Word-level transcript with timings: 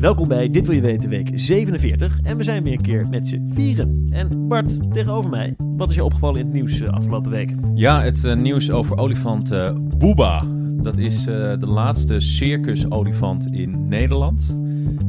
Welkom 0.00 0.28
bij 0.28 0.48
Dit 0.48 0.66
Wil 0.66 0.74
Je 0.74 0.80
Weten, 0.80 1.08
week 1.08 1.30
47. 1.34 2.20
En 2.22 2.36
we 2.36 2.42
zijn 2.42 2.62
weer 2.62 2.72
een 2.72 2.80
keer 2.80 3.06
met 3.10 3.28
z'n 3.28 3.48
vieren. 3.52 4.06
En 4.10 4.48
Bart, 4.48 4.92
tegenover 4.92 5.30
mij, 5.30 5.54
wat 5.58 5.88
is 5.88 5.94
je 5.94 6.04
opgevallen 6.04 6.38
in 6.40 6.44
het 6.44 6.54
nieuws 6.54 6.80
uh, 6.80 6.88
afgelopen 6.88 7.30
week? 7.30 7.54
Ja, 7.74 8.02
het 8.02 8.24
uh, 8.24 8.34
nieuws 8.34 8.70
over 8.70 8.98
olifant 8.98 9.52
uh, 9.52 9.70
Booba. 9.98 10.42
Dat 10.82 10.96
is 10.96 11.24
de 11.24 11.66
laatste 11.66 12.20
circusolifant 12.20 13.52
in 13.52 13.88
Nederland. 13.88 14.56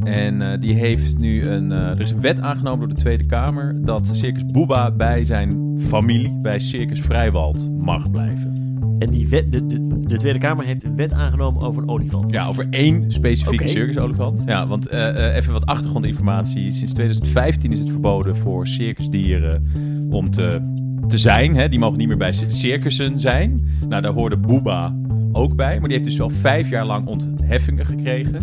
En 0.03 0.59
die 0.59 0.73
heeft 0.73 1.17
nu 1.17 1.43
een. 1.45 1.71
er 1.71 2.01
is 2.01 2.11
een 2.11 2.21
wet 2.21 2.39
aangenomen 2.39 2.79
door 2.79 2.95
de 2.95 3.01
Tweede 3.01 3.25
Kamer. 3.25 3.85
dat 3.85 4.09
Circus 4.11 4.45
Booba 4.45 4.91
bij 4.91 5.25
zijn 5.25 5.79
familie, 5.79 6.37
bij 6.41 6.59
Circus 6.59 7.01
Vrijwald, 7.01 7.69
mag 7.79 8.11
blijven. 8.11 8.60
En 9.01 9.11
die 9.11 9.27
wet, 9.27 9.51
de, 9.51 9.67
de, 9.67 9.99
de, 9.99 10.17
Tweede 10.17 10.39
Kamer 10.39 10.65
heeft 10.65 10.83
een 10.83 10.95
wet 10.95 11.13
aangenomen 11.13 11.61
over 11.61 11.81
een 11.81 11.89
olifant. 11.89 12.31
Ja, 12.31 12.47
over 12.47 12.65
één 12.69 13.11
specifieke 13.11 13.63
okay. 13.63 13.75
circusolifant. 13.75 14.43
Ja, 14.45 14.65
want 14.65 14.93
uh, 14.93 14.99
uh, 14.99 15.35
even 15.35 15.53
wat 15.53 15.65
achtergrondinformatie. 15.65 16.71
Sinds 16.71 16.93
2015 16.93 17.71
is 17.71 17.79
het 17.79 17.89
verboden 17.89 18.35
voor 18.35 18.67
circusdieren 18.67 19.63
om 20.09 20.29
te, 20.29 20.61
te 21.07 21.17
zijn. 21.17 21.55
Hè. 21.55 21.69
Die 21.69 21.79
mogen 21.79 21.97
niet 21.97 22.07
meer 22.07 22.17
bij 22.17 22.33
circussen 22.47 23.19
zijn. 23.19 23.69
Nou, 23.87 24.01
daar 24.01 24.13
hoorde 24.13 24.39
Booba 24.39 24.95
ook 25.31 25.55
bij. 25.55 25.79
Maar 25.79 25.87
die 25.87 25.97
heeft 25.97 26.09
dus 26.09 26.17
wel 26.17 26.29
vijf 26.29 26.69
jaar 26.69 26.85
lang 26.85 27.07
ontheffingen 27.07 27.85
gekregen 27.85 28.37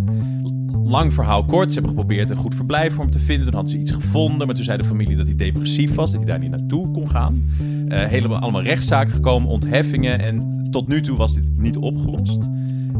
lang 0.88 1.12
verhaal 1.12 1.44
kort. 1.44 1.68
Ze 1.68 1.78
hebben 1.78 1.90
geprobeerd 1.90 2.30
een 2.30 2.36
goed 2.36 2.54
verblijf 2.54 2.92
voor 2.92 3.02
hem 3.02 3.12
te 3.12 3.18
vinden. 3.18 3.44
Toen 3.44 3.54
hadden 3.54 3.72
ze 3.72 3.78
iets 3.78 3.90
gevonden. 3.90 4.46
Maar 4.46 4.54
toen 4.54 4.64
zei 4.64 4.78
de 4.78 4.84
familie 4.84 5.16
dat 5.16 5.26
hij 5.26 5.36
depressief 5.36 5.94
was. 5.94 6.10
Dat 6.10 6.20
hij 6.20 6.30
daar 6.30 6.38
niet 6.38 6.50
naartoe 6.50 6.90
kon 6.90 7.10
gaan. 7.10 7.44
Uh, 7.88 8.04
helemaal 8.04 8.38
allemaal 8.38 8.62
rechtszaken 8.62 9.12
gekomen, 9.12 9.48
ontheffingen. 9.48 10.20
En 10.20 10.64
tot 10.70 10.88
nu 10.88 11.00
toe 11.00 11.16
was 11.16 11.34
dit 11.34 11.48
niet 11.58 11.76
opgelost. 11.76 12.48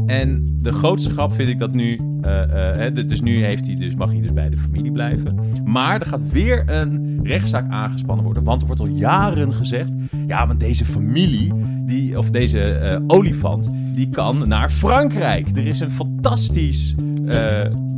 En 0.05 0.57
de 0.61 0.71
grootste 0.71 1.09
grap 1.09 1.33
vind 1.33 1.49
ik 1.49 1.59
dat 1.59 1.73
nu. 1.73 1.99
Uh, 2.27 2.41
uh, 2.77 3.19
nu 3.21 3.43
heeft 3.43 3.65
hij 3.65 3.75
dus, 3.75 3.95
mag 3.95 4.11
hij 4.11 4.21
dus 4.21 4.33
bij 4.33 4.49
de 4.49 4.57
familie 4.57 4.91
blijven. 4.91 5.39
Maar 5.65 5.99
er 6.01 6.07
gaat 6.07 6.31
weer 6.31 6.63
een 6.65 7.19
rechtszaak 7.23 7.71
aangespannen 7.71 8.25
worden. 8.25 8.43
Want 8.43 8.61
er 8.61 8.67
wordt 8.67 8.81
al 8.81 8.89
jaren 8.89 9.53
gezegd. 9.53 9.91
Ja, 10.27 10.47
want 10.47 10.59
deze 10.59 10.85
familie, 10.85 11.53
die, 11.85 12.17
of 12.17 12.29
deze 12.29 13.01
olifant, 13.07 13.69
die 13.99 14.09
kan 14.09 14.47
naar 14.47 14.69
Frankrijk. 14.69 15.57
Er 15.57 15.67
is 15.67 15.79
een 15.79 15.91
fantastisch 15.91 16.95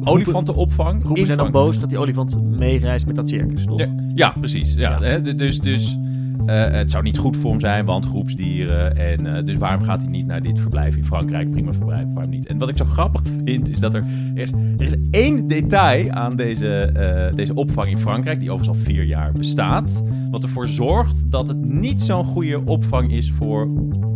olifantenopvang. 0.04 1.04
Groepen 1.04 1.26
zijn 1.26 1.38
dan 1.38 1.52
boos 1.52 1.80
dat 1.80 1.90
die 1.90 1.98
olifant 1.98 2.60
meereist 2.60 3.06
met 3.06 3.16
dat 3.16 3.30
circus, 3.30 3.66
toch? 3.66 3.80
Ja, 3.80 3.88
ja 4.16 4.34
precies. 4.40 4.74
Ja, 4.74 4.92
ja. 4.92 5.02
Hè, 5.02 5.36
dus, 5.36 5.60
dus 5.60 5.98
uh, 6.46 6.64
het 6.64 6.92
zou 6.92 7.04
niet 7.04 7.18
goed 7.18 7.38
voor 7.38 7.52
hem 7.52 7.60
zijn, 7.60 7.86
want 7.86 8.06
groepsdieren. 8.06 8.96
En 8.96 9.26
uh, 9.26 9.44
dus 9.44 9.58
waarom 9.58 9.84
gaat 9.84 9.98
hij 10.02 10.10
niet 10.10 10.26
naar 10.26 10.42
dit 10.42 10.60
verblijf 10.60 10.96
in 10.96 11.06
Frankrijk? 11.06 11.52
Prima 11.52 11.72
verblijf, 11.72 12.06
waarom 12.14 12.32
niet? 12.32 12.48
En 12.48 12.58
wat 12.58 12.70
ik 12.70 12.78
zo 12.78 12.86
grappig 12.86 13.22
vind, 13.46 13.70
is 13.70 13.80
dat 13.80 13.94
er, 13.94 14.04
er, 14.36 14.42
is, 14.42 14.52
er 14.52 14.86
is 14.86 14.96
één 15.12 15.48
detail 15.48 16.10
aan 16.12 16.36
deze, 16.36 16.94
uh, 16.98 17.32
deze 17.32 17.54
opvang 17.54 17.88
in 17.88 17.98
Frankrijk, 17.98 18.40
die 18.40 18.52
overigens 18.52 18.78
al 18.78 18.84
vier 18.84 19.04
jaar 19.04 19.32
bestaat. 19.32 20.04
Wat 20.32 20.44
ervoor 20.44 20.68
zorgt 20.68 21.32
dat 21.32 21.48
het 21.48 21.66
niet 21.66 22.02
zo'n 22.02 22.26
goede 22.26 22.62
opvang 22.66 23.12
is 23.12 23.32
voor 23.32 23.68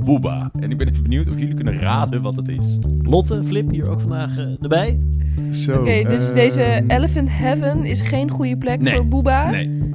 Booba. 0.04 0.50
En 0.60 0.72
ik 0.72 0.78
ben 0.78 0.90
even 0.90 1.04
benieuwd 1.04 1.28
of 1.28 1.40
jullie 1.40 1.54
kunnen 1.56 1.80
raden 1.80 2.22
wat 2.22 2.36
het 2.36 2.48
is. 2.48 2.78
Lotte, 3.02 3.44
Flip, 3.44 3.72
hier 3.72 3.90
ook 3.90 4.00
vandaag 4.00 4.38
erbij. 4.62 5.00
Oké, 5.70 5.80
okay, 5.80 6.04
dus 6.04 6.34
deze 6.34 6.84
Elephant 6.88 7.30
Heaven 7.32 7.84
is 7.84 8.02
geen 8.02 8.30
goede 8.30 8.58
plek 8.58 8.82
nee, 8.82 8.96
voor 8.96 9.08
Booba? 9.08 9.50
Nee. 9.50 9.94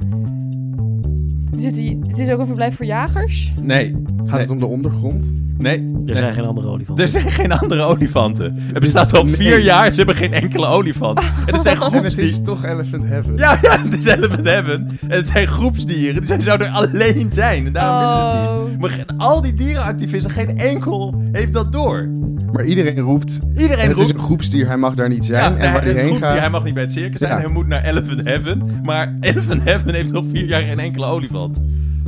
Zit 1.57 1.77
het 2.07 2.19
is 2.19 2.29
ook 2.29 2.39
een 2.39 2.45
verblijf 2.45 2.75
voor 2.75 2.85
jagers? 2.85 3.53
Nee. 3.63 3.95
Gaat 4.25 4.39
het 4.39 4.49
om 4.49 4.59
de 4.59 4.65
ondergrond? 4.65 5.33
Nee. 5.57 5.93
Er 6.05 6.15
zijn 6.15 6.33
geen 6.33 6.45
andere 6.45 6.67
olifanten. 6.69 7.05
Er 7.05 7.11
zijn 7.11 7.31
geen 7.31 7.51
andere 7.51 7.81
olifanten. 7.81 8.55
Het 8.55 8.79
bestaat 8.79 9.17
al 9.17 9.27
vier 9.27 9.59
jaar, 9.59 9.91
ze 9.91 9.97
hebben 9.97 10.15
geen 10.15 10.33
enkele 10.33 10.65
olifant. 10.65 11.19
En 11.45 11.53
het 11.53 11.63
zijn 11.63 11.77
groepsdieren. 11.77 12.09
het 12.09 12.17
is 12.17 12.41
toch 12.41 12.65
Elephant 12.65 13.07
Heaven. 13.07 13.37
Ja, 13.37 13.57
ja, 13.61 13.81
het 13.81 13.97
is 13.97 14.05
Elephant 14.05 14.47
Heaven. 14.47 14.87
En 15.01 15.17
het 15.17 15.27
zijn 15.27 15.47
groepsdieren, 15.47 16.25
dus 16.25 16.43
zouden 16.43 16.67
er 16.67 16.73
alleen 16.73 17.29
zijn. 17.33 17.65
En 17.65 17.73
daarom 17.73 18.03
oh. 18.03 18.55
is 18.55 18.61
het 18.61 18.69
niet. 18.69 18.79
Maar 18.79 19.05
al 19.17 19.41
die 19.41 19.53
dierenactivisten, 19.53 20.31
geen 20.31 20.57
enkel 20.57 21.23
heeft 21.31 21.53
dat 21.53 21.71
door. 21.71 22.09
Maar 22.51 22.65
iedereen 22.65 22.99
roept. 22.99 23.39
Iedereen 23.57 23.87
het 23.87 23.97
roept. 23.97 24.09
is 24.09 24.13
een 24.13 24.19
groepsdier, 24.19 24.67
hij 24.67 24.77
mag 24.77 24.95
daar 24.95 25.09
niet 25.09 25.25
zijn. 25.25 25.53
Ja, 25.53 25.59
en 25.59 25.73
waar 25.73 25.83
hij 25.83 25.93
heen 25.93 26.17
gaat. 26.17 26.39
Hij 26.39 26.49
mag 26.49 26.63
niet 26.63 26.73
bij 26.73 26.83
het 26.83 26.91
circus 26.91 27.19
zijn, 27.19 27.31
ja. 27.31 27.39
hij 27.39 27.49
moet 27.49 27.67
naar 27.67 27.83
Elephant 27.83 28.25
Heaven. 28.25 28.79
Maar 28.83 29.17
Elephant 29.19 29.63
Heaven 29.63 29.93
heeft 29.93 30.13
al 30.13 30.23
vier 30.31 30.45
jaar 30.45 30.61
geen 30.61 30.79
enkele 30.79 31.05
olifant. 31.05 31.40
called 31.41 31.57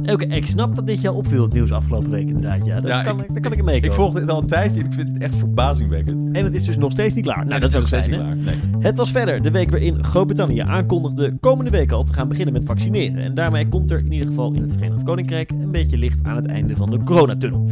Oké, 0.05 0.25
ik 0.25 0.45
snap 0.45 0.75
dat 0.75 0.87
dit 0.87 1.01
jou 1.01 1.15
opviel, 1.15 1.43
het 1.43 1.53
nieuws 1.53 1.71
afgelopen 1.71 2.09
week 2.09 2.27
inderdaad. 2.27 2.65
Ja, 2.65 2.75
dat 2.75 2.87
ja, 2.87 3.01
kan, 3.01 3.19
ik, 3.19 3.33
daar 3.33 3.41
kan 3.41 3.69
ik. 3.69 3.83
Ik 3.83 3.93
volgde 3.93 4.19
het 4.19 4.29
al 4.29 4.41
een 4.41 4.47
tijdje 4.47 4.79
en 4.79 4.85
ik 4.85 4.93
vind 4.93 5.09
het 5.09 5.21
echt 5.21 5.35
verbazingwekkend. 5.35 6.35
En 6.35 6.43
het 6.43 6.53
is 6.53 6.63
dus 6.63 6.77
nog 6.77 6.91
steeds 6.91 7.15
niet 7.15 7.25
klaar. 7.25 7.37
Nou, 7.37 7.49
nee, 7.49 7.59
dat 7.59 7.69
is 7.69 7.75
ook 7.75 7.81
nog 7.81 7.89
steeds 7.89 8.07
niet 8.07 8.15
klaar. 8.15 8.35
Nee. 8.35 8.55
Het 8.79 8.97
was 8.97 9.11
verder 9.11 9.43
de 9.43 9.51
week 9.51 9.69
waarin 9.69 10.03
Groot-Brittannië 10.03 10.61
aankondigde 10.61 11.37
komende 11.39 11.71
week 11.71 11.91
al 11.91 12.03
te 12.03 12.13
gaan 12.13 12.27
beginnen 12.27 12.53
met 12.53 12.65
vaccineren. 12.65 13.21
En 13.21 13.33
daarmee 13.33 13.67
komt 13.67 13.91
er 13.91 13.99
in 13.99 14.11
ieder 14.11 14.27
geval 14.27 14.53
in 14.53 14.61
het 14.61 14.73
Verenigd 14.73 15.03
Koninkrijk 15.03 15.51
een 15.51 15.71
beetje 15.71 15.97
licht 15.97 16.19
aan 16.23 16.35
het 16.35 16.45
einde 16.45 16.75
van 16.75 16.89
de 16.89 16.99
coronatunnel. 16.99 17.67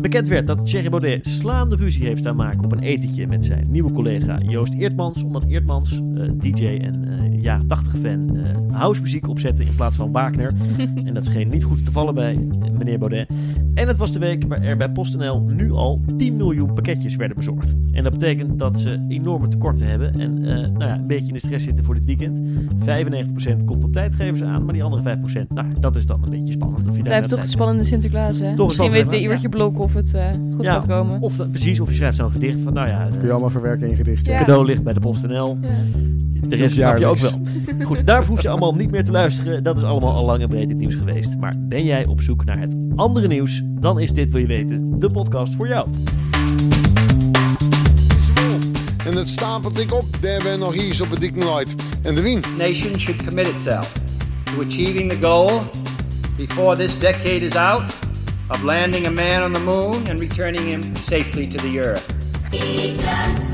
Bekend 0.00 0.28
werd 0.28 0.46
dat 0.46 0.66
Thierry 0.66 0.90
Baudet 0.90 1.26
slaande 1.26 1.76
ruzie 1.76 2.06
heeft 2.06 2.26
aan 2.26 2.36
maken 2.36 2.64
op 2.64 2.72
een 2.72 2.82
etentje 2.82 3.26
met 3.26 3.44
zijn 3.44 3.66
nieuwe 3.70 3.92
collega 3.92 4.36
Joost 4.36 4.74
Eertmans. 4.74 5.22
Omdat 5.22 5.44
Eertmans, 5.44 6.00
uh, 6.14 6.30
DJ 6.36 6.66
en 6.66 7.04
uh, 7.08 7.42
jaren 7.42 7.66
80 7.66 7.96
fan, 7.96 8.36
uh, 8.36 8.42
housemuziek 8.70 9.28
opzette 9.28 9.64
in 9.64 9.74
plaats 9.74 9.96
van 9.96 10.12
Wagner. 10.12 10.52
en 11.06 11.14
dat 11.14 11.24
scheen 11.24 11.48
niet 11.48 11.61
goed 11.62 11.84
te 11.84 11.92
vallen 11.92 12.14
bij 12.14 12.48
meneer 12.78 12.98
Baudet. 12.98 13.30
En 13.74 13.88
het 13.88 13.98
was 13.98 14.12
de 14.12 14.18
week 14.18 14.44
waar 14.48 14.60
er 14.60 14.76
bij 14.76 14.90
PostNL 14.90 15.40
nu 15.40 15.72
al 15.72 16.00
10 16.16 16.36
miljoen 16.36 16.74
pakketjes 16.74 17.16
werden 17.16 17.36
bezorgd. 17.36 17.76
En 17.92 18.02
dat 18.02 18.12
betekent 18.12 18.58
dat 18.58 18.80
ze 18.80 19.04
enorme 19.08 19.48
tekorten 19.48 19.86
hebben 19.86 20.14
en 20.14 20.40
nou 20.40 20.84
ja, 20.84 20.94
een 20.94 21.06
beetje 21.06 21.26
in 21.26 21.32
de 21.32 21.38
stress 21.38 21.64
zitten 21.64 21.84
voor 21.84 21.94
dit 21.94 22.04
weekend. 22.04 22.40
95% 23.60 23.64
komt 23.64 23.84
op 23.84 23.92
tijd, 23.92 24.14
geven 24.14 24.36
ze 24.36 24.44
aan, 24.44 24.64
maar 24.64 24.74
die 24.74 24.82
andere 24.82 25.16
5%, 25.44 25.46
nou, 25.48 25.66
dat 25.80 25.96
is 25.96 26.06
dan 26.06 26.22
een 26.22 26.30
beetje 26.30 26.52
spannend. 26.52 26.88
Of 26.88 26.96
je 26.96 27.02
Blijft 27.02 27.28
toch 27.28 27.38
een 27.38 27.46
spannende 27.46 27.84
Sinterklaas, 27.84 28.38
hè? 28.38 28.54
Toch 28.54 28.66
Misschien 28.66 28.90
weet 28.90 29.12
Iwertje 29.12 29.42
ja. 29.42 29.48
Blok 29.48 29.78
of 29.78 29.94
het 29.94 30.14
uh, 30.14 30.24
goed 30.54 30.64
ja, 30.64 30.72
gaat 30.72 30.86
komen. 30.86 31.20
Of 31.20 31.36
dat, 31.36 31.50
precies, 31.50 31.80
of 31.80 31.88
je 31.88 31.94
schrijft 31.94 32.16
zo'n 32.16 32.30
gedicht 32.30 32.60
van, 32.60 32.72
nou 32.72 32.88
ja... 32.88 33.08
Kun 33.10 33.22
je 33.22 33.30
allemaal 33.30 33.50
verwerken 33.50 33.82
in 33.82 33.90
je 33.90 33.96
gedicht. 33.96 34.26
Ja. 34.26 34.38
Cadeau 34.38 34.64
ligt 34.64 34.82
bij 34.82 34.92
de 34.92 35.00
PostNL. 35.00 35.58
Ja. 35.60 35.68
De 36.48 36.56
rest 36.56 36.76
snap 36.76 36.96
je 36.96 37.06
ook 37.06 37.18
wel. 37.18 37.40
Goed, 37.82 38.06
daar 38.06 38.24
hoef 38.24 38.42
je 38.42 38.48
allemaal 38.48 38.74
niet 38.74 38.90
meer 38.90 39.04
te 39.04 39.10
luisteren. 39.10 39.62
Dat 39.62 39.76
is 39.76 39.82
allemaal 39.82 40.14
al 40.14 40.24
lang 40.24 40.42
en 40.42 40.48
breed 40.48 40.68
het 40.68 40.78
nieuws 40.78 40.94
geweest. 40.94 41.36
Maar 41.38 41.54
ben 41.58 41.84
jij 41.84 42.06
op 42.06 42.20
zoek 42.20 42.44
naar 42.44 42.58
het 42.58 42.74
andere 42.96 43.28
nieuws? 43.28 43.62
Dan 43.64 44.00
is 44.00 44.12
dit, 44.12 44.30
wil 44.30 44.40
je 44.40 44.46
weten, 44.46 44.98
de 45.00 45.06
podcast 45.06 45.54
voor 45.54 45.68
jou. 45.68 45.88
En 49.06 49.16
het 49.16 49.28
stapelt 49.28 49.80
ik 49.80 49.94
op, 49.94 50.04
daar 50.20 50.42
ben 50.42 50.58
nog 50.58 51.00
op 51.00 51.10
het 51.10 51.20
dik 51.20 51.36
nooit. 51.36 51.74
En 52.02 52.14
de 52.14 52.22
wien. 52.22 52.44
Nation 52.58 53.00
should 53.00 53.24
commit 53.24 53.46
itself 53.46 53.92
to 54.44 54.62
achieving 54.66 55.10
the 55.10 55.18
goal 55.20 55.60
before 56.36 56.76
this 56.76 56.98
decade 56.98 57.44
is 57.44 57.56
out 57.56 57.82
of 58.48 58.62
landing 58.62 59.06
a 59.06 59.10
man 59.10 59.44
on 59.44 59.52
the 59.52 59.60
moon 59.60 60.08
and 60.10 60.20
returning 60.20 60.68
him 60.68 60.96
safely 60.96 61.46
to 61.46 61.58
the 61.58 61.80
earth. 61.80 63.50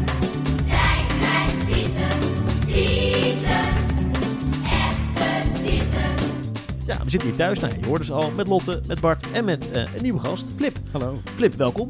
We 7.09 7.15
zitten 7.15 7.37
hier 7.37 7.39
thuis. 7.47 7.59
Nou, 7.59 7.81
je 7.81 7.87
hoorde 7.87 8.05
ze 8.05 8.13
al 8.13 8.31
met 8.31 8.47
Lotte, 8.47 8.81
met 8.87 9.01
Bart 9.01 9.31
en 9.31 9.45
met 9.45 9.67
uh, 9.67 9.75
een 9.75 10.03
nieuwe 10.03 10.19
gast, 10.19 10.47
Flip. 10.57 10.79
Hallo. 10.93 11.21
Flip, 11.35 11.55
welkom. 11.55 11.89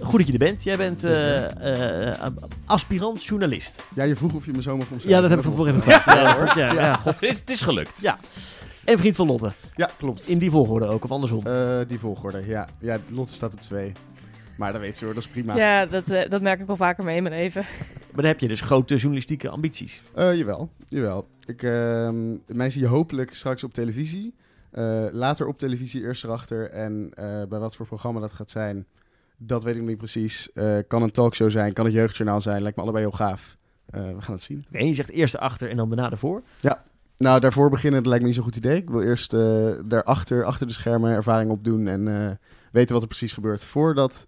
Goed 0.00 0.18
dat 0.18 0.26
je 0.26 0.32
er 0.32 0.38
bent. 0.38 0.62
Jij 0.62 0.76
bent 0.76 1.04
uh, 1.04 1.40
uh, 1.40 2.26
aspirant 2.64 3.24
journalist. 3.24 3.82
Ja, 3.94 4.04
je 4.04 4.16
vroeg 4.16 4.34
of 4.34 4.46
je 4.46 4.52
me 4.52 4.62
zo 4.62 4.76
mag 4.76 4.90
omschrijven. 4.90 5.10
Ja, 5.10 5.20
dat 5.20 5.30
heb 5.30 5.38
ik 5.38 5.44
van 5.44 5.52
tevoren 5.52 5.74
even 5.74 5.92
gevraagd. 5.92 6.20
Ja, 6.20 6.36
hoor. 6.36 6.58
Ja, 6.58 6.72
ja, 6.72 6.94
God. 6.94 7.20
Het, 7.20 7.22
is, 7.22 7.38
het 7.38 7.50
is 7.50 7.60
gelukt. 7.60 8.00
Ja. 8.00 8.18
En 8.84 8.98
vriend 8.98 9.16
van 9.16 9.26
Lotte. 9.26 9.52
Ja, 9.76 9.90
klopt. 9.98 10.28
In 10.28 10.38
die 10.38 10.50
volgorde 10.50 10.86
ook, 10.86 11.04
of 11.04 11.10
andersom? 11.10 11.46
Uh, 11.46 11.78
die 11.86 11.98
volgorde, 11.98 12.46
ja. 12.46 12.68
Ja, 12.78 12.98
Lotte 13.08 13.32
staat 13.32 13.52
op 13.52 13.60
twee. 13.60 13.92
Maar 14.56 14.72
dat 14.72 14.80
weet 14.80 14.98
ze 14.98 15.04
hoor, 15.04 15.14
dat 15.14 15.22
is 15.22 15.28
prima. 15.28 15.56
Ja, 15.56 15.86
dat, 15.86 16.10
uh, 16.10 16.28
dat 16.28 16.42
merk 16.42 16.60
ik 16.60 16.66
wel 16.66 16.76
vaker 16.76 17.04
mee 17.04 17.16
in 17.16 17.22
mijn 17.22 17.34
leven. 17.34 17.64
Maar 17.82 18.22
dan 18.22 18.24
heb 18.24 18.40
je 18.40 18.48
dus 18.48 18.60
grote 18.60 18.94
journalistieke 18.94 19.48
ambities. 19.48 20.00
Uh, 20.16 20.36
jawel, 20.36 20.70
jawel. 20.88 21.28
Ik, 21.46 21.62
uh, 21.62 22.10
mij 22.46 22.70
zie 22.70 22.80
je 22.80 22.86
hopelijk 22.86 23.34
straks 23.34 23.64
op 23.64 23.74
televisie. 23.74 24.34
Uh, 24.72 25.06
later 25.10 25.46
op 25.46 25.58
televisie 25.58 26.02
eerst 26.02 26.24
erachter. 26.24 26.70
En 26.70 27.10
bij 27.48 27.58
wat 27.58 27.76
voor 27.76 27.86
programma 27.86 28.20
dat 28.20 28.32
gaat 28.32 28.50
zijn, 28.50 28.86
dat 29.36 29.62
weet 29.62 29.74
ik 29.74 29.80
nog 29.80 29.88
niet 29.88 29.98
precies. 29.98 30.50
kan 30.88 31.02
een 31.02 31.10
talkshow 31.10 31.50
zijn, 31.50 31.72
kan 31.72 31.84
het 31.84 31.94
jeugdjournaal 31.94 32.40
zijn. 32.40 32.62
Lijkt 32.62 32.76
me 32.76 32.82
allebei 32.82 33.04
heel 33.04 33.16
gaaf. 33.16 33.56
we 33.86 34.16
gaan 34.18 34.34
het 34.34 34.42
zien. 34.42 34.64
En 34.70 34.86
je 34.86 34.94
zegt 34.94 35.10
eerst 35.10 35.34
erachter 35.34 35.70
en 35.70 35.76
dan 35.76 35.88
daarna 35.88 36.10
ervoor? 36.10 36.42
Ja, 36.60 36.84
nou, 37.16 37.40
daarvoor 37.40 37.70
beginnen, 37.70 37.98
dat 37.98 38.08
lijkt 38.08 38.22
me 38.22 38.26
niet 38.26 38.36
zo'n 38.36 38.46
goed 38.46 38.56
idee. 38.56 38.76
Ik 38.76 38.90
wil 38.90 39.02
eerst 39.02 39.30
daarachter, 39.88 40.44
achter 40.44 40.66
de 40.66 40.72
schermen, 40.72 41.10
ervaring 41.10 41.50
opdoen 41.50 41.86
en 41.86 42.38
weten 42.72 42.92
wat 42.92 43.02
er 43.02 43.08
precies 43.08 43.32
gebeurt 43.32 43.64
voordat 43.64 44.26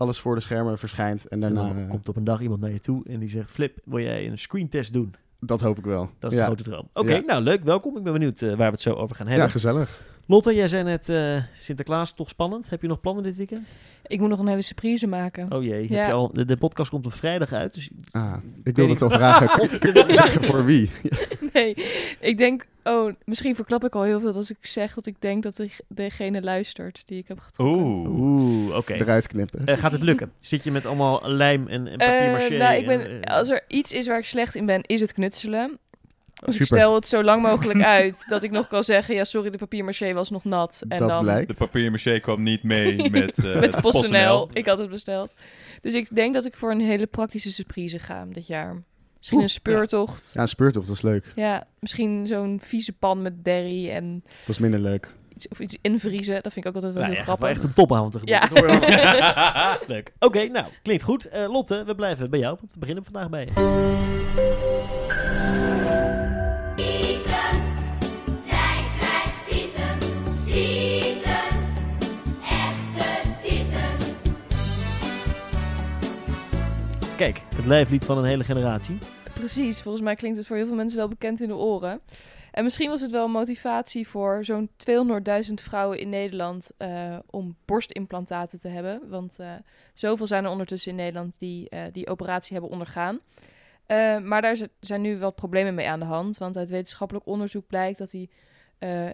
alles 0.00 0.20
voor 0.20 0.34
de 0.34 0.40
schermen 0.40 0.78
verschijnt. 0.78 1.28
En 1.28 1.40
daarna 1.40 1.68
en 1.68 1.74
dan 1.74 1.88
komt 1.88 2.08
op 2.08 2.16
een 2.16 2.24
dag 2.24 2.40
iemand 2.40 2.60
naar 2.60 2.72
je 2.72 2.80
toe 2.80 3.04
en 3.06 3.20
die 3.20 3.28
zegt: 3.28 3.50
Flip, 3.50 3.78
wil 3.84 4.00
jij 4.00 4.26
een 4.26 4.38
screentest 4.38 4.92
doen? 4.92 5.14
Dat 5.40 5.60
hoop 5.60 5.78
ik 5.78 5.84
wel. 5.84 6.10
Dat 6.18 6.32
is 6.32 6.38
de 6.38 6.44
grote 6.44 6.62
droom. 6.62 6.88
Oké, 6.92 7.08
okay, 7.08 7.22
nou 7.26 7.42
leuk, 7.42 7.64
welkom. 7.64 7.96
Ik 7.96 8.02
ben 8.02 8.12
benieuwd 8.12 8.40
uh, 8.40 8.48
waar 8.48 8.66
we 8.66 8.72
het 8.72 8.82
zo 8.82 8.94
over 8.94 9.16
gaan 9.16 9.26
hebben. 9.26 9.46
Ja, 9.46 9.52
gezellig. 9.52 10.00
Lotte, 10.30 10.54
jij 10.54 10.68
zei 10.68 10.82
net 10.82 11.08
eh, 11.08 11.36
Sinterklaas, 11.52 12.12
toch 12.14 12.28
spannend. 12.28 12.70
Heb 12.70 12.82
je 12.82 12.88
nog 12.88 13.00
plannen 13.00 13.22
dit 13.24 13.36
weekend? 13.36 13.66
Ik 14.06 14.20
moet 14.20 14.28
nog 14.28 14.38
een 14.38 14.46
hele 14.46 14.62
surprise 14.62 15.06
maken. 15.06 15.52
Oh 15.52 15.62
jee, 15.64 15.80
heb 15.80 16.06
je 16.06 16.12
al, 16.12 16.30
de, 16.32 16.44
de 16.44 16.56
podcast 16.56 16.90
komt 16.90 17.06
op 17.06 17.12
vrijdag 17.14 17.52
uit. 17.52 17.74
Dus 17.74 17.88
Ah, 18.10 18.34
ik 18.64 18.76
wilde 18.76 18.92
het 18.92 19.02
al 19.02 19.10
vragen. 19.10 19.60
Of- 19.62 19.78
Kun 19.78 19.94
je 19.94 20.12
zeggen 20.14 20.44
voor 20.44 20.64
wie? 20.64 20.90
Nee, 21.52 21.74
ik 22.20 22.38
denk... 22.38 22.66
Oh, 22.84 23.12
misschien 23.24 23.54
verklap 23.54 23.84
ik 23.84 23.94
al 23.94 24.02
heel 24.02 24.20
veel 24.20 24.32
als 24.34 24.50
ik 24.50 24.56
zeg 24.60 24.94
dat 24.94 25.06
ik 25.06 25.14
denk 25.18 25.42
dat 25.42 25.56
de- 25.56 25.70
degene 25.88 26.42
luistert 26.42 27.02
die 27.06 27.18
ik 27.18 27.28
heb 27.28 27.38
getrokken. 27.38 27.82
Oeh. 27.82 28.08
Oeh, 28.20 28.76
oké. 28.76 28.92
Eruit 28.92 29.26
knippen. 29.26 29.66
Eh, 29.66 29.76
gaat 29.78 29.92
het 29.92 30.02
lukken? 30.02 30.32
Zit 30.40 30.64
je 30.64 30.70
met 30.70 30.86
allemaal 30.86 31.20
lijm 31.24 31.66
en, 31.68 31.86
en 31.86 31.98
Eh, 31.98 32.08
papier-maché? 32.08 32.56
nou, 32.56 32.74
ik 32.76 32.86
en, 32.86 32.98
ben, 32.98 33.24
als 33.24 33.50
er 33.50 33.64
iets 33.68 33.92
is 33.92 34.06
waar 34.06 34.18
ik 34.18 34.24
slecht 34.24 34.54
in 34.54 34.66
ben, 34.66 34.82
is 34.82 35.00
het 35.00 35.12
knutselen. 35.12 35.78
Dus 36.44 36.56
ik 36.56 36.66
stel 36.66 36.94
het 36.94 37.08
zo 37.08 37.22
lang 37.22 37.42
mogelijk 37.42 37.82
uit 37.82 38.24
dat 38.28 38.42
ik 38.42 38.50
nog 38.50 38.68
kan 38.68 38.84
zeggen... 38.84 39.14
Ja, 39.14 39.24
sorry, 39.24 39.50
de 39.50 39.58
papier-maché 39.58 40.12
was 40.12 40.30
nog 40.30 40.44
nat. 40.44 40.82
En 40.88 40.98
dat 40.98 41.10
dan 41.10 41.22
blijkt. 41.22 41.48
De 41.48 41.54
papier-maché 41.54 42.20
kwam 42.20 42.42
niet 42.42 42.62
mee 42.62 43.10
met, 43.10 43.44
eh 43.44 43.60
met 43.60 43.80
PostNL. 43.80 43.80
PostNL. 43.80 44.48
Ik 44.52 44.66
had 44.66 44.78
het 44.78 44.90
besteld. 44.90 45.34
Dus 45.80 45.94
ik 45.94 46.14
denk 46.14 46.34
dat 46.34 46.44
ik 46.46 46.56
voor 46.56 46.70
een 46.70 46.80
hele 46.80 47.06
praktische 47.06 47.52
surprise 47.52 47.98
ga 47.98 48.26
dit 48.32 48.46
jaar. 48.46 48.82
Misschien 49.16 49.38
Oeh, 49.38 49.46
een 49.48 49.54
speurtocht. 49.54 50.30
Ja, 50.34 50.40
een 50.40 50.48
speurtocht, 50.48 50.86
dat 50.86 50.96
is 50.96 51.02
leuk. 51.02 51.32
Ja, 51.34 51.66
misschien 51.78 52.26
zo'n 52.26 52.58
vieze 52.62 52.92
pan 52.92 53.22
met 53.22 53.44
derry 53.44 53.90
en 53.90 54.22
Dat 54.24 54.48
is 54.48 54.58
minder 54.58 54.80
leuk. 54.80 55.14
iets, 55.34 55.48
of 55.48 55.60
iets 55.60 55.76
invriezen. 55.80 56.42
Dat 56.42 56.52
vind 56.52 56.64
ik 56.64 56.66
ook 56.66 56.74
altijd 56.74 56.92
wel 56.92 57.02
nou, 57.02 57.14
heel 57.16 57.24
wel 57.26 57.36
grappig. 57.36 57.56
echt 57.56 57.64
een 57.68 57.74
topavond 57.74 58.12
tegemoet. 58.12 59.14
Ja. 59.18 59.78
Leuk. 59.86 60.12
Oké, 60.18 60.46
nou, 60.46 60.66
klinkt 60.82 61.02
goed. 61.02 61.28
Eh, 61.28 61.48
Lotte, 61.52 61.84
we 61.86 61.94
blijven 61.94 62.30
bij 62.30 62.38
jou, 62.40 62.56
want 62.58 62.72
we 62.72 62.78
beginnen 62.78 63.04
vandaag 63.04 63.28
bij 63.28 63.44
je. 63.44 64.59
Kijk, 77.20 77.42
het 77.56 77.66
lijflied 77.66 78.04
van 78.04 78.18
een 78.18 78.24
hele 78.24 78.44
generatie. 78.44 78.98
Precies, 79.34 79.80
volgens 79.80 80.04
mij 80.04 80.14
klinkt 80.14 80.38
het 80.38 80.46
voor 80.46 80.56
heel 80.56 80.66
veel 80.66 80.76
mensen 80.76 80.98
wel 80.98 81.08
bekend 81.08 81.40
in 81.40 81.48
de 81.48 81.54
oren. 81.54 82.00
En 82.50 82.62
misschien 82.62 82.88
was 82.88 83.00
het 83.00 83.10
wel 83.10 83.24
een 83.24 83.30
motivatie 83.30 84.08
voor 84.08 84.44
zo'n 84.44 84.70
200.000 85.48 85.54
vrouwen 85.54 85.98
in 85.98 86.08
Nederland 86.08 86.70
eh, 86.76 87.16
om 87.30 87.56
borstimplantaten 87.64 88.60
te 88.60 88.68
hebben. 88.68 89.08
Want 89.08 89.38
eh, 89.38 89.52
zoveel 89.94 90.26
zijn 90.26 90.44
er 90.44 90.50
ondertussen 90.50 90.90
in 90.90 90.96
Nederland 90.96 91.38
die 91.38 91.68
eh, 91.68 91.82
die 91.92 92.08
operatie 92.08 92.52
hebben 92.52 92.70
ondergaan. 92.70 93.20
Maar 94.22 94.42
daar 94.42 94.56
zijn 94.80 95.00
nu 95.00 95.18
wat 95.18 95.34
problemen 95.34 95.74
mee 95.74 95.88
aan 95.88 96.00
de 96.00 96.06
hand. 96.06 96.38
Want 96.38 96.56
uit 96.56 96.70
wetenschappelijk 96.70 97.26
onderzoek 97.26 97.66
blijkt 97.66 97.98
dat 97.98 98.10
die 98.10 98.30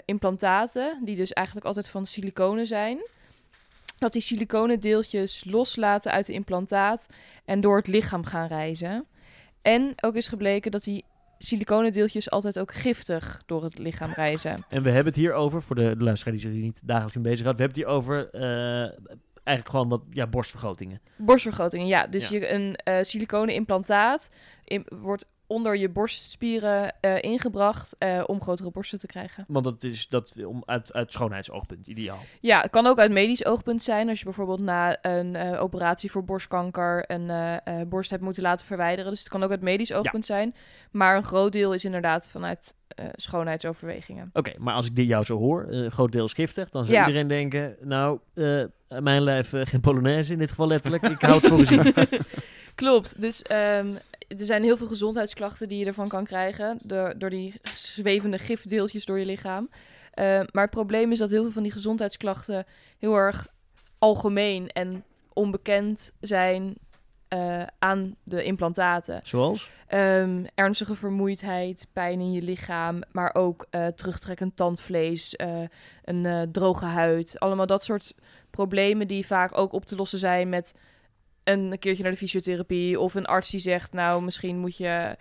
implantaten, 0.04 1.00
die 1.04 1.16
dus 1.16 1.32
eigenlijk 1.32 1.66
altijd 1.66 1.88
van 1.88 2.06
siliconen 2.06 2.66
zijn, 2.66 2.98
dat 3.96 4.12
die 4.12 4.22
siliconen 4.22 4.80
deeltjes 4.80 5.44
loslaten 5.46 6.12
uit 6.12 6.26
de 6.26 6.32
implantaat 6.32 7.08
en 7.44 7.60
door 7.60 7.76
het 7.76 7.86
lichaam 7.86 8.24
gaan 8.24 8.46
reizen. 8.46 9.04
En 9.62 9.92
ook 10.00 10.14
is 10.14 10.28
gebleken 10.28 10.70
dat 10.70 10.84
die 10.84 11.04
siliconen 11.38 11.92
deeltjes 11.92 12.30
altijd 12.30 12.58
ook 12.58 12.72
giftig 12.74 13.42
door 13.46 13.62
het 13.62 13.78
lichaam 13.78 14.10
reizen. 14.10 14.64
En 14.68 14.82
we 14.82 14.88
hebben 14.88 15.12
het 15.12 15.22
hier 15.22 15.32
over, 15.32 15.62
voor 15.62 15.76
de, 15.76 15.96
de 15.96 16.04
luisteraar 16.04 16.34
die 16.34 16.42
zich 16.42 16.52
hier 16.52 16.62
niet 16.62 16.80
dagelijks 16.84 17.14
mee 17.14 17.24
bezig 17.24 17.46
gaat, 17.46 17.56
we 17.56 17.62
hebben 17.62 17.80
het 17.82 17.88
hier 17.88 17.96
over 17.96 18.30
eh, 18.30 18.80
eigenlijk 19.46 19.68
gewoon 19.68 19.88
wat 19.88 20.02
ja, 20.10 20.26
borstvergrotingen. 20.26 21.00
Borstvergrotingen, 21.16 21.86
ja. 21.86 22.06
Dus 22.06 22.28
Ja. 22.28 22.36
Je, 22.36 22.52
een 22.52 22.76
eh 22.76 23.02
siliconen 23.02 23.54
implantaat 23.54 24.30
in- 24.64 24.86
wordt 24.90 25.28
onder 25.46 25.76
je 25.76 25.88
borstspieren 25.88 26.94
eh, 27.00 27.22
ingebracht 27.22 27.96
eh, 27.98 28.22
om 28.26 28.42
grotere 28.42 28.70
borsten 28.70 28.98
te 28.98 29.06
krijgen. 29.06 29.44
Want 29.48 29.64
dat 29.64 29.82
is 29.82 30.08
dat 30.08 30.44
om, 30.46 30.62
uit, 30.66 30.92
uit 30.92 31.12
schoonheidsoogpunt 31.12 31.86
ideaal. 31.86 32.18
Ja, 32.40 32.60
het 32.60 32.70
kan 32.70 32.86
ook 32.86 32.98
uit 32.98 33.12
medisch 33.12 33.44
oogpunt 33.44 33.82
zijn. 33.82 34.08
Als 34.08 34.18
je 34.18 34.24
bijvoorbeeld 34.24 34.60
na 34.60 34.98
een 35.02 35.36
eh, 35.36 35.62
operatie 35.62 36.10
voor 36.10 36.24
borstkanker 36.24 37.04
een 37.06 37.88
borst 37.88 38.10
hebt 38.10 38.22
moeten 38.22 38.42
laten 38.42 38.66
verwijderen. 38.66 39.10
Dus 39.10 39.20
het 39.20 39.28
kan 39.28 39.42
ook 39.42 39.50
uit 39.50 39.60
medisch 39.60 39.92
oogpunt 39.92 40.26
zijn. 40.26 40.54
Maar 40.90 41.16
een 41.16 41.24
groot 41.24 41.52
deel 41.52 41.74
is 41.74 41.84
inderdaad 41.84 42.28
vanuit 42.28 42.74
schoonheidsoverwegingen. 43.12 44.30
Oké, 44.32 44.52
maar 44.58 44.74
als 44.74 44.86
ik 44.86 44.96
dit 44.96 45.06
jou 45.06 45.24
zo 45.24 45.38
hoor, 45.38 45.66
een 45.68 45.90
groot 45.90 46.12
deel 46.12 46.24
is 46.24 46.32
giftig, 46.32 46.68
dan 46.68 46.84
zou 46.84 46.96
Ja. 46.96 47.06
iedereen 47.06 47.28
denken, 47.28 47.76
nou, 47.80 48.18
mijn 48.88 49.22
lijf 49.22 49.52
geen 49.62 49.80
Polonaise 49.80 50.32
in 50.32 50.38
dit 50.38 50.48
geval 50.48 50.66
letterlijk, 50.66 51.02
ik 51.02 51.20
hou 51.20 51.34
het 51.34 51.46
voor 51.46 51.58
gezien. 51.58 51.94
Klopt. 52.76 53.20
Dus 53.20 53.42
ehm, 53.42 53.88
er 54.28 54.44
zijn 54.44 54.62
heel 54.62 54.76
veel 54.76 54.86
gezondheidsklachten 54.86 55.68
die 55.68 55.78
je 55.78 55.86
ervan 55.86 56.08
kan 56.08 56.24
krijgen. 56.24 56.78
Door, 56.84 57.14
door 57.18 57.30
die 57.30 57.54
zwevende 57.74 58.38
gifdeeltjes 58.38 59.04
door 59.04 59.18
je 59.18 59.26
lichaam. 59.26 59.70
Eh, 60.10 60.24
maar 60.52 60.62
het 60.62 60.70
probleem 60.70 61.12
is 61.12 61.18
dat 61.18 61.30
heel 61.30 61.42
veel 61.42 61.52
van 61.52 61.62
die 61.62 61.72
gezondheidsklachten 61.72 62.66
heel 62.98 63.14
erg 63.14 63.46
algemeen 63.98 64.68
en 64.68 65.04
onbekend 65.32 66.12
zijn 66.20 66.76
eh, 67.28 67.62
aan 67.78 68.16
de 68.22 68.44
implantaten. 68.44 69.20
Zoals? 69.22 69.70
Ehm, 69.86 70.44
ernstige 70.54 70.94
vermoeidheid, 70.94 71.86
pijn 71.92 72.20
in 72.20 72.32
je 72.32 72.42
lichaam, 72.42 73.02
maar 73.12 73.34
ook 73.34 73.66
eh, 73.70 73.86
terugtrekkend 73.86 74.56
tandvlees, 74.56 75.36
eh, 75.36 75.62
een 76.04 76.48
droge 76.52 76.84
huid. 76.84 77.38
Allemaal 77.38 77.66
dat 77.66 77.84
soort 77.84 78.14
problemen 78.50 79.08
die 79.08 79.26
vaak 79.26 79.58
ook 79.58 79.72
op 79.72 79.84
te 79.84 79.96
lossen 79.96 80.18
zijn 80.18 80.48
met 80.48 80.74
een 81.48 81.78
keertje 81.78 82.02
naar 82.02 82.12
de 82.12 82.18
fysiotherapie 82.18 83.00
of 83.00 83.14
een 83.14 83.26
arts 83.26 83.50
die 83.50 83.60
zegt, 83.60 83.92
nou 83.92 84.22
misschien 84.22 84.58
moet 84.58 84.76
je 84.76 85.16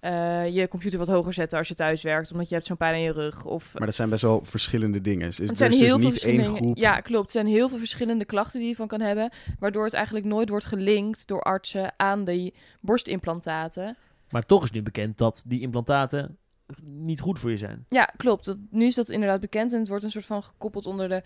eh, 0.00 0.48
je 0.48 0.68
computer 0.68 0.98
wat 0.98 1.08
hoger 1.08 1.32
zetten 1.32 1.58
als 1.58 1.68
je 1.68 1.74
thuis 1.74 2.02
werkt, 2.02 2.32
omdat 2.32 2.48
je 2.48 2.54
hebt 2.54 2.66
zo'n 2.66 2.76
pijn 2.76 2.94
in 2.94 3.00
je 3.00 3.12
rug. 3.12 3.44
Of 3.44 3.74
Maar 3.74 3.86
dat 3.86 3.94
zijn 3.94 4.10
best 4.10 4.22
wel 4.22 4.40
verschillende 4.44 5.00
dingen. 5.00 5.28
Is, 5.28 5.38
het 5.38 5.50
er 5.50 5.56
zijn 5.56 5.70
is 5.70 5.78
dus 5.78 5.86
heel 5.86 5.98
veel 5.98 6.08
niet 6.08 6.22
één 6.22 6.44
groep. 6.44 6.76
Ja, 6.76 7.00
klopt. 7.00 7.26
Er 7.26 7.32
zijn 7.32 7.46
heel 7.46 7.68
veel 7.68 7.78
verschillende 7.78 8.24
klachten 8.24 8.60
die 8.60 8.68
je 8.68 8.74
van 8.74 8.86
kan 8.86 9.00
hebben, 9.00 9.30
waardoor 9.58 9.84
het 9.84 9.94
eigenlijk 9.94 10.26
nooit 10.26 10.48
wordt 10.48 10.64
gelinkt 10.64 11.26
door 11.26 11.42
artsen 11.42 11.92
aan 11.96 12.24
die 12.24 12.54
borstimplantaten. 12.80 13.96
Maar 14.30 14.46
toch 14.46 14.62
is 14.62 14.70
nu 14.70 14.82
bekend 14.82 15.18
dat 15.18 15.42
die 15.46 15.60
implantaten 15.60 16.38
niet 16.84 17.20
goed 17.20 17.38
voor 17.38 17.50
je 17.50 17.56
zijn. 17.56 17.84
Ja, 17.88 18.04
klopt. 18.16 18.44
Dat, 18.44 18.56
nu 18.70 18.86
is 18.86 18.94
dat 18.94 19.08
inderdaad 19.08 19.40
bekend 19.40 19.72
en 19.72 19.78
het 19.78 19.88
wordt 19.88 20.04
een 20.04 20.10
soort 20.10 20.26
van 20.26 20.42
gekoppeld 20.42 20.86
onder 20.86 21.08
de 21.08 21.22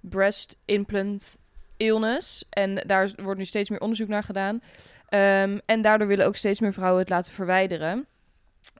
breast 0.00 0.56
implant 0.64 1.42
illness. 1.78 2.44
En 2.50 2.74
daar 2.86 3.10
wordt 3.16 3.38
nu 3.38 3.44
steeds 3.44 3.70
meer 3.70 3.80
onderzoek 3.80 4.08
naar 4.08 4.22
gedaan. 4.22 4.62
Ehm, 5.08 5.58
en 5.66 5.82
daardoor 5.82 6.08
willen 6.08 6.26
ook 6.26 6.36
steeds 6.36 6.60
meer 6.60 6.72
vrouwen 6.72 7.00
het 7.00 7.08
laten 7.08 7.32
verwijderen. 7.32 8.06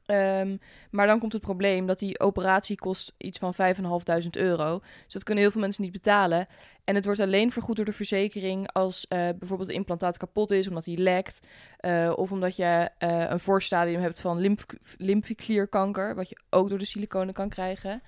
Ehm, 0.06 0.56
maar 0.90 1.06
dan 1.06 1.18
komt 1.18 1.32
het 1.32 1.42
probleem 1.42 1.86
dat 1.86 1.98
die 1.98 2.20
operatie 2.20 2.76
kost 2.76 3.14
iets 3.16 3.38
van 3.38 3.54
5.500 3.54 4.36
euro. 4.36 4.78
Dus 5.04 5.12
dat 5.12 5.24
kunnen 5.24 5.42
heel 5.42 5.52
veel 5.52 5.60
mensen 5.60 5.82
niet 5.82 5.92
betalen. 5.92 6.46
En 6.84 6.94
het 6.94 7.04
wordt 7.04 7.20
alleen 7.20 7.52
vergoed 7.52 7.76
door 7.76 7.84
de 7.84 7.92
verzekering 7.92 8.72
als 8.72 9.06
eh, 9.08 9.28
bijvoorbeeld 9.38 9.68
de 9.68 9.74
implantaat 9.74 10.16
kapot 10.16 10.50
is, 10.50 10.68
omdat 10.68 10.84
die 10.84 10.98
lekt. 10.98 11.46
eh, 11.76 12.12
of 12.16 12.32
omdat 12.32 12.56
je 12.56 12.90
eh, 12.98 13.24
een 13.28 13.40
voorstadium 13.40 14.00
hebt 14.00 14.20
van 14.20 14.40
lymf 14.40 14.66
lymfeklierkanker, 14.96 16.14
wat 16.14 16.28
je 16.28 16.38
ook 16.50 16.68
door 16.68 16.78
de 16.78 16.84
siliconen 16.84 17.34
kan 17.34 17.48
krijgen. 17.48 18.02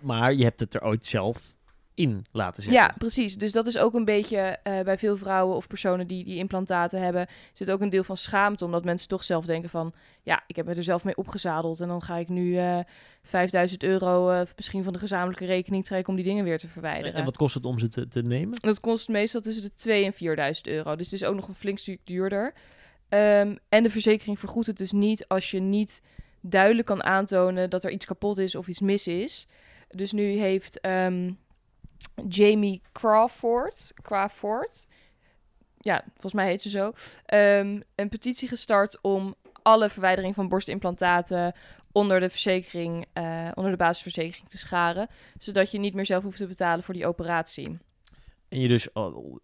Maar 0.00 0.34
je 0.34 0.44
hebt 0.44 0.60
het 0.60 0.74
er 0.74 0.84
ooit 0.84 1.06
zelf 1.06 1.53
in 1.94 2.26
laten 2.32 2.62
zetten. 2.62 2.82
Ja, 2.82 2.94
precies. 2.98 3.36
Dus 3.36 3.52
dat 3.52 3.66
is 3.66 3.78
ook 3.78 3.94
een 3.94 4.04
beetje 4.04 4.38
eh, 4.38 4.80
bij 4.80 4.98
veel 4.98 5.16
vrouwen 5.16 5.56
of 5.56 5.66
personen 5.66 6.06
die 6.06 6.24
die 6.24 6.36
implantaten 6.38 7.02
hebben, 7.02 7.26
zit 7.52 7.70
ook 7.70 7.80
een 7.80 7.88
deel 7.90 8.04
van 8.04 8.16
schaamte, 8.16 8.64
omdat 8.64 8.84
mensen 8.84 9.08
toch 9.08 9.24
zelf 9.24 9.46
denken 9.46 9.70
van, 9.70 9.92
ja, 10.22 10.42
ik 10.46 10.56
heb 10.56 10.66
me 10.66 10.74
er 10.74 10.82
zelf 10.82 11.04
mee 11.04 11.16
opgezadeld 11.16 11.80
en 11.80 11.88
dan 11.88 12.02
ga 12.02 12.16
ik 12.16 12.28
nu 12.28 12.58
eh 12.58 12.78
5000 13.22 13.82
euro 13.82 14.30
eh, 14.30 14.40
misschien 14.56 14.84
van 14.84 14.92
de 14.92 14.98
gezamenlijke 14.98 15.44
rekening 15.44 15.84
trekken 15.84 16.08
om 16.08 16.16
die 16.16 16.24
dingen 16.24 16.44
weer 16.44 16.58
te 16.58 16.66
En, 16.66 16.72
verwijderen. 16.72 17.14
en 17.14 17.24
wat 17.24 17.36
kost 17.36 17.54
het 17.54 17.64
om 17.64 17.78
ze 17.78 17.88
te, 17.88 18.08
te 18.08 18.22
nemen? 18.22 18.58
Dat 18.60 18.80
kost 18.80 19.08
meestal 19.08 19.40
tussen 19.40 19.62
de 19.62 19.74
2 19.74 20.04
en 20.04 20.12
4000 20.12 20.66
euro. 20.66 20.96
Dus 20.96 21.10
het 21.10 21.20
is 21.20 21.28
ook 21.28 21.34
nog 21.34 21.48
een 21.48 21.54
flink 21.54 21.78
stuk 21.78 22.00
duurder. 22.04 22.54
Ehm, 23.08 23.56
en 23.68 23.82
de 23.82 23.90
verzekering 23.90 24.38
vergoedt 24.38 24.66
het 24.66 24.78
dus 24.78 24.92
niet 24.92 25.28
als 25.28 25.50
je 25.50 25.60
niet 25.60 26.02
duidelijk 26.40 26.86
kan 26.86 27.02
aantonen 27.04 27.70
dat 27.70 27.84
er 27.84 27.90
iets 27.90 28.04
kapot 28.06 28.38
is 28.38 28.54
of 28.54 28.68
iets 28.68 28.80
mis 28.80 29.06
is. 29.06 29.46
Dus 29.88 30.12
nu 30.12 30.22
heeft 30.22 30.80
ehm, 30.80 31.32
Jamie 32.28 32.82
Crawford, 32.92 33.92
Crawford, 34.02 34.86
ja, 35.78 36.02
volgens 36.12 36.32
mij 36.34 36.46
heet 36.46 36.62
ze 36.62 36.70
zo, 36.70 36.92
ehm, 37.26 37.80
een 37.94 38.08
petitie 38.08 38.48
gestart 38.48 38.98
om 39.02 39.34
alle 39.62 39.88
verwijdering 39.90 40.34
van 40.34 40.48
borstimplantaten 40.48 41.54
onder 41.92 42.20
de 42.20 42.28
verzekering, 42.28 43.06
eh, 43.12 43.48
onder 43.54 43.70
de 43.70 43.76
basisverzekering 43.78 44.48
te 44.48 44.58
scharen, 44.58 45.08
zodat 45.38 45.70
je 45.70 45.78
niet 45.78 45.94
meer 45.94 46.06
zelf 46.06 46.22
hoeft 46.22 46.36
te 46.36 46.46
betalen 46.46 46.84
voor 46.84 46.94
die 46.94 47.06
operatie. 47.06 47.78
En 48.48 48.60
je 48.60 48.68
dus, 48.68 48.92
oh, 48.92 49.36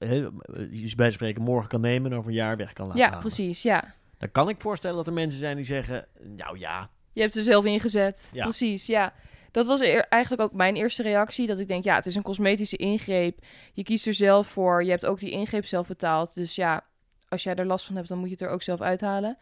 je 0.71 0.92
bij 0.97 1.11
spreken, 1.11 1.42
morgen 1.42 1.69
kan 1.69 1.80
nemen 1.80 2.11
en 2.12 2.19
over 2.19 2.30
een 2.30 2.37
jaar 2.37 2.57
weg 2.57 2.73
kan 2.73 2.87
laten 2.87 3.00
Ja, 3.00 3.07
halen. 3.07 3.21
precies, 3.21 3.62
ja. 3.62 3.95
Dan 4.19 4.30
kan 4.30 4.49
ik 4.49 4.61
voorstellen 4.61 4.97
dat 4.97 5.07
er 5.07 5.12
mensen 5.12 5.38
zijn 5.38 5.57
die 5.57 5.64
zeggen, 5.64 6.07
nou 6.23 6.59
ja, 6.59 6.90
Je 7.12 7.21
hebt 7.21 7.37
er 7.37 7.42
zelf 7.42 7.64
ingezet. 7.64 8.30
Ja. 8.33 8.42
Precies, 8.42 8.87
ja. 8.87 9.12
Dat 9.50 9.66
was 9.66 9.80
eigenlijk 10.09 10.42
ook 10.42 10.52
mijn 10.52 10.76
eerste 10.76 11.02
reactie. 11.02 11.47
Dat 11.47 11.59
ik 11.59 11.69
denk, 11.69 11.85
ja, 11.85 11.95
het 11.95 12.07
is 12.07 12.14
een 12.14 12.23
cosmetische 12.23 12.76
ingreep. 12.76 13.38
Je 13.73 13.83
kiest 13.83 14.07
er 14.07 14.14
zelf 14.14 14.47
voor. 14.47 14.85
Je 14.85 14.90
hebt 14.90 15.07
ook 15.07 15.19
die 15.19 15.30
ingreep 15.30 15.66
zelf 15.66 15.87
betaald. 15.87 16.35
Dus 16.35 16.54
ja, 16.54 16.85
als 17.28 17.42
jij 17.42 17.54
er 17.54 17.66
last 17.66 17.87
van 17.87 17.97
hebt, 17.97 18.09
dan 18.09 18.19
moet 18.19 18.26
je 18.26 18.33
het 18.33 18.42
er 18.42 18.49
ook 18.50 18.62
zelf 18.62 18.80
uithalen. 18.80 19.38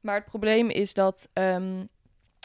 Maar 0.00 0.14
het 0.14 0.24
probleem 0.24 0.70
is 0.70 0.94
dat 0.94 1.28
ehm, 1.32 1.84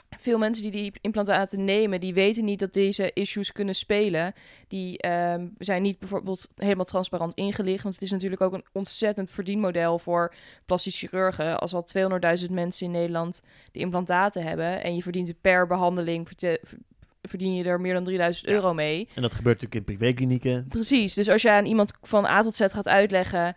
veel 0.10 0.38
mensen 0.38 0.64
die 0.64 0.72
die 0.72 0.94
implantaten 1.02 1.66
nemen, 1.66 2.00
die 2.00 2.14
weten 2.14 2.46
niet 2.46 2.60
dat 2.60 2.74
deze 2.74 3.12
issues 3.14 3.52
kunnen 3.52 3.76
spelen. 3.76 4.34
Die 4.68 4.98
ehm, 4.98 5.48
zijn 5.58 5.82
niet 5.82 6.00
bijvoorbeeld 6.00 6.50
helemaal 6.56 6.86
transparant 6.86 7.34
ingelicht. 7.34 7.84
Want 7.84 7.96
het 7.96 8.04
is 8.04 8.12
natuurlijk 8.12 8.42
ook 8.42 8.54
een 8.54 8.66
ontzettend 8.72 9.32
verdienmodel 9.32 10.00
voor 10.00 10.34
plastisch 10.66 10.98
chirurgen. 10.98 11.60
Als 11.60 11.74
al 11.74 11.86
200.000 12.44 12.52
mensen 12.52 12.86
in 12.86 12.92
Nederland 12.92 13.42
die 13.72 13.82
implantaten 13.82 14.44
hebben 14.44 14.84
en 14.84 14.96
je 14.96 15.02
verdient 15.02 15.42
per 15.42 15.68
behandeling, 15.68 16.28
verdien 17.28 17.56
je 17.56 17.64
er 17.64 17.82
meer 17.82 17.94
dan 17.94 18.04
3000 18.04 18.48
euro 18.48 18.74
mee. 18.74 19.10
En 19.16 19.22
dat 19.22 19.34
gebeurt 19.34 19.62
natuurlijk 19.62 19.90
in 19.90 19.96
privéklinieken. 19.96 20.66
Precies, 20.70 21.14
dus 21.14 21.30
als 21.30 21.42
je 21.42 21.52
aan 21.52 21.66
iemand 21.66 21.94
van 22.02 22.26
A 22.26 22.42
tot 22.42 22.56
Z 22.56 22.60
gaat 22.60 22.88
uitleggen 22.88 23.56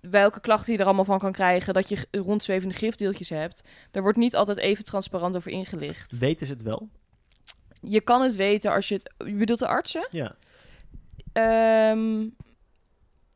welke 0.00 0.40
klachten 0.40 0.72
je 0.72 0.78
er 0.78 0.84
allemaal 0.84 1.04
van 1.04 1.18
kan 1.18 1.32
krijgen, 1.32 1.74
dat 1.74 1.88
je 1.88 2.06
rondzwevende 2.10 2.74
gifdeeltjes 2.74 3.28
hebt, 3.28 3.64
daar 3.90 4.02
wordt 4.02 4.18
niet 4.18 4.36
altijd 4.36 4.58
even 4.58 4.84
transparant 4.84 5.36
over 5.36 5.50
ingelicht. 5.50 6.18
Weten 6.18 6.46
ze 6.46 6.52
het 6.52 6.62
wel? 6.62 6.88
Je 7.80 8.00
kan 8.00 8.22
het 8.22 8.36
weten 8.36 8.72
als 8.72 8.88
je 8.88 8.94
het... 8.94 9.12
Je 9.26 9.34
bedoelt 9.34 9.58
de 9.58 9.66
artsen? 9.66 10.06
Ja. 10.10 10.36
Ehm, 11.32 12.28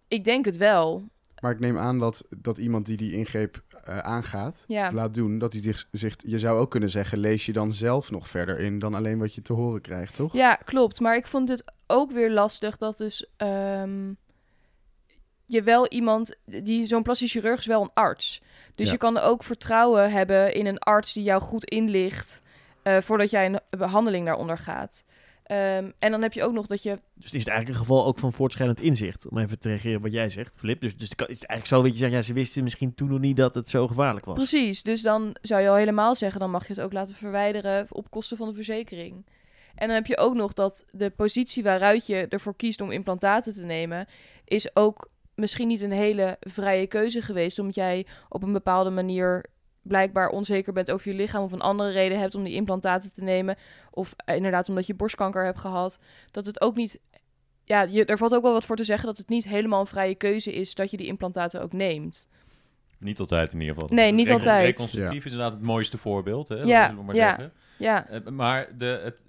ik 0.09 0.25
denk 0.25 0.45
het 0.45 0.57
wel. 0.57 1.09
Maar 1.41 1.53
ik 1.53 1.61
neem 1.61 1.79
aan 1.79 1.99
dat, 1.99 2.27
dat 2.39 2.59
iemand 2.59 2.87
die 2.87 2.97
die 2.97 3.13
ingreep 3.13 3.63
eh, 3.87 3.99
aangaat, 3.99 4.65
Ja. 4.69 4.87
of 4.87 4.93
laat 4.93 5.15
doen, 5.15 5.39
dat 5.39 5.53
hij 5.53 5.63
zich 5.63 5.87
zegt, 5.91 6.23
je 6.27 6.39
zou 6.39 6.59
ook 6.59 6.71
kunnen 6.71 6.89
zeggen, 6.91 7.19
lees 7.19 7.47
je 7.47 7.53
dan 7.53 7.73
zelf 7.73 8.11
nog 8.11 8.29
verder 8.29 8.59
in 8.61 8.79
dan 8.79 8.95
alleen 8.95 9.19
wat 9.19 9.35
je 9.35 9.43
te 9.43 9.53
horen 9.53 9.81
krijgt, 9.81 10.15
toch? 10.15 10.33
Ja, 10.33 10.55
klopt. 10.55 11.01
Maar 11.01 11.17
ik 11.17 11.27
vond 11.27 11.49
het 11.49 11.65
ook 11.87 12.13
weer 12.13 12.31
lastig 12.31 12.77
dat 12.77 12.99
dus... 12.99 13.27
ehm, 13.37 14.13
je 15.47 15.63
wel 15.63 15.89
iemand... 15.89 16.35
die 16.45 16.87
Zo'n 16.87 17.03
plastisch 17.03 17.31
chirurg 17.33 17.59
is 17.59 17.67
wel 17.67 17.83
een 17.83 17.91
arts. 17.95 18.43
Dus 18.75 18.87
Ja. 18.87 18.93
je 18.93 18.99
kan 18.99 19.17
ook 19.19 19.43
vertrouwen 19.43 20.11
hebben 20.11 20.55
in 20.55 20.67
een 20.67 20.79
arts 20.79 21.13
die 21.13 21.23
jou 21.23 21.41
goed 21.43 21.65
inlicht... 21.65 22.43
eh, 22.83 23.01
voordat 23.01 23.31
jij 23.31 23.47
een 23.47 23.61
behandeling 23.79 24.27
daaronder 24.27 24.59
gaat. 24.59 25.05
Ehm, 25.45 25.91
en 25.99 26.11
dan 26.11 26.23
heb 26.23 26.33
je 26.33 26.43
ook 26.43 26.53
nog 26.53 26.67
dat 26.67 26.83
je 26.83 26.99
Dus 27.15 27.25
het 27.25 27.35
is 27.35 27.47
eigenlijk 27.47 27.69
een 27.69 27.87
geval 27.87 28.07
ook 28.07 28.19
van 28.19 28.33
voortschrijdend 28.33 28.81
inzicht. 28.81 29.29
Om 29.29 29.39
even 29.39 29.59
te 29.59 29.69
reageren 29.69 29.97
op 29.97 30.03
wat 30.03 30.13
jij 30.13 30.29
zegt, 30.29 30.59
Flip. 30.59 30.81
Dus, 30.81 30.97
dus 30.97 31.09
het 31.09 31.21
het 31.21 31.31
is 31.31 31.45
eigenlijk 31.45 31.67
zo 31.67 31.83
dat 31.83 31.91
je 31.91 31.97
zegt, 31.97 32.13
ja, 32.13 32.23
ze 32.23 32.33
wisten 32.33 32.63
misschien 32.63 32.95
toen 32.95 33.09
nog 33.09 33.21
niet 33.21 33.37
dat 33.37 33.55
het 33.55 33.69
zo 33.69 33.87
gevaarlijk 33.87 34.27
was. 34.27 34.37
Precies, 34.37 34.83
dus 34.83 35.03
dan 35.03 35.37
zou 35.41 35.63
je 35.63 35.69
al 35.69 35.75
helemaal 35.75 36.15
zeggen, 36.15 36.41
dan 36.41 36.51
mag 36.51 36.67
je 36.67 36.73
het 36.73 36.83
ook 36.83 36.93
laten 36.93 37.15
verwijderen 37.15 37.87
op 37.91 38.11
kosten 38.11 38.37
van 38.37 38.49
de 38.49 38.55
verzekering. 38.55 39.27
En 39.75 39.87
dan 39.87 39.97
heb 39.97 40.07
je 40.07 40.17
ook 40.17 40.35
nog 40.35 40.53
dat 40.53 40.85
de 40.91 41.11
positie 41.11 41.63
waaruit 41.63 42.07
je 42.07 42.27
ervoor 42.29 42.57
kiest 42.57 42.81
om 42.81 42.91
implantaten 42.91 43.53
te 43.53 43.65
nemen, 43.65 44.09
is 44.45 44.77
ook 44.77 45.11
misschien 45.35 45.69
niet 45.69 45.83
een 45.83 45.93
hele 45.93 46.37
vrije 46.41 46.87
keuze 46.87 47.23
geweest, 47.23 47.59
omdat 47.59 47.75
jij 47.75 48.07
op 48.29 48.43
een 48.43 48.53
bepaalde 48.53 48.91
manier 48.91 49.45
blijkbaar 49.85 50.29
onzeker 50.29 50.73
bent 50.73 50.91
over 50.91 51.11
je 51.11 51.17
lichaam 51.17 51.43
of 51.43 51.53
een 51.53 51.61
andere 51.61 51.91
reden 51.91 52.19
hebt 52.19 52.35
om 52.35 52.45
die 52.45 52.55
implantaten 52.55 53.13
te 53.13 53.23
nemen, 53.23 53.57
of 53.91 54.15
eh, 54.17 54.37
inderdaad 54.37 54.69
omdat 54.69 54.87
je 54.87 54.95
borstkanker 54.95 55.45
hebt 55.45 55.59
gehad, 55.61 55.99
dat 56.31 56.47
het 56.47 56.61
ook 56.61 56.77
niet, 56.77 57.01
ja, 57.65 57.83
je, 57.83 58.05
er 58.05 58.19
valt 58.19 58.35
ook 58.35 58.43
wel 58.43 58.53
wat 58.53 58.65
voor 58.65 58.77
te 58.77 58.85
zeggen 58.85 59.07
dat 59.07 59.17
het 59.17 59.29
niet 59.29 59.49
helemaal 59.49 59.81
een 59.81 59.87
vrije 59.87 60.15
keuze 60.15 60.53
is 60.53 60.75
dat 60.75 60.91
je 60.91 60.97
die 60.97 61.07
implantaten 61.07 61.63
ook 61.63 61.73
neemt. 61.73 62.29
Niet 62.99 63.19
altijd 63.21 63.53
in 63.53 63.61
ieder 63.61 63.75
geval. 63.75 63.89
Nee, 63.97 64.13
niet 64.13 64.27
Recon- 64.27 64.41
altijd. 64.41 64.65
Reconstructief 64.65 65.25
is 65.25 65.31
inderdaad 65.33 65.55
het 65.55 65.63
mooiste 65.63 65.99
voorbeeld. 65.99 66.49
Hè, 66.49 66.55
Ja, 66.63 66.93
maar 66.93 67.15
ja. 67.15 67.29
zeggen. 67.29 67.53
Ja, 67.79 68.07
Eh, 68.09 68.21
maar 68.27 68.69
de, 68.79 69.01
het, 69.05 69.23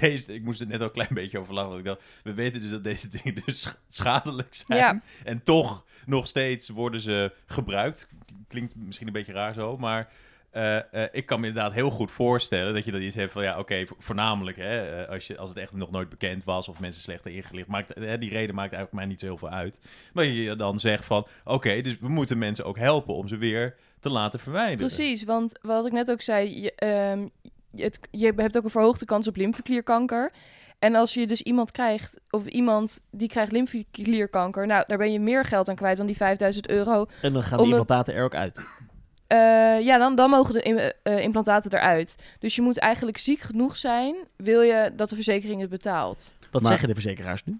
is, 0.00 0.28
ik 0.28 0.42
moest 0.42 0.60
er 0.60 0.66
net 0.66 0.80
al 0.80 0.86
een 0.86 0.92
klein 0.92 1.14
beetje 1.14 1.38
over 1.38 1.54
lachen. 1.54 1.68
Want 1.70 1.80
ik 1.80 1.86
dacht, 1.86 2.02
we 2.22 2.34
weten 2.34 2.60
dus 2.60 2.70
dat 2.70 2.84
deze 2.84 3.08
dingen 3.08 3.42
dus 3.46 3.60
sch- 3.60 3.74
schadelijk 3.88 4.54
zijn. 4.54 4.78
Ja. 4.78 5.00
En 5.24 5.42
toch 5.42 5.84
nog 6.06 6.26
steeds 6.26 6.68
worden 6.68 7.00
ze 7.00 7.32
gebruikt. 7.46 8.08
Klinkt 8.48 8.76
misschien 8.76 9.06
een 9.06 9.12
beetje 9.12 9.32
raar 9.32 9.54
zo, 9.54 9.76
maar 9.76 10.08
eh, 10.50 10.76
eh, 10.92 11.08
ik 11.12 11.26
kan 11.26 11.40
me 11.40 11.46
inderdaad 11.46 11.72
heel 11.72 11.90
goed 11.90 12.10
voorstellen 12.10 12.74
dat 12.74 12.84
je 12.84 12.90
dat 12.90 13.00
iets 13.00 13.16
hebt 13.16 13.32
van, 13.32 13.42
ja, 13.42 13.58
oké, 13.58 13.86
vo- 13.86 13.96
voornamelijk 13.98 14.56
hè, 14.56 15.02
eh, 15.02 15.08
als, 15.10 15.26
je, 15.26 15.36
als 15.38 15.48
het 15.48 15.58
echt 15.58 15.72
nog 15.72 15.90
nooit 15.90 16.08
bekend 16.08 16.44
was 16.44 16.68
of 16.68 16.80
mensen 16.80 17.02
slechter 17.02 17.30
ingelicht, 17.30 17.68
maakt, 17.68 17.94
die 18.20 18.30
reden 18.30 18.54
maakt 18.54 18.72
eigenlijk 18.72 18.92
mij 18.92 19.04
niet 19.06 19.20
zo 19.20 19.26
heel 19.26 19.38
veel 19.38 19.48
uit. 19.50 19.80
Maar 20.12 20.24
je 20.24 20.56
dan 20.56 20.78
zegt 20.78 21.04
van, 21.04 21.26
oké, 21.44 21.80
dus 21.80 21.98
we 21.98 22.08
moeten 22.08 22.38
mensen 22.38 22.64
ook 22.64 22.78
helpen 22.78 23.14
om 23.14 23.28
ze 23.28 23.36
weer 23.36 23.76
te 24.00 24.10
laten 24.10 24.40
verwijderen. 24.40 24.86
Precies, 24.94 25.24
want 25.24 25.58
wat 25.62 25.86
ik 25.86 25.92
net 25.92 26.10
ook 26.10 26.20
zei, 26.22 26.60
je, 26.62 26.72
ehm, 26.74 27.26
het, 27.76 27.98
je 28.10 28.32
hebt 28.36 28.56
ook 28.56 28.64
een 28.64 28.70
verhoogde 28.70 29.04
kans 29.04 29.28
op 29.28 29.36
lymfeklierkanker. 29.36 30.32
En 30.78 30.94
als 30.94 31.14
je 31.14 31.26
dus 31.26 31.42
iemand 31.42 31.70
krijgt, 31.70 32.20
of 32.30 32.46
iemand 32.46 33.00
die 33.10 33.28
krijgt 33.28 33.52
lymfeklierkanker, 33.52 34.66
nou, 34.66 34.84
daar 34.86 34.98
ben 34.98 35.12
je 35.12 35.20
meer 35.20 35.44
geld 35.44 35.68
aan 35.68 35.74
kwijt 35.74 35.96
dan 35.96 36.06
die 36.06 36.16
5000 36.16 36.68
euro. 36.68 37.06
En 37.22 37.32
dan 37.32 37.42
gaan 37.42 37.58
het- 37.58 37.66
implantaten 37.68 38.14
er 38.14 38.24
ook 38.24 38.34
uit. 38.34 38.60
Eh, 39.26 39.38
ja, 39.80 39.98
dan, 39.98 40.14
dan 40.14 40.30
mogen 40.30 40.52
de 40.54 40.62
im- 40.62 40.92
eh, 41.02 41.18
implantaten 41.18 41.72
eruit. 41.72 42.16
Dus 42.38 42.54
je 42.54 42.62
moet 42.62 42.78
eigenlijk 42.78 43.18
ziek 43.18 43.40
genoeg 43.40 43.76
zijn, 43.76 44.14
wil 44.36 44.60
je 44.60 44.92
dat 44.96 45.08
de 45.08 45.14
verzekering 45.14 45.60
het 45.60 45.70
betaalt. 45.70 46.34
Wat 46.50 46.62
Maar- 46.62 46.70
zeggen 46.70 46.88
de 46.88 46.94
verzekeraars 46.94 47.44
nu? 47.44 47.58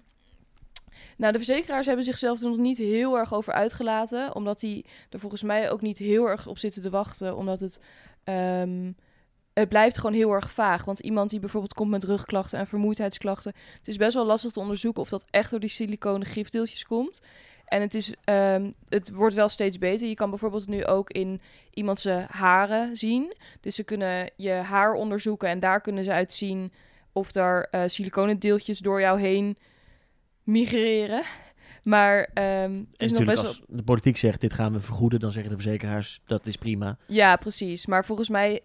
Nou, 1.16 1.33
de 1.33 1.38
verzekeraars 1.38 1.87
hebben 1.87 2.04
zichzelf 2.04 2.42
er 2.42 2.49
nog 2.49 2.56
niet 2.56 2.78
heel 2.78 3.18
erg 3.18 3.35
over 3.35 3.52
uitgelaten. 3.52 4.35
Omdat 4.35 4.61
die 4.61 4.85
er 5.11 5.18
volgens 5.18 5.42
mij 5.42 5.71
ook 5.71 5.80
niet 5.80 5.99
heel 5.99 6.26
erg 6.28 6.47
op 6.47 6.59
zitten 6.59 6.83
te 6.83 6.90
wachten. 6.90 7.37
Omdat 7.37 7.61
het, 7.61 7.80
ehm, 8.25 8.90
het 9.54 9.68
blijft 9.68 9.99
gewoon 9.99 10.14
heel 10.14 10.32
erg 10.32 10.50
vaag. 10.50 10.84
Want 10.84 11.00
iemand 11.00 11.30
die 11.30 11.40
bijvoorbeeld 11.40 11.75
komt 11.75 11.90
met 11.90 12.04
rugklachten 12.04 12.58
en 12.58 12.66
vermoeidheidsklachten. 12.66 13.52
Het 13.78 13.88
is 13.88 13.96
best 13.96 14.14
wel 14.14 14.26
lastig 14.26 14.52
te 14.52 14.61
onderzoeken 14.61 15.02
of 15.02 15.08
dat 15.08 15.26
echt 15.30 15.50
door 15.50 15.61
die 15.61 15.68
siliconen 15.68 16.26
gifdeeltjes 16.26 16.84
komt. 16.84 17.23
En 17.64 17.80
het, 17.80 17.94
is, 17.94 18.14
ehm, 18.25 18.70
het 18.88 19.11
wordt 19.11 19.34
wel 19.34 19.49
steeds 19.49 19.78
beter. 19.78 20.08
Je 20.08 20.14
kan 20.14 20.30
bijvoorbeeld 20.30 20.68
nu 20.68 20.84
ook 20.84 21.11
in 21.11 21.40
iemand 21.70 22.00
zijn 22.00 22.26
haren 22.30 22.96
zien. 22.96 23.37
Dus 23.61 23.75
ze 23.75 23.82
kunnen 23.82 24.30
je 24.37 24.50
haar 24.50 24.92
onderzoeken 24.92 25.49
en 25.49 25.61
daar 25.61 25.80
kunnen 25.80 26.04
ze 26.04 26.12
uit 26.12 26.32
zien 26.32 26.73
of 27.12 27.37
eh 27.37 27.82
siliconen 27.87 28.38
deeltjes 28.38 28.78
door 28.78 29.00
jou 29.00 29.20
heen 29.20 29.58
migreren. 30.42 31.25
Maar 31.85 32.31
ehm, 32.35 32.73
het 32.73 33.00
En 33.00 33.07
is 33.07 33.12
nog 33.12 33.25
best 33.25 33.41
wel... 33.43 33.47
als 33.50 33.62
de 33.69 33.83
politiek 33.83 34.17
zegt, 34.17 34.41
dit 34.41 34.53
gaan 34.53 34.73
we 34.73 34.81
vergoeden, 34.81 35.21
dan 35.21 35.33
zeggen 35.33 35.50
de 35.50 35.62
verzekeraars, 35.62 36.21
dat 36.26 36.47
is 36.47 36.57
prima. 36.57 36.97
Ja, 37.07 37.37
precies. 37.37 37.87
Maar 37.87 38.05
volgens 38.05 38.29
mij 38.29 38.61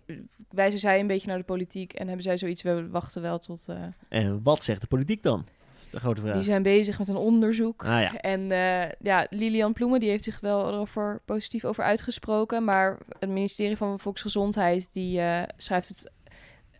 wijzen 0.49 0.79
zij 0.79 0.99
een 0.99 1.07
beetje 1.07 1.27
naar 1.27 1.37
de 1.37 1.43
politiek 1.43 1.93
en 1.93 2.05
hebben 2.05 2.23
zij 2.23 2.37
zoiets, 2.37 2.61
we 2.61 2.89
wachten 2.89 3.21
wel 3.21 3.39
tot... 3.39 3.67
eh, 3.69 3.75
En 4.09 4.39
wat 4.43 4.63
zegt 4.63 4.81
de 4.81 4.87
politiek 4.87 5.23
dan? 5.23 5.45
De 5.91 5.99
grote 5.99 6.21
vraag. 6.21 6.33
Die 6.33 6.43
zijn 6.43 6.63
bezig 6.63 6.97
met 6.99 7.07
een 7.07 7.15
onderzoek. 7.15 7.85
Ah 7.85 8.01
ja, 8.01 8.13
En 8.15 8.51
eh, 8.51 8.89
ja, 9.01 9.27
Lilian 9.29 9.73
Ploemen 9.73 9.99
die 9.99 10.09
heeft 10.09 10.23
zich 10.23 10.39
wel 10.39 10.67
erover 10.67 11.21
positief 11.25 11.65
over 11.65 11.83
uitgesproken. 11.83 12.63
Maar 12.63 12.97
het 13.19 13.29
ministerie 13.29 13.77
van 13.77 13.99
Volksgezondheid 13.99 14.89
die 14.93 15.19
eh, 15.21 15.43
schrijft 15.57 15.87
het 15.87 16.11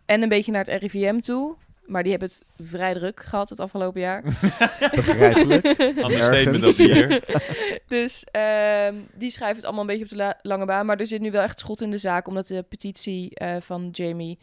en 0.04 0.22
een 0.22 0.28
beetje 0.28 0.52
naar 0.52 0.64
het 0.64 0.82
RIVM 0.82 1.18
toe. 1.18 1.56
Maar 1.90 2.02
die 2.02 2.10
hebben 2.10 2.28
het 2.28 2.66
vrij 2.68 2.94
druk 2.94 3.20
gehad 3.22 3.48
het 3.48 3.60
afgelopen 3.60 4.00
jaar. 4.00 4.22
Begrijpelijk. 4.94 5.66
Ander 6.02 6.22
statement 6.22 6.46
Ergens. 6.46 6.76
dat 6.76 6.86
hier. 6.86 7.22
dus 7.98 8.24
ehm, 8.30 8.94
die 9.14 9.30
schrijft 9.30 9.56
het 9.56 9.64
allemaal 9.64 9.82
een 9.82 9.86
beetje 9.90 10.04
op 10.04 10.10
de 10.10 10.16
la- 10.16 10.38
lange 10.42 10.64
baan. 10.64 10.86
Maar 10.86 10.96
er 11.00 11.06
zit 11.06 11.20
nu 11.20 11.30
wel 11.30 11.42
echt 11.42 11.58
schot 11.58 11.80
in 11.82 11.90
de 11.90 11.98
zaak. 11.98 12.28
Omdat 12.28 12.46
de 12.46 12.62
petitie 12.68 13.34
eh, 13.34 13.56
van 13.60 13.88
Jamie 13.92 14.38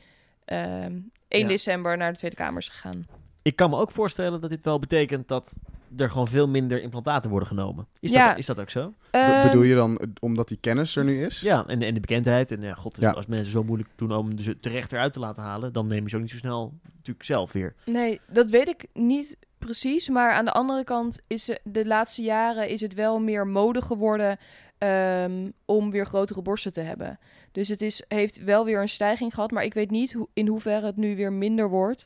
ehm 0.45 0.91
1 1.27 1.41
Ja. 1.41 1.47
december 1.47 1.97
naar 1.97 2.11
de 2.11 2.17
Tweede 2.17 2.35
Kamer 2.35 2.61
is 2.61 2.67
gegaan. 2.67 3.05
ik 3.41 3.55
kan 3.55 3.69
me 3.69 3.77
ook 3.77 3.91
voorstellen 3.91 4.41
dat 4.41 4.49
dit 4.49 4.63
wel 4.63 4.79
betekent 4.79 5.27
dat 5.27 5.57
er 5.97 6.09
gewoon 6.09 6.27
veel 6.27 6.47
minder 6.47 6.81
implantaten 6.81 7.29
worden 7.29 7.47
genomen. 7.47 7.87
Is, 7.99 8.11
Ja. 8.11 8.27
dat, 8.27 8.37
is 8.37 8.45
dat 8.45 8.59
ook 8.59 8.69
zo? 8.69 8.93
Ehm, 9.11 9.41
bedoel 9.47 9.63
je 9.63 9.75
dan 9.75 9.97
eh, 9.97 10.07
omdat 10.19 10.47
die 10.47 10.57
kennis 10.57 10.95
er 10.95 11.03
nu 11.03 11.25
is? 11.25 11.39
Ja, 11.41 11.63
en, 11.67 11.81
en 11.81 11.93
de 11.93 11.99
bekendheid. 11.99 12.51
En 12.51 12.61
ja, 12.61 12.73
god, 12.73 12.95
dus 12.95 13.03
Ja. 13.03 13.11
als 13.11 13.25
mensen 13.25 13.51
zo 13.51 13.63
moeilijk 13.63 13.89
doen 13.95 14.11
om 14.15 14.37
ze 14.39 14.59
terecht 14.59 14.91
eruit 14.91 15.13
te 15.13 15.19
laten 15.19 15.43
halen, 15.43 15.73
dan 15.73 15.87
neem 15.87 16.03
je 16.03 16.09
ze 16.09 16.15
ook 16.15 16.21
niet 16.21 16.31
zo 16.31 16.37
snel 16.37 16.73
natuurlijk 16.95 17.25
zelf 17.25 17.51
weer. 17.53 17.75
Nee, 17.85 18.19
dat 18.31 18.49
weet 18.49 18.67
ik 18.67 18.85
niet 18.93 19.37
precies. 19.57 20.09
Maar 20.09 20.31
aan 20.33 20.45
de 20.45 20.51
andere 20.51 20.83
kant 20.83 21.19
is 21.27 21.49
de 21.63 21.85
laatste 21.85 22.21
jaren 22.21 22.69
is 22.69 22.81
het 22.81 22.93
wel 22.93 23.19
meer 23.19 23.47
mode 23.47 23.81
geworden 23.81 24.37
ehm, 24.77 25.49
om 25.65 25.91
weer 25.91 26.05
grotere 26.05 26.41
borsten 26.41 26.71
te 26.73 26.81
hebben. 26.81 27.19
Dus 27.51 27.67
het 27.67 27.81
is, 27.81 28.03
heeft 28.07 28.43
wel 28.43 28.65
weer 28.65 28.81
een 28.81 28.89
stijging 28.89 29.33
gehad. 29.33 29.51
Maar 29.51 29.63
ik 29.63 29.73
weet 29.73 29.91
niet 29.91 30.13
hoe, 30.13 30.27
in 30.33 30.47
hoeverre 30.47 30.85
het 30.85 30.97
nu 30.97 31.15
weer 31.15 31.33
minder 31.33 31.69
wordt. 31.69 32.05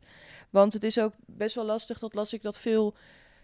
Want 0.49 0.73
het 0.73 0.83
is 0.83 0.99
ook 0.99 1.13
best 1.25 1.55
wel 1.55 1.65
lastig, 1.65 1.99
dat 1.99 2.13
las 2.13 2.33
ik, 2.33 2.41
dat 2.41 2.59
veel 2.59 2.95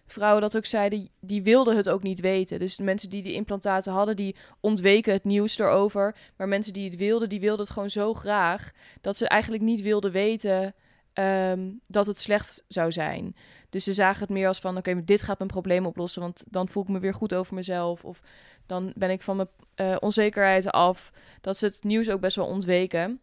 vrouwen 0.07 0.41
dat 0.41 0.57
ook 0.57 0.65
zeiden, 0.65 1.09
die 1.19 1.43
wilden 1.43 1.75
het 1.75 1.89
ook 1.89 2.03
niet 2.03 2.19
weten. 2.19 2.59
Dus 2.59 2.75
de 2.75 2.83
mensen 2.83 3.09
die 3.09 3.23
die 3.23 3.33
implantaten 3.33 3.93
hadden, 3.93 4.15
die 4.15 4.35
ontweken 4.59 5.13
het 5.13 5.23
nieuws 5.23 5.59
erover. 5.59 6.15
Maar 6.37 6.47
mensen 6.47 6.73
die 6.73 6.89
het 6.89 6.95
wilden, 6.95 7.29
die 7.29 7.39
wilden 7.39 7.65
het 7.65 7.73
gewoon 7.73 7.89
zo 7.89 8.13
graag, 8.13 8.71
dat 9.01 9.17
ze 9.17 9.27
eigenlijk 9.27 9.63
niet 9.63 9.81
wilden 9.81 10.11
weten 10.11 10.75
ehm, 11.13 11.69
dat 11.87 12.07
het 12.07 12.19
slecht 12.19 12.63
zou 12.67 12.91
zijn. 12.91 13.35
Dus 13.69 13.83
ze 13.83 13.93
zagen 13.93 14.19
het 14.19 14.29
meer 14.29 14.47
als 14.47 14.59
van, 14.59 14.77
oké, 14.77 15.03
dit 15.03 15.21
gaat 15.21 15.37
mijn 15.37 15.49
probleem 15.49 15.85
oplossen, 15.85 16.21
want 16.21 16.43
dan 16.47 16.69
voel 16.69 16.83
ik 16.83 16.89
me 16.89 16.99
weer 16.99 17.13
goed 17.13 17.33
over 17.33 17.55
mezelf. 17.55 18.05
Of 18.05 18.21
dan 18.65 18.93
ben 18.95 19.09
ik 19.09 19.21
van 19.21 19.35
mijn 19.35 19.49
eh, 19.75 19.95
onzekerheid 19.99 20.71
af. 20.71 21.11
Dat 21.41 21.57
ze 21.57 21.65
het 21.65 21.83
nieuws 21.83 22.09
ook 22.09 22.21
best 22.21 22.35
wel 22.35 22.45
ontweken. 22.45 23.21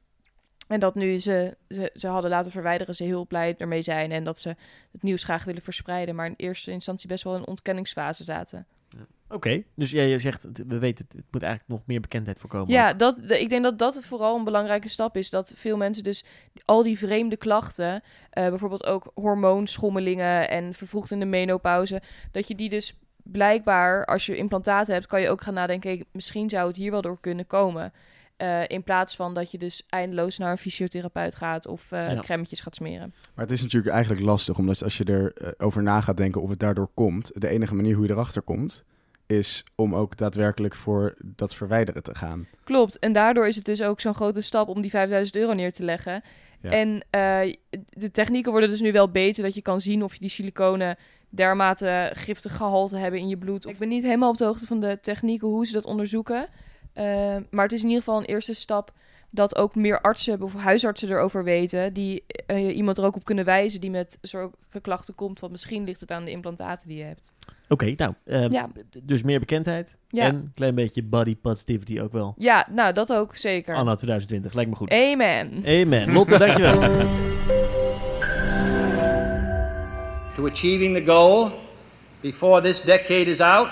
En 0.66 0.80
dat 0.80 0.94
nu 0.94 1.18
ze, 1.18 1.56
ze, 1.68 1.90
ze 1.94 2.06
hadden 2.06 2.30
laten 2.30 2.52
verwijderen, 2.52 2.94
ze 2.94 3.04
heel 3.04 3.26
blij 3.26 3.54
ermee 3.58 3.82
zijn. 3.82 4.12
En 4.12 4.24
dat 4.24 4.38
ze 4.38 4.48
het 4.92 5.02
nieuws 5.02 5.24
graag 5.24 5.44
willen 5.44 5.62
verspreiden. 5.62 6.14
Maar 6.14 6.26
in 6.26 6.34
eerste 6.36 6.70
instantie 6.70 7.08
best 7.08 7.24
wel 7.24 7.34
in 7.34 7.40
een 7.40 7.46
ontkenningsfase 7.46 8.24
zaten. 8.24 8.66
Oké, 9.28 9.62
dus 9.74 9.90
jij 9.90 10.18
zegt, 10.18 10.48
we 10.66 10.78
weten, 10.78 11.04
het, 11.04 11.16
het 11.16 11.24
moet 11.30 11.42
eigenlijk 11.42 11.72
nog 11.72 11.86
meer 11.86 12.00
bekendheid 12.00 12.38
voorkomen. 12.38 12.72
Ja, 12.72 12.92
dat, 12.92 13.30
ik 13.30 13.48
denk 13.48 13.62
dat 13.62 13.78
dat 13.78 14.04
vooral 14.04 14.36
een 14.36 14.44
belangrijke 14.44 14.88
stap 14.88 15.16
is. 15.16 15.30
Dat 15.30 15.52
veel 15.56 15.76
mensen 15.76 16.02
dus 16.02 16.24
al 16.64 16.82
die 16.82 16.98
vreemde 16.98 17.36
klachten, 17.36 18.02
eh, 18.30 18.48
bijvoorbeeld 18.48 18.84
ook 18.84 19.10
hormoonschommelingen 19.14 20.48
en 20.48 20.74
vervroegd 20.74 21.10
in 21.10 21.18
de 21.18 21.24
menopauze, 21.24 22.02
dat 22.32 22.48
je 22.48 22.54
die 22.54 22.68
dus 22.68 22.98
blijkbaar, 23.22 24.04
als 24.04 24.26
je 24.26 24.36
implantaten 24.36 24.94
hebt, 24.94 25.06
kan 25.06 25.20
je 25.20 25.28
ook 25.28 25.42
gaan 25.42 25.54
nadenken, 25.54 25.90
hey, 25.90 26.04
misschien 26.12 26.50
zou 26.50 26.66
het 26.66 26.76
hier 26.76 26.90
wel 26.90 27.02
door 27.02 27.20
kunnen 27.20 27.46
komen. 27.46 27.92
Eh, 28.36 28.68
in 28.68 28.82
plaats 28.82 29.16
van 29.16 29.34
dat 29.34 29.50
je 29.50 29.58
dus 29.58 29.82
eindeloos 29.88 30.38
naar 30.38 30.50
een 30.50 30.58
fysiotherapeut 30.58 31.34
gaat 31.34 31.66
of 31.66 31.92
eh 31.92 32.12
Ja. 32.12 32.20
crèmetjes 32.20 32.60
gaat 32.60 32.74
smeren. 32.74 33.14
Maar 33.34 33.44
het 33.44 33.54
is 33.54 33.62
natuurlijk 33.62 33.94
eigenlijk 33.94 34.24
lastig, 34.24 34.58
omdat 34.58 34.82
als 34.82 34.96
je 34.96 35.08
erover 35.08 35.54
over 35.58 35.82
na 35.82 36.00
gaat 36.00 36.16
denken 36.16 36.42
of 36.42 36.50
het 36.50 36.58
daardoor 36.58 36.88
komt, 36.94 37.30
de 37.34 37.48
enige 37.48 37.74
manier 37.74 37.94
hoe 37.94 38.06
je 38.06 38.12
erachter 38.12 38.42
komt, 38.42 38.84
is 39.26 39.64
om 39.74 39.94
ook 39.94 40.16
daadwerkelijk 40.16 40.74
voor 40.74 41.14
dat 41.24 41.54
verwijderen 41.54 42.02
te 42.02 42.14
gaan. 42.14 42.46
Klopt, 42.64 42.98
en 42.98 43.12
daardoor 43.12 43.46
is 43.46 43.56
het 43.56 43.64
dus 43.64 43.82
ook 43.82 44.00
zo'n 44.00 44.14
grote 44.14 44.40
stap 44.40 44.68
om 44.68 44.80
die 44.80 44.90
5000 44.90 45.36
euro 45.36 45.52
neer 45.52 45.72
te 45.72 45.82
leggen. 45.84 46.22
Ja. 46.60 46.70
En 46.70 47.04
eh, 47.10 47.54
de 47.88 48.10
technieken 48.10 48.50
worden 48.50 48.70
dus 48.70 48.80
nu 48.80 48.92
wel 48.92 49.10
beter, 49.10 49.42
dat 49.42 49.54
je 49.54 49.62
kan 49.62 49.80
zien 49.80 50.02
of 50.02 50.12
je 50.12 50.20
die 50.20 50.28
siliconen 50.28 50.96
dermate 51.28 52.10
giftig 52.14 52.56
gehalte 52.56 52.96
hebben 52.96 53.20
in 53.20 53.28
je 53.28 53.36
bloed. 53.38 53.66
Ik 53.66 53.78
ben 53.78 53.88
niet 53.88 54.02
helemaal 54.02 54.30
op 54.30 54.36
de 54.36 54.44
hoogte 54.44 54.66
van 54.66 54.80
de 54.80 54.98
technieken, 55.00 55.48
hoe 55.48 55.66
ze 55.66 55.72
dat 55.72 55.84
onderzoeken. 55.84 56.48
Eh, 56.94 57.36
maar 57.50 57.62
het 57.64 57.72
is 57.72 57.80
in 57.82 57.88
ieder 57.88 58.02
geval 58.02 58.18
een 58.18 58.24
eerste 58.26 58.54
stap 58.54 58.92
dat 59.30 59.56
ook 59.56 59.74
meer 59.74 60.00
artsen 60.00 60.42
of 60.42 60.54
huisartsen 60.54 61.10
erover 61.10 61.44
weten, 61.44 61.92
die 61.92 62.24
eh, 62.46 62.76
iemand 62.76 62.98
er 62.98 63.04
ook 63.04 63.16
op 63.16 63.24
kunnen 63.24 63.44
wijzen 63.44 63.80
die 63.80 63.90
met 63.90 64.18
zulke 64.20 64.80
klachten 64.82 65.14
komt, 65.14 65.40
want 65.40 65.52
misschien 65.52 65.84
ligt 65.84 66.00
het 66.00 66.10
aan 66.10 66.24
de 66.24 66.30
implantaten 66.30 66.88
die 66.88 66.96
je 66.98 67.04
hebt. 67.04 67.34
Oké, 67.68 67.94
nou, 67.96 68.14
eh, 68.24 68.48
Ja. 68.48 68.68
d- 68.90 68.98
dus 69.02 69.22
meer 69.22 69.38
bekendheid 69.38 69.96
Ja. 70.08 70.24
en 70.24 70.34
een 70.34 70.52
klein 70.54 70.74
beetje 70.74 71.02
body 71.02 71.36
positivity 71.36 72.00
ook 72.00 72.12
wel. 72.12 72.34
Ja, 72.38 72.66
nou 72.70 72.92
dat 72.92 73.12
ook 73.12 73.36
zeker. 73.36 73.74
Anno 73.74 73.94
2020, 73.94 74.52
lijkt 74.52 74.70
me 74.70 74.76
goed. 74.76 74.90
Amen. 74.90 75.62
Amen. 75.66 76.12
Lotte, 76.12 76.38
dankjewel. 76.38 76.80
to 80.34 80.46
achieving 80.46 80.94
the 80.94 81.04
goal 81.04 81.50
before 82.20 82.60
this 82.60 82.80
decade 82.80 83.28
is 83.28 83.40
out 83.40 83.68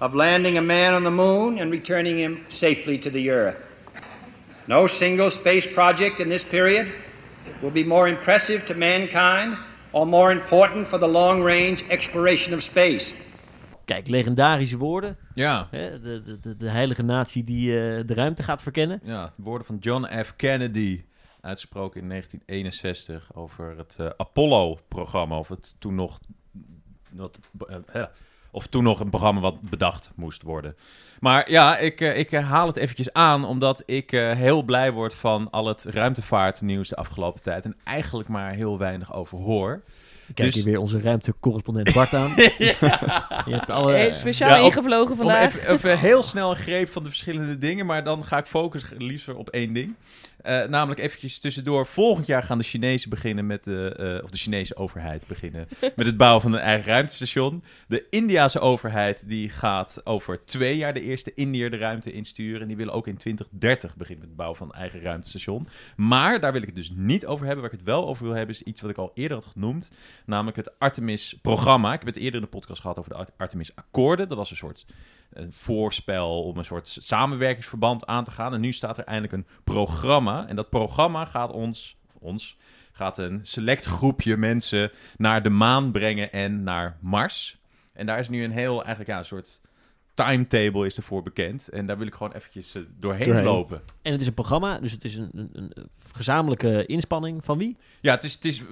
of 0.00 0.14
landing 0.14 0.58
a 0.58 0.62
man 0.62 0.94
on 0.94 1.02
the 1.02 1.10
moon 1.10 1.58
and 1.58 1.70
returning 1.70 2.18
him 2.18 2.38
safely 2.48 2.98
to 2.98 3.10
the 3.10 3.30
Earth. 3.30 3.66
No 4.66 4.86
single 4.86 5.30
space 5.30 5.72
project 5.72 6.20
in 6.20 6.28
this 6.28 6.44
period 6.44 6.86
will 7.60 7.72
be 7.72 7.84
more 7.84 8.08
impressive 8.08 8.64
to 8.64 8.74
mankind 8.74 9.56
or 9.92 10.06
more 10.06 10.32
important 10.32 10.86
for 10.86 10.98
the 10.98 11.08
long 11.08 11.42
range 11.42 11.84
exploration 11.88 12.54
of 12.54 12.62
space. 12.62 13.14
Kijk, 13.84 14.08
legendarische 14.08 14.76
woorden. 14.76 15.16
Ja. 15.34 15.68
Hè? 15.70 16.00
De, 16.00 16.22
de, 16.22 16.38
de, 16.38 16.56
de 16.56 16.68
heilige 16.68 17.02
natie 17.02 17.44
die 17.44 17.80
eh, 17.80 18.06
de 18.06 18.14
ruimte 18.14 18.42
gaat 18.42 18.62
verkennen. 18.62 19.00
Ja, 19.04 19.32
woorden 19.36 19.66
van 19.66 19.76
John 19.76 20.06
F. 20.24 20.36
Kennedy, 20.36 21.04
uitgesproken 21.40 22.00
in 22.00 22.08
1961 22.08 23.30
over 23.34 23.76
het 23.76 23.96
eh, 23.98 24.06
Apollo-programma. 24.16 25.38
Of 25.38 25.48
het 25.48 25.74
toen 25.78 25.94
nog, 25.94 26.20
wat, 27.10 27.38
eh, 27.92 28.04
of 28.50 28.66
toen 28.66 28.82
nog 28.82 29.00
een 29.00 29.10
programma 29.10 29.40
wat 29.40 29.60
bedacht 29.60 30.10
moest 30.14 30.42
worden. 30.42 30.76
Maar 31.20 31.50
ja, 31.50 31.78
ik, 31.78 32.00
eh, 32.00 32.18
ik 32.18 32.30
haal 32.30 32.66
het 32.66 32.76
eventjes 32.76 33.12
aan, 33.12 33.44
omdat 33.44 33.82
ik 33.86 34.12
eh, 34.12 34.32
heel 34.32 34.62
blij 34.62 34.92
word 34.92 35.14
van 35.14 35.50
al 35.50 35.66
het 35.66 35.84
ruimtevaartnieuws 35.84 36.88
de 36.88 36.96
afgelopen 36.96 37.42
tijd. 37.42 37.64
En 37.64 37.76
eigenlijk 37.84 38.28
maar 38.28 38.52
heel 38.52 38.78
weinig 38.78 39.14
over 39.14 39.38
hoor. 39.38 39.82
Ik 40.30 40.36
Kijk 40.36 40.52
Dus- 40.52 40.62
hier 40.62 40.72
weer 40.72 40.80
onze 40.80 41.00
ruimtecorrespondent 41.00 41.92
Bart 41.92 42.14
aan. 42.14 42.30
Je 42.36 42.74
hebt 43.46 43.70
alle... 43.70 43.92
Hey, 43.92 44.12
speciaal 44.12 44.50
Ja, 44.50 44.64
ingevlogen 44.64 45.10
Om 45.10 45.16
vandaag. 45.16 45.56
even, 45.56 45.72
even 45.72 45.98
heel 46.08 46.22
snel 46.22 46.50
een 46.50 46.56
greep 46.56 46.88
van 46.88 47.02
de 47.02 47.08
verschillende 47.08 47.58
dingen, 47.58 47.86
maar 47.86 48.04
dan 48.04 48.24
ga 48.24 48.38
ik 48.38 48.46
focussen 48.46 49.02
liever 49.04 49.36
op 49.36 49.48
één 49.48 49.72
ding. 49.72 49.94
Eh, 50.42 50.64
namelijk 50.64 51.00
eventjes 51.00 51.38
tussendoor. 51.38 51.86
Volgend 51.86 52.26
jaar 52.26 52.42
gaan 52.42 52.58
de 52.58 52.64
Chinezen 52.64 53.10
beginnen 53.10 53.46
met 53.46 53.64
de, 53.64 53.94
eh, 54.18 54.24
of 54.24 54.30
de 54.30 54.38
Chinese 54.38 54.76
overheid 54.76 55.24
beginnen 55.26 55.68
met 55.96 56.06
het 56.06 56.16
bouwen 56.16 56.42
van 56.42 56.52
een 56.52 56.58
eigen 56.60 56.86
ruimtestation. 56.92 57.62
De 57.88 58.04
Indiase 58.10 58.60
overheid 58.60 59.22
die 59.26 59.48
gaat 59.48 60.00
over 60.04 60.44
twee 60.44 60.76
jaar 60.76 60.94
de 60.94 61.02
eerste 61.02 61.32
Indiër 61.34 61.70
de 61.70 61.76
ruimte 61.76 62.12
insturen. 62.12 62.60
En 62.60 62.66
die 62.68 62.76
willen 62.76 62.92
ook 62.92 63.06
in 63.06 63.16
2030 63.16 63.96
beginnen 63.96 64.18
met 64.20 64.28
het 64.28 64.36
bouwen 64.36 64.58
van 64.58 64.68
een 64.68 64.80
eigen 64.80 65.00
ruimtestation. 65.00 65.68
Maar 65.96 66.40
daar 66.40 66.52
wil 66.52 66.60
ik 66.60 66.66
het 66.66 66.76
dus 66.76 66.92
niet 66.94 67.26
over 67.26 67.46
hebben. 67.46 67.62
Waar 67.64 67.72
ik 67.72 67.78
het 67.78 67.88
wel 67.88 68.08
over 68.08 68.24
wil 68.24 68.34
hebben 68.34 68.54
is 68.54 68.62
iets 68.62 68.80
wat 68.80 68.90
ik 68.90 68.96
al 68.96 69.10
eerder 69.14 69.36
had 69.36 69.46
genoemd. 69.52 69.90
Namelijk 70.26 70.56
het 70.56 70.78
Artemis-programma. 70.78 71.92
Ik 71.92 71.98
heb 71.98 72.08
het 72.08 72.16
eerder 72.16 72.34
in 72.34 72.46
de 72.46 72.52
podcast 72.52 72.80
gehad 72.80 72.98
over 72.98 73.10
de 73.10 73.16
Art- 73.16 73.30
Artemis-akkoorden. 73.36 74.28
Dat 74.28 74.38
was 74.38 74.50
een 74.50 74.56
soort 74.56 74.86
een 75.30 75.52
voorspel 75.52 76.42
om 76.44 76.58
een 76.58 76.64
soort 76.64 76.96
samenwerkingsverband 77.00 78.06
aan 78.06 78.24
te 78.24 78.30
gaan. 78.30 78.54
En 78.54 78.60
nu 78.60 78.72
staat 78.72 78.98
er 78.98 79.04
eindelijk 79.04 79.32
een 79.32 79.46
programma. 79.64 80.46
En 80.46 80.56
dat 80.56 80.70
programma 80.70 81.24
gaat 81.24 81.52
ons, 81.52 81.96
of 82.08 82.16
ons, 82.20 82.56
gaat 82.92 83.18
een 83.18 83.40
select 83.42 83.84
groepje 83.84 84.36
mensen 84.36 84.90
naar 85.16 85.42
de 85.42 85.50
maan 85.50 85.92
brengen 85.92 86.32
en 86.32 86.62
naar 86.62 86.96
Mars. 87.00 87.58
En 87.94 88.06
daar 88.06 88.18
is 88.18 88.28
nu 88.28 88.44
een 88.44 88.50
heel, 88.50 88.76
eigenlijk 88.76 89.10
ja, 89.10 89.18
een 89.18 89.24
soort 89.24 89.60
timetable 90.24 90.86
is 90.86 90.96
ervoor 90.96 91.22
bekend. 91.22 91.68
En 91.68 91.86
daar 91.86 91.98
wil 91.98 92.06
ik 92.06 92.14
gewoon 92.14 92.32
eventjes 92.32 92.74
eh, 92.74 92.82
doorheen, 92.98 93.24
Doorheen. 93.24 93.44
lopen. 93.44 93.82
En 94.02 94.12
het 94.12 94.20
is 94.20 94.26
een 94.26 94.34
programma, 94.34 94.78
dus 94.78 94.92
het 94.92 95.04
is 95.04 95.16
een, 95.16 95.30
een, 95.34 95.50
een 95.52 95.88
gezamenlijke 96.12 96.86
inspanning 96.86 97.44
van 97.44 97.58
wie? 97.58 97.76
Ja, 98.00 98.14
het 98.14 98.24
is, 98.24 98.32
het 98.34 98.44
is 98.44 98.62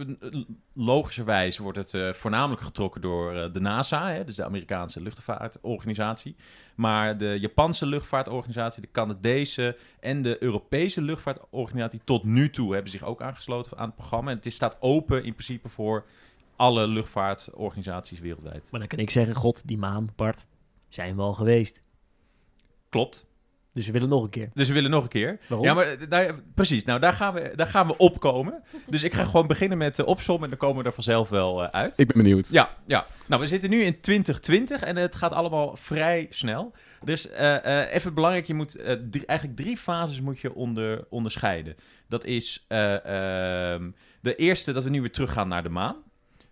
logischerwijs 0.72 1.58
wordt 1.58 1.78
het 1.78 1.94
eh, 1.94 2.12
voornamelijk 2.12 2.62
getrokken 2.62 3.00
door 3.00 3.34
eh, 3.34 3.52
de 3.52 3.60
NASA, 3.60 4.10
hè, 4.10 4.24
dus 4.24 4.34
de 4.34 4.44
Amerikaanse 4.44 5.00
luchtvaartorganisatie. 5.02 6.36
Maar 6.74 7.16
de 7.16 7.36
Japanse 7.40 7.86
luchtvaartorganisatie, 7.86 8.82
de 8.82 8.90
Canadese 8.92 9.76
en 10.00 10.22
de 10.22 10.42
Europese 10.42 11.02
luchtvaartorganisatie 11.02 12.00
tot 12.04 12.24
nu 12.24 12.50
toe 12.50 12.72
hebben 12.72 12.90
zich 12.90 13.04
ook 13.04 13.22
aangesloten 13.22 13.78
aan 13.78 13.86
het 13.86 13.96
programma. 13.96 14.30
En 14.30 14.36
het 14.36 14.46
is, 14.46 14.54
staat 14.54 14.76
open 14.80 15.24
in 15.24 15.32
principe 15.32 15.68
voor 15.68 16.04
alle 16.56 16.86
luchtvaartorganisaties 16.86 18.20
wereldwijd. 18.20 18.68
Maar 18.70 18.80
dan 18.80 18.88
kan 18.88 18.98
ik 18.98 19.10
zeggen, 19.10 19.34
god, 19.34 19.68
die 19.68 19.78
maan, 19.78 20.08
Bart, 20.16 20.46
zijn 20.88 21.16
we 21.16 21.22
al 21.22 21.32
geweest. 21.32 21.82
Klopt. 22.88 23.26
Dus 23.72 23.86
we 23.86 23.92
willen 23.92 24.08
nog 24.08 24.22
een 24.22 24.30
keer. 24.30 24.50
Dus 24.54 24.68
we 24.68 24.74
willen 24.74 24.90
nog 24.90 25.02
een 25.02 25.08
keer. 25.08 25.38
Waarom? 25.48 25.66
Ja, 25.66 25.74
maar 25.74 25.86
eh, 25.86 26.08
daar, 26.08 26.34
precies. 26.54 26.84
Nou, 26.84 27.00
daar 27.00 27.12
gaan, 27.12 27.34
we, 27.34 27.52
daar 27.56 27.66
gaan 27.66 27.86
we 27.86 27.96
opkomen. 27.96 28.62
Dus 28.86 29.02
ik 29.02 29.14
ga 29.14 29.24
gewoon 29.24 29.46
beginnen 29.46 29.78
met 29.78 29.96
de 29.96 30.04
opsom 30.04 30.42
en 30.44 30.48
dan 30.48 30.58
komen 30.58 30.82
we 30.82 30.88
er 30.88 30.94
vanzelf 30.94 31.28
wel 31.28 31.62
eh, 31.64 31.68
uit. 31.68 31.98
Ik 31.98 32.06
ben 32.06 32.16
benieuwd. 32.22 32.48
Ja, 32.50 32.76
ja. 32.86 33.06
Nou, 33.26 33.40
we 33.42 33.46
zitten 33.48 33.70
nu 33.70 33.82
in 33.82 34.00
2020 34.00 34.82
en 34.82 34.96
het 34.96 35.16
gaat 35.16 35.32
allemaal 35.32 35.76
vrij 35.76 36.26
snel. 36.30 36.72
Dus 37.04 37.28
eh, 37.30 37.82
eh, 37.82 37.94
even 37.94 38.14
belangrijk, 38.14 38.46
je 38.46 38.54
moet 38.54 38.76
eh, 38.76 38.96
drie- 39.10 39.26
eigenlijk 39.26 39.58
drie 39.60 39.76
fases 39.76 40.20
moet 40.20 40.40
je 40.40 40.54
onder, 40.54 41.04
onderscheiden. 41.10 41.76
Dat 42.08 42.24
is 42.24 42.64
eh, 42.68 43.72
ehm, 43.74 43.90
de 44.20 44.34
eerste, 44.34 44.72
dat 44.72 44.84
we 44.84 44.90
nu 44.90 45.00
weer 45.00 45.12
teruggaan 45.12 45.48
naar 45.48 45.62
de 45.62 45.68
maan. 45.68 45.96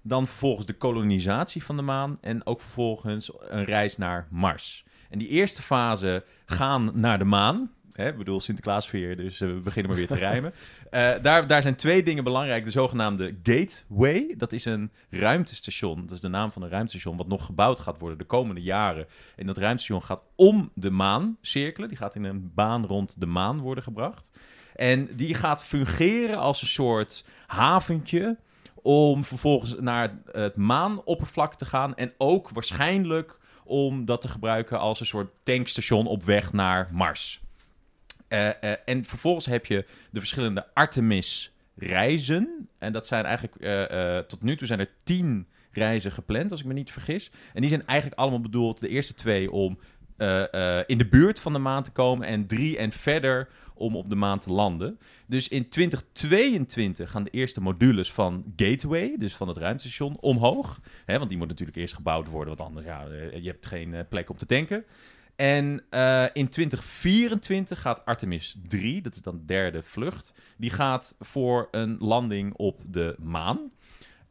Dan 0.08 0.26
vervolgens 0.26 0.66
de 0.66 0.72
kolonisatie 0.72 1.64
van 1.64 1.76
de 1.76 1.82
maan 1.82 2.18
en 2.20 2.46
ook 2.46 2.60
vervolgens 2.60 3.32
een 3.40 3.64
reis 3.64 3.96
naar 3.96 4.26
Mars. 4.30 4.84
En 5.10 5.18
die 5.18 5.28
eerste 5.28 5.62
fase 5.62 6.24
gaan 6.46 6.90
naar 6.94 7.18
de 7.18 7.24
maan. 7.24 7.70
Hè, 7.92 8.08
ik 8.08 8.16
bedoel 8.16 8.40
Sinterklaasveer, 8.40 9.16
dus 9.16 9.40
eh, 9.40 9.48
we 9.48 9.54
beginnen 9.54 9.90
maar 9.90 10.00
weer 10.00 10.08
te 10.08 10.24
rijmen. 10.28 10.52
Eh, 10.90 11.22
daar, 11.22 11.46
daar 11.46 11.62
zijn 11.62 11.76
twee 11.76 12.02
dingen 12.02 12.24
belangrijk. 12.24 12.64
De 12.64 12.70
zogenaamde 12.70 13.36
Gateway. 13.42 14.34
Dat 14.36 14.52
is 14.52 14.64
een 14.64 14.90
ruimtestation. 15.10 16.00
Dat 16.00 16.10
is 16.10 16.20
de 16.20 16.28
naam 16.28 16.50
van 16.52 16.62
een 16.62 16.68
ruimtestation 16.68 17.16
wat 17.16 17.28
nog 17.28 17.44
gebouwd 17.44 17.80
gaat 17.80 17.98
worden 17.98 18.18
de 18.18 18.24
komende 18.24 18.62
jaren. 18.62 19.06
En 19.36 19.46
dat 19.46 19.58
ruimtestation 19.58 20.02
gaat 20.02 20.22
om 20.34 20.70
de 20.74 20.90
maan 20.90 21.36
cirkelen. 21.40 21.88
Die 21.88 21.98
gaat 21.98 22.14
in 22.14 22.24
een 22.24 22.50
baan 22.54 22.86
rond 22.86 23.20
de 23.20 23.26
maan 23.26 23.60
worden 23.60 23.84
gebracht. 23.84 24.30
En 24.74 25.08
die 25.16 25.34
gaat 25.34 25.64
fungeren 25.64 26.38
als 26.38 26.62
een 26.62 26.68
soort 26.68 27.24
haventje 27.46 28.36
om 28.86 29.24
vervolgens 29.24 29.74
naar 29.80 30.18
het 30.32 30.56
maanoppervlak 30.56 31.54
te 31.54 31.64
gaan. 31.64 31.96
En 31.96 32.12
ook 32.18 32.50
waarschijnlijk 32.50 33.38
om 33.64 34.04
dat 34.04 34.20
te 34.20 34.28
gebruiken 34.28 34.78
als 34.78 35.00
een 35.00 35.06
soort 35.06 35.30
tankstation 35.42 36.06
op 36.06 36.24
weg 36.24 36.52
naar 36.52 36.88
Mars. 36.92 37.40
Eh, 38.28 38.48
eh, 38.48 38.78
en 38.84 39.04
vervolgens 39.04 39.46
heb 39.46 39.66
je 39.66 39.84
de 40.10 40.18
verschillende 40.18 40.66
Artemis-reizen. 40.74 42.68
En 42.78 42.92
dat 42.92 43.06
zijn 43.06 43.24
eigenlijk, 43.24 43.56
eh, 43.56 44.18
tot 44.18 44.42
nu 44.42 44.56
toe 44.56 44.66
zijn 44.66 44.80
er 44.80 44.90
tien 45.04 45.46
reizen 45.72 46.12
gepland, 46.12 46.50
als 46.50 46.60
ik 46.60 46.66
me 46.66 46.72
niet 46.72 46.92
vergis. 46.92 47.30
En 47.54 47.60
die 47.60 47.70
zijn 47.70 47.86
eigenlijk 47.86 48.20
allemaal 48.20 48.40
bedoeld, 48.40 48.80
de 48.80 48.88
eerste 48.88 49.14
twee, 49.14 49.50
om 49.50 49.78
in 50.86 50.98
de 50.98 51.06
buurt 51.10 51.40
van 51.40 51.52
de 51.52 51.58
maan 51.58 51.82
te 51.82 51.90
komen. 51.90 52.26
En 52.26 52.46
drie 52.46 52.76
en 52.78 52.92
verder 52.92 53.48
om 53.76 53.96
op 53.96 54.10
de 54.10 54.14
maan 54.14 54.38
te 54.38 54.52
landen. 54.52 54.98
Dus 55.26 55.48
in 55.48 55.68
2022 55.68 57.10
gaan 57.10 57.24
de 57.24 57.30
eerste 57.30 57.60
modules 57.60 58.12
van 58.12 58.44
Gateway, 58.56 59.14
dus 59.18 59.34
van 59.34 59.48
het 59.48 59.56
ruimtestation, 59.56 60.20
omhoog. 60.20 60.80
Want 61.06 61.28
die 61.28 61.38
moet 61.38 61.48
natuurlijk 61.48 61.76
eerst 61.76 61.94
gebouwd 61.94 62.28
worden, 62.28 62.56
want 62.56 62.68
anders 62.68 62.86
ja, 62.86 63.06
eh, 63.06 63.42
je 63.42 63.48
hebt 63.48 63.66
geen 63.66 63.94
eh, 63.94 64.00
plek 64.08 64.30
om 64.30 64.36
te 64.36 64.46
tanken. 64.46 64.84
En 65.36 65.82
eh, 65.90 66.24
in 66.32 66.48
2024 66.48 67.80
gaat 67.80 68.04
Artemis 68.04 68.56
3, 68.68 69.02
dat 69.02 69.14
is 69.14 69.22
dan 69.22 69.36
de 69.38 69.44
derde 69.44 69.82
vlucht, 69.82 70.32
die 70.56 70.70
gaat 70.70 71.14
voor 71.20 71.68
een 71.70 71.96
landing 71.98 72.54
op 72.54 72.82
de 72.86 73.16
maan. 73.18 73.70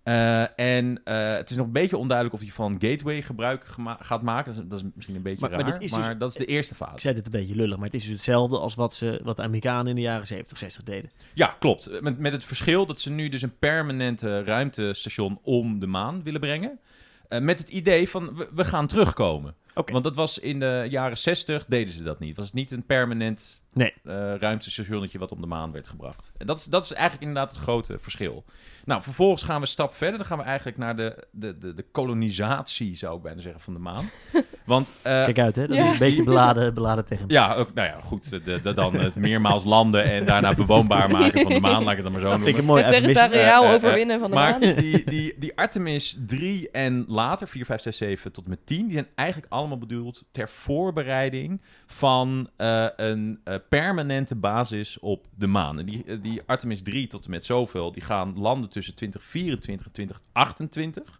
Eh, 0.05 0.59
en 0.59 1.01
eh, 1.03 1.33
het 1.35 1.49
is 1.49 1.55
nog 1.55 1.65
een 1.65 1.71
beetje 1.71 1.97
onduidelijk 1.97 2.35
of 2.35 2.41
hij 2.43 2.51
van 2.55 2.77
Gateway 2.79 3.21
gebruik 3.21 3.65
gaat 3.99 4.21
maken. 4.21 4.53
Dat 4.53 4.63
is, 4.63 4.69
dat 4.69 4.79
is 4.79 4.85
misschien 4.95 5.15
een 5.15 5.21
beetje 5.21 5.49
Maar- 5.49 5.59
raar, 5.59 5.81
is 5.81 5.91
maar 5.91 6.09
dus- 6.09 6.17
dat 6.17 6.29
is 6.29 6.35
de 6.35 6.45
eerste 6.45 6.73
Ik 6.73 6.79
fase. 6.79 6.99
zei 6.99 7.13
dit 7.13 7.25
een 7.25 7.31
beetje 7.31 7.55
lullig, 7.55 7.75
maar 7.77 7.85
het 7.85 7.93
is 7.95 8.03
dus 8.03 8.11
hetzelfde 8.13 8.59
als 8.59 8.75
wat, 8.75 8.93
ze, 8.93 9.19
wat 9.23 9.35
de 9.35 9.41
Amerikanen 9.41 9.87
in 9.87 9.95
de 9.95 10.01
jaren 10.01 10.27
70, 10.27 10.57
60 10.57 10.83
deden. 10.83 11.11
Ja, 11.33 11.55
klopt. 11.59 12.01
Met, 12.01 12.19
met 12.19 12.31
het 12.33 12.43
verschil 12.45 12.85
dat 12.85 12.99
ze 12.99 13.11
nu 13.11 13.29
dus 13.29 13.41
een 13.41 13.57
permanente 13.57 14.43
ruimtestation 14.43 15.39
om 15.43 15.79
de 15.79 15.87
maan 15.87 16.23
willen 16.23 16.39
brengen. 16.41 16.79
Eh, 17.27 17.39
met 17.39 17.59
het 17.59 17.69
idee 17.69 18.09
van, 18.09 18.35
we, 18.35 18.49
we 18.53 18.65
gaan 18.65 18.87
terugkomen. 18.87 19.55
Want 19.85 20.03
dat 20.03 20.15
was 20.15 20.39
in 20.39 20.59
de 20.59 20.87
jaren 20.89 21.17
60, 21.17 21.65
deden 21.65 21.93
ze 21.93 22.03
dat 22.03 22.19
niet. 22.19 22.35
Was 22.37 22.45
het 22.45 22.53
niet 22.55 22.71
een 22.71 22.85
permanent 22.85 23.63
Nee. 23.73 23.93
eh, 24.03 24.35
ruimtestationnetje 24.35 25.19
wat 25.19 25.31
op 25.31 25.41
de 25.41 25.47
maan 25.47 25.71
werd 25.71 25.87
gebracht. 25.87 26.31
En 26.37 26.45
dat 26.45 26.59
is, 26.59 26.65
dat 26.65 26.83
is 26.83 26.91
eigenlijk 26.93 27.21
inderdaad 27.27 27.51
het 27.51 27.59
grote 27.63 27.99
verschil. 27.99 28.45
Nou, 28.85 29.01
vervolgens 29.01 29.43
gaan 29.43 29.55
we 29.55 29.61
een 29.61 29.67
stap 29.67 29.93
verder. 29.93 30.17
Dan 30.17 30.27
gaan 30.27 30.37
we 30.37 30.43
eigenlijk 30.43 30.77
naar 30.77 30.95
de, 30.95 31.27
de, 31.31 31.57
de, 31.57 31.73
de 31.73 31.85
kolonisatie, 31.91 32.95
zou 32.95 33.17
ik 33.17 33.23
bijna 33.23 33.41
zeggen, 33.41 33.61
van 33.61 33.73
de 33.73 33.79
maan. 33.79 34.09
Want 34.65 34.91
eh, 35.01 35.11
Kijk 35.23 35.39
uit, 35.39 35.55
hè? 35.55 35.67
Dat 35.67 35.77
Ja. 35.77 35.85
is 35.85 35.91
een 35.91 35.97
beetje 35.97 36.23
beladen, 36.23 36.73
beladen 36.73 37.05
tegen. 37.05 37.25
ja, 37.27 37.53
ook, 37.55 37.73
nou 37.73 37.87
ja, 37.87 37.95
goed. 38.03 38.29
De, 38.45 38.61
de, 38.61 38.73
dan 38.73 38.93
het 38.99 39.15
meermaals 39.15 39.63
landen 39.63 40.03
en 40.03 40.25
daarna 40.25 40.53
bewoonbaar 40.55 41.09
maken 41.09 41.41
van 41.41 41.53
de 41.53 41.59
maan, 41.59 41.83
laat 41.83 41.89
ik 41.91 41.95
het 41.95 42.03
dan 42.03 42.11
maar 42.11 42.21
zo 42.21 42.29
Dat 42.29 42.35
vind 42.41 42.57
ik 42.57 42.63
noemen. 42.65 42.77
een 42.77 42.83
mooi 42.91 42.95
het 42.95 43.13
territoriaal 43.15 43.63
Eh, 43.63 43.69
eh, 43.69 43.75
overwinnen 43.75 44.19
van 44.19 44.29
de 44.29 44.35
maar 44.35 44.51
maan. 44.59 44.75
die, 44.75 45.03
die, 45.05 45.35
die 45.39 45.51
Artemis 45.57 46.17
3 46.25 46.71
en 46.71 47.05
later, 47.07 47.47
4, 47.47 47.65
5, 47.65 47.81
6, 47.81 47.97
7 47.97 48.31
tot 48.31 48.47
met 48.47 48.59
10, 48.65 48.83
die 48.83 48.91
zijn 48.93 49.07
eigenlijk 49.15 49.51
allemaal 49.53 49.77
bedoeld 49.77 50.23
ter 50.31 50.49
voorbereiding 50.49 51.61
van 51.85 52.49
eh, 52.57 52.85
een 52.95 53.39
eh, 53.43 53.55
permanente 53.69 54.35
basis 54.35 54.99
op 54.99 55.25
de 55.35 55.47
maan. 55.47 55.79
En 55.79 55.85
die, 55.85 56.19
die 56.19 56.41
Artemis 56.45 56.81
3 56.83 57.07
tot 57.07 57.25
en 57.25 57.31
met 57.31 57.45
zoveel, 57.45 57.91
die 57.91 58.03
gaan 58.03 58.33
landen 58.37 58.69
tussen 58.69 58.95
2024 58.95 59.85
en 59.85 59.91
2028. 59.91 61.19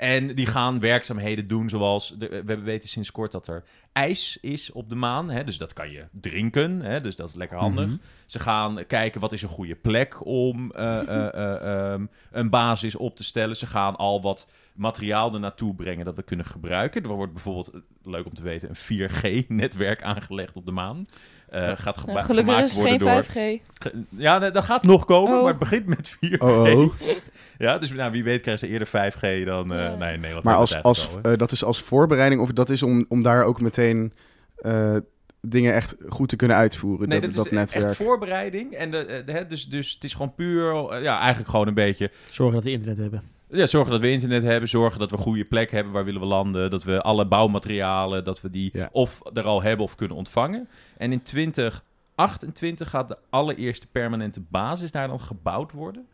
En 0.00 0.34
die 0.34 0.46
gaan 0.46 0.80
werkzaamheden 0.80 1.48
doen 1.48 1.68
zoals... 1.68 2.14
De, 2.18 2.42
we 2.44 2.58
weten 2.58 2.88
sinds 2.88 3.10
kort 3.10 3.32
dat 3.32 3.46
er 3.46 3.64
ijs 3.92 4.38
is 4.40 4.72
op 4.72 4.88
de 4.88 4.94
maan. 4.94 5.30
Hè, 5.30 5.44
dus 5.44 5.58
dat 5.58 5.72
kan 5.72 5.90
je 5.90 6.04
drinken. 6.10 6.80
Hè, 6.80 7.00
dus 7.00 7.16
dat 7.16 7.28
is 7.28 7.34
lekker 7.34 7.58
handig. 7.58 7.86
Mhm. 7.86 7.96
Ze 8.26 8.38
gaan 8.38 8.86
kijken 8.86 9.20
wat 9.20 9.32
is 9.32 9.42
een 9.42 9.48
goede 9.48 9.74
plek 9.74 10.26
om 10.26 10.72
eh, 10.72 10.98
eh, 11.08 11.34
eh, 11.34 11.92
ehm, 11.92 12.06
een 12.30 12.50
basis 12.50 12.96
op 12.96 13.16
te 13.16 13.24
stellen. 13.24 13.56
Ze 13.56 13.66
gaan 13.66 13.96
al 13.96 14.22
wat 14.22 14.48
materiaal 14.72 15.34
er 15.34 15.40
naartoe 15.40 15.74
brengen 15.74 16.04
dat 16.04 16.16
we 16.16 16.22
kunnen 16.22 16.46
gebruiken. 16.46 17.02
Er 17.02 17.08
wordt 17.08 17.32
bijvoorbeeld, 17.32 17.70
leuk 18.02 18.26
om 18.26 18.34
te 18.34 18.42
weten, 18.42 18.68
een 18.68 19.08
4G-netwerk 19.08 20.02
aangelegd 20.02 20.56
op 20.56 20.66
de 20.66 20.72
maan. 20.72 21.04
Eh, 21.50 21.72
gaat 21.76 21.98
geba- 21.98 22.12
Ja, 22.12 22.22
gelukkig 22.22 22.52
gemaakt 22.52 22.68
is 22.70 22.76
het 22.76 22.86
geen 22.86 22.98
worden 22.98 23.14
door... 23.14 23.24
5G. 23.24 23.60
Ge- 23.82 24.04
Ja, 24.16 24.38
dat 24.38 24.54
dat 24.54 24.64
gaat 24.64 24.84
nog 24.84 25.04
komen, 25.04 25.32
Oh. 25.36 25.40
maar 25.40 25.50
het 25.50 25.58
begint 25.58 25.86
met 25.86 26.08
4G. 26.08 26.38
Oh, 26.42 26.78
oh. 26.78 26.92
Ja, 27.58 27.78
dus 27.78 27.92
nou, 27.92 28.12
wie 28.12 28.24
weet 28.24 28.40
krijgen 28.40 28.66
ze 28.68 28.72
eerder 28.72 28.88
5G 28.88 29.44
dan... 29.46 29.72
eh 29.72 29.78
Ja. 29.78 29.94
Nee, 29.94 30.16
Nederland 30.16 30.44
Maar 30.44 30.54
als, 30.56 30.82
als, 30.82 31.10
al, 31.22 31.30
eh, 31.30 31.38
dat 31.38 31.52
is 31.52 31.64
als 31.64 31.82
voorbereiding 31.82 32.40
of 32.40 32.52
dat 32.52 32.70
is 32.70 32.82
om, 32.82 33.04
om 33.08 33.22
daar 33.22 33.44
ook 33.44 33.60
meteen 33.60 34.12
eh, 34.56 34.96
dingen 35.40 35.74
echt 35.74 35.96
goed 36.08 36.28
te 36.28 36.36
kunnen 36.36 36.56
uitvoeren, 36.56 37.08
Nee, 37.08 37.20
dat, 37.20 37.28
dat, 37.32 37.36
dat, 37.44 37.46
is 37.52 37.58
netwerk. 37.58 37.84
echt 37.84 37.96
voorbereiding. 37.96 38.72
En 38.72 38.90
de, 38.90 39.22
de, 39.26 39.44
dus, 39.48 39.66
dus 39.68 39.90
het 39.92 40.04
is 40.04 40.12
gewoon 40.12 40.34
puur, 40.34 41.02
ja, 41.02 41.18
eigenlijk 41.18 41.50
gewoon 41.50 41.66
een 41.68 41.74
beetje... 41.74 42.10
Zorgen 42.30 42.54
dat 42.54 42.64
we 42.64 42.70
internet 42.70 42.98
hebben. 42.98 43.22
Ja, 43.52 43.66
zorgen 43.66 43.90
dat 43.92 44.00
we 44.00 44.10
internet 44.10 44.42
hebben, 44.42 44.68
zorgen 44.68 44.98
dat 44.98 45.10
we 45.10 45.16
een 45.16 45.22
goede 45.22 45.44
plek 45.44 45.70
hebben 45.70 45.92
waar 45.92 46.04
willen 46.04 46.20
we 46.20 46.26
landen, 46.26 46.70
dat 46.70 46.82
we 46.82 47.00
alle 47.02 47.26
bouwmaterialen, 47.26 48.24
dat 48.24 48.40
we 48.40 48.50
die 48.50 48.70
Ja. 48.72 48.88
of 48.92 49.20
er 49.32 49.44
al 49.44 49.62
hebben 49.62 49.84
of 49.84 49.94
kunnen 49.94 50.16
ontvangen. 50.16 50.68
En 50.96 51.12
in 51.12 51.22
2028 51.22 52.90
gaat 52.90 53.08
de 53.08 53.18
allereerste 53.30 53.86
permanente 53.86 54.40
basis 54.48 54.90
daar 54.90 55.08
dan 55.08 55.20
gebouwd 55.20 55.72
worden. 55.72 56.06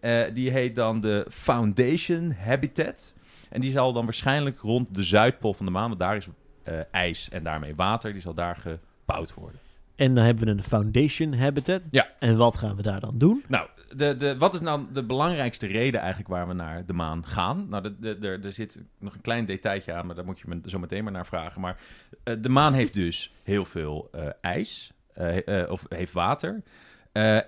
Eh, 0.00 0.22
die 0.34 0.50
heet 0.50 0.76
dan 0.76 1.00
de 1.00 1.26
Foundation 1.30 2.32
Habitat. 2.32 3.14
En 3.50 3.60
die 3.60 3.70
zal 3.70 3.92
dan 3.92 4.04
waarschijnlijk 4.04 4.58
rond 4.58 4.94
de 4.94 5.02
Zuidpool 5.02 5.54
van 5.54 5.66
de 5.66 5.72
maan, 5.72 5.88
want 5.88 6.00
daar 6.00 6.16
is 6.16 6.28
eh, 6.62 6.74
ijs 6.90 7.28
en 7.28 7.42
daarmee 7.44 7.74
water, 7.74 8.12
die 8.12 8.20
zal 8.22 8.34
daar 8.34 8.56
gebouwd 8.56 9.34
worden. 9.34 9.60
En 9.96 10.14
dan 10.14 10.24
hebben 10.24 10.44
we 10.44 10.50
een 10.50 10.62
foundation 10.62 11.34
habitat. 11.34 11.88
Ja. 11.90 12.08
En 12.18 12.36
wat 12.36 12.56
gaan 12.56 12.76
we 12.76 12.82
daar 12.82 13.00
dan 13.00 13.18
doen? 13.18 13.44
Nou, 13.48 13.68
de, 13.96 14.16
de, 14.16 14.38
wat 14.38 14.54
is 14.54 14.60
nou 14.60 14.86
de 14.92 15.04
belangrijkste 15.04 15.66
reden 15.66 16.00
eigenlijk 16.00 16.30
waar 16.30 16.48
we 16.48 16.54
naar 16.54 16.86
de 16.86 16.92
maan 16.92 17.26
gaan? 17.26 17.66
Nou, 17.68 17.94
er 18.22 18.52
zit 18.52 18.80
nog 18.98 19.14
een 19.14 19.20
klein 19.20 19.46
detailtje 19.46 19.92
aan, 19.92 20.06
maar 20.06 20.14
daar 20.14 20.24
moet 20.24 20.38
je 20.38 20.48
me 20.48 20.60
zo 20.64 20.78
meteen 20.78 21.04
maar 21.04 21.12
naar 21.12 21.26
vragen. 21.26 21.60
Maar 21.60 21.80
eh, 22.22 22.34
de 22.40 22.48
maan 22.48 22.72
heeft 22.72 22.94
dus 22.94 23.32
heel 23.42 23.64
veel 23.64 24.08
eh, 24.12 24.26
ijs, 24.40 24.92
eh, 25.14 25.70
of 25.70 25.84
heeft 25.88 26.12
water. 26.12 26.62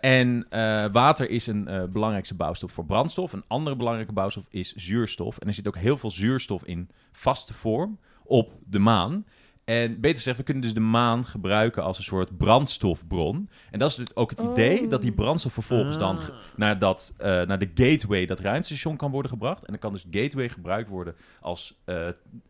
En 0.00 0.46
water 0.92 1.30
is 1.30 1.46
een 1.46 1.88
belangrijkste 1.92 2.34
bouwstof 2.34 2.72
voor 2.72 2.84
brandstof. 2.84 3.32
Een 3.32 3.44
andere 3.46 3.76
belangrijke 3.76 4.12
bouwstof 4.12 4.46
is 4.50 4.72
zuurstof. 4.72 5.38
En 5.38 5.46
er 5.46 5.54
zit 5.54 5.66
ook 5.68 5.76
heel 5.76 5.96
veel 5.96 6.10
zuurstof 6.10 6.64
in 6.64 6.90
vaste 7.12 7.54
vorm 7.54 7.98
op 8.22 8.52
de 8.64 8.78
maan. 8.78 9.24
En 9.64 10.00
beter 10.00 10.16
gezegd, 10.16 10.36
we 10.36 10.42
kunnen 10.42 10.62
dus 10.62 10.74
de 10.74 10.80
maan 10.80 11.24
gebruiken 11.26 11.82
als 11.82 11.98
een 11.98 12.04
soort 12.04 12.36
brandstofbron. 12.36 13.48
En 13.70 13.78
dat 13.78 13.90
is 13.90 13.96
dus 13.96 14.16
ook 14.16 14.30
het 14.30 14.40
idee 14.40 14.80
Oh. 14.84 14.90
dat 14.90 15.02
die 15.02 15.12
brandstof 15.12 15.52
vervolgens 15.52 15.98
dan 15.98 16.18
Ah. 16.18 16.28
naar, 16.56 16.78
dat, 16.78 17.14
eh, 17.18 17.26
naar 17.42 17.58
de 17.58 17.70
gateway, 17.74 18.26
dat 18.26 18.40
ruimtestation 18.40 18.96
kan 18.96 19.10
worden 19.10 19.30
gebracht. 19.30 19.60
En 19.64 19.66
dan 19.72 19.78
kan 19.78 19.92
dus 19.92 20.04
gateway 20.10 20.48
gebruikt 20.48 20.88
worden 20.88 21.14
als 21.40 21.74
eh, 21.84 21.94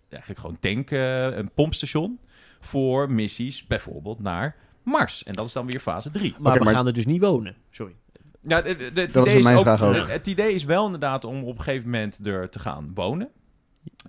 eigenlijk 0.09 0.41
gewoon 0.41 0.59
tank, 0.61 0.91
eh, 0.91 1.37
een 1.37 1.51
pompstation 1.55 2.19
voor 2.61 3.11
missies 3.11 3.67
bijvoorbeeld 3.67 4.21
naar 4.21 4.57
Mars. 4.83 5.23
En 5.25 5.33
dat 5.33 5.47
is 5.47 5.53
dan 5.53 5.67
weer 5.67 5.81
fase 5.81 6.11
3. 6.11 6.35
Maar 6.39 6.59
we 6.59 6.65
maar- 6.65 6.75
gaan 6.75 6.87
er 6.87 6.93
dus 6.93 7.07
niet 7.07 7.21
wonen. 7.21 7.57
Sorry. 7.71 7.95
Ja, 8.41 8.63
de- 8.63 8.77
de- 8.77 8.93
de- 8.93 9.01
het 9.01 9.13
Dat 9.13 9.15
was 9.15 9.25
idee 9.25 9.39
is 9.39 9.45
mijn 9.45 9.57
ook, 9.57 9.63
vraag 9.63 9.83
ook. 9.83 9.95
Het, 9.95 10.09
het 10.09 10.27
idee 10.27 10.55
is 10.55 10.65
wel 10.65 10.85
inderdaad 10.85 11.25
om 11.25 11.45
op 11.45 11.57
een 11.59 11.63
gegeven 11.65 11.91
moment 11.91 12.27
er 12.27 12.49
te 12.51 12.59
gaan 12.59 12.91
wonen. 12.95 13.29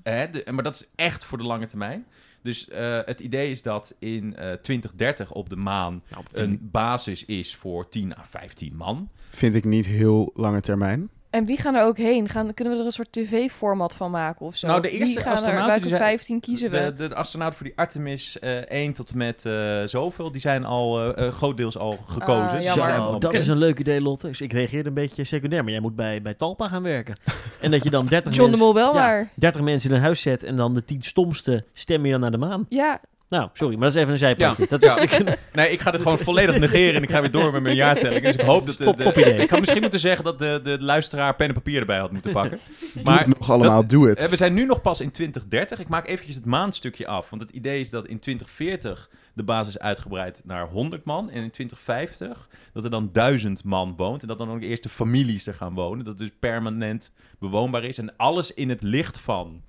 Eh, 0.03 0.21
de- 0.31 0.51
maar 0.51 0.63
dat 0.63 0.75
is 0.75 0.87
echt 0.95 1.23
voor 1.25 1.37
de 1.37 1.43
lange 1.43 1.65
termijn. 1.65 2.05
Dus 2.41 2.69
eh, 2.69 2.99
het 3.05 3.19
idee 3.19 3.49
is 3.51 3.61
dat 3.61 3.95
in 3.99 4.35
eh 4.35 4.51
2030 4.53 5.31
op 5.31 5.49
de 5.49 5.55
maan 5.55 6.03
Nou, 6.09 6.23
een 6.31 6.59
basis 6.71 7.25
is 7.25 7.55
voor 7.55 7.89
10 7.89 8.17
à 8.17 8.23
15 8.25 8.75
man. 8.75 9.09
Vind 9.29 9.55
ik 9.55 9.65
niet 9.65 9.85
heel 9.85 10.31
lange 10.33 10.61
termijn. 10.61 11.09
En 11.33 11.45
wie 11.45 11.57
gaan 11.57 11.75
er 11.75 11.83
ook 11.83 11.97
heen? 11.97 12.29
Gaan, 12.29 12.53
kunnen 12.53 12.73
we 12.73 12.79
er 12.79 12.85
een 12.85 12.91
soort 12.91 13.11
tv-format 13.11 13.93
van 13.93 14.11
maken 14.11 14.45
of 14.45 14.55
zo? 14.55 14.67
Nou, 14.67 14.81
de 14.81 14.89
eerste 14.89 15.05
wie 15.05 15.23
gaan 15.23 15.27
er, 15.27 15.33
astronauten 15.33 15.65
welke 15.67 15.81
die 15.81 15.89
zijn- 15.89 16.01
15 16.01 16.39
kiezen 16.39 16.71
we? 16.71 16.77
De, 16.77 16.93
de, 16.93 17.07
de 17.07 17.15
astronauten 17.15 17.59
voor 17.59 17.67
die 17.67 17.77
Artemis 17.77 18.39
eh 18.39 18.55
1 18.57 18.93
tot 18.93 19.09
en 19.09 19.17
met 19.17 19.45
eh, 19.45 19.83
zoveel, 19.83 20.31
die 20.31 20.41
zijn 20.41 20.65
al 20.65 21.13
eh, 21.15 21.25
eh, 21.27 21.33
grootdeels 21.33 21.77
al 21.77 21.97
gekozen. 22.07 22.43
Ah, 22.43 22.59
zijn 22.59 23.01
Zo, 23.01 23.17
dat 23.19 23.33
is 23.33 23.47
een 23.47 23.57
leuk 23.57 23.79
idee, 23.79 24.01
Lotte. 24.01 24.27
Dus 24.27 24.41
ik 24.41 24.53
reageerde 24.53 24.87
een 24.87 24.95
beetje 24.95 25.23
secundair. 25.23 25.63
Maar 25.63 25.71
jij 25.71 25.81
moet 25.81 25.95
bij, 25.95 26.21
bij 26.21 26.33
Talpa 26.33 26.67
gaan 26.67 26.83
werken. 26.83 27.15
En 27.61 27.71
dat 27.71 27.83
je 27.83 27.89
dan 27.89 28.05
30 28.05 28.33
John 28.35 28.43
de 28.43 28.49
mensen... 28.49 28.65
Mol 28.65 28.73
wel 28.73 28.93
ja, 28.93 29.01
maar. 29.01 29.29
30 29.35 29.61
mensen 29.61 29.89
in 29.89 29.95
een 29.95 30.01
huis 30.01 30.21
zet 30.21 30.43
en 30.43 30.55
dan 30.55 30.73
de 30.73 30.85
10 30.85 31.01
stomste 31.01 31.65
stem 31.73 32.05
je 32.05 32.11
dan 32.11 32.19
naar 32.19 32.31
de 32.31 32.37
maan. 32.37 32.65
Ja, 32.69 33.01
Nou, 33.33 33.49
sorry, 33.53 33.73
maar 33.75 33.83
dat 33.83 33.95
is 33.95 34.01
even 34.01 34.11
een 34.13 34.19
zijpaadje. 34.19 34.67
Ja, 34.69 34.77
Dat 34.77 34.83
is, 34.83 35.17
ja. 35.17 35.35
Nee, 35.53 35.69
ik 35.71 35.79
ga 35.79 35.91
dit 35.91 36.01
gewoon 36.01 36.17
volledig 36.17 36.59
negeren 36.59 36.95
en 36.95 37.03
ik 37.03 37.09
ga 37.09 37.21
weer 37.21 37.31
door 37.31 37.51
met 37.51 37.61
mijn 37.61 37.75
jaartelling. 37.75 38.23
Dus 38.23 38.33
ik 38.35 38.41
hoop 38.41 38.65
dat... 38.65 38.77
De, 38.77 38.83
Top- 38.83 38.97
de- 38.97 39.03
top 39.03 39.17
idee. 39.17 39.33
Ik 39.37 39.49
had 39.49 39.59
misschien 39.59 39.81
moeten 39.81 39.99
zeggen 39.99 40.23
dat 40.23 40.39
de, 40.39 40.59
de 40.63 40.77
luisteraar 40.83 41.35
pen 41.35 41.47
en 41.47 41.53
papier 41.53 41.79
erbij 41.79 41.97
had 41.99 42.11
moeten 42.11 42.31
pakken. 42.31 42.59
Doe 42.93 43.03
Maar 43.03 43.19
het 43.19 43.39
nog 43.39 43.49
allemaal, 43.51 43.87
doe 43.87 44.07
het. 44.09 44.19
eh, 44.19 44.25
we 44.27 44.35
zijn 44.35 44.53
nu 44.53 44.65
nog 44.65 44.81
pas 44.81 45.01
in 45.01 45.11
2030. 45.11 45.79
Ik 45.79 45.87
maak 45.87 46.07
eventjes 46.07 46.35
het 46.35 46.45
maanstukje 46.45 47.07
af. 47.07 47.29
Want 47.29 47.41
het 47.41 47.51
idee 47.51 47.79
is 47.79 47.89
dat 47.89 48.07
in 48.07 48.19
2040 48.19 49.09
de 49.33 49.43
basis 49.43 49.79
uitgebreid 49.79 50.41
naar 50.43 50.67
100 50.67 51.03
man. 51.03 51.29
En 51.29 51.43
in 51.43 51.51
2050 51.51 52.47
dat 52.73 52.83
er 52.83 52.89
dan 52.89 53.09
1000 53.11 53.63
man 53.63 53.93
woont. 53.97 54.21
En 54.21 54.27
dat 54.27 54.37
dan 54.37 54.51
ook 54.51 54.59
de 54.59 54.67
eerste 54.67 54.89
families 54.89 55.47
er 55.47 55.53
gaan 55.53 55.73
wonen. 55.73 56.05
Dat 56.05 56.19
het 56.19 56.27
dus 56.27 56.37
permanent 56.39 57.11
bewoonbaar 57.39 57.83
is. 57.83 57.97
En 57.97 58.13
alles 58.17 58.53
in 58.53 58.69
het 58.69 58.81
licht 58.81 59.19
van 59.19 59.61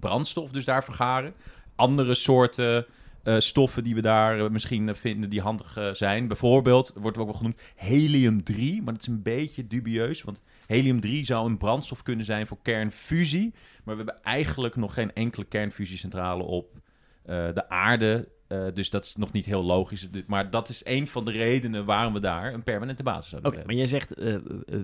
brandstof 0.00 0.50
dus 0.50 0.64
daar 0.64 0.84
vergaren. 0.84 1.34
Andere 1.78 2.14
soorten 2.14 2.86
eh, 3.28 3.38
stoffen 3.38 3.84
die 3.84 3.94
we 3.94 4.00
daar 4.00 4.38
eh, 4.38 4.50
misschien 4.50 4.88
eh, 4.88 4.94
vinden 4.94 5.30
die 5.30 5.40
handig 5.40 5.78
zijn. 5.92 6.28
Bijvoorbeeld, 6.28 6.92
er 6.94 7.00
wordt 7.00 7.18
ook 7.18 7.24
wel 7.24 7.34
genoemd 7.34 7.60
helium-3. 7.74 8.82
Maar 8.84 8.92
dat 8.92 9.02
is 9.02 9.06
een 9.06 9.22
beetje 9.22 9.66
dubieus. 9.66 10.22
Want 10.22 10.42
helium-3 10.66 11.08
zou 11.20 11.46
een 11.46 11.56
brandstof 11.56 12.02
kunnen 12.02 12.24
zijn 12.24 12.46
voor 12.46 12.58
kernfusie. 12.62 13.54
Maar 13.84 13.96
we 13.96 14.02
hebben 14.04 14.22
eigenlijk 14.22 14.76
nog 14.76 14.94
geen 14.94 15.12
enkele 15.12 15.44
kernfusiecentrale 15.44 16.42
op 16.42 16.80
de 17.24 17.68
aarde. 17.68 18.28
Dus 18.74 18.90
dat 18.90 19.04
is 19.04 19.16
nog 19.16 19.32
niet 19.32 19.46
heel 19.46 19.64
logisch. 19.64 20.08
Maar 20.26 20.50
dat 20.50 20.68
is 20.68 20.80
een 20.84 21.06
van 21.06 21.24
de 21.24 21.30
redenen 21.30 21.84
waarom 21.84 22.12
we 22.12 22.20
daar 22.20 22.54
een 22.54 22.62
permanente 22.62 23.02
basis 23.02 23.30
zouden 23.30 23.50
Oké, 23.50 23.58
hebben. 23.58 23.76
maar 23.76 23.86
jij 23.86 23.98
zegt 23.98 24.14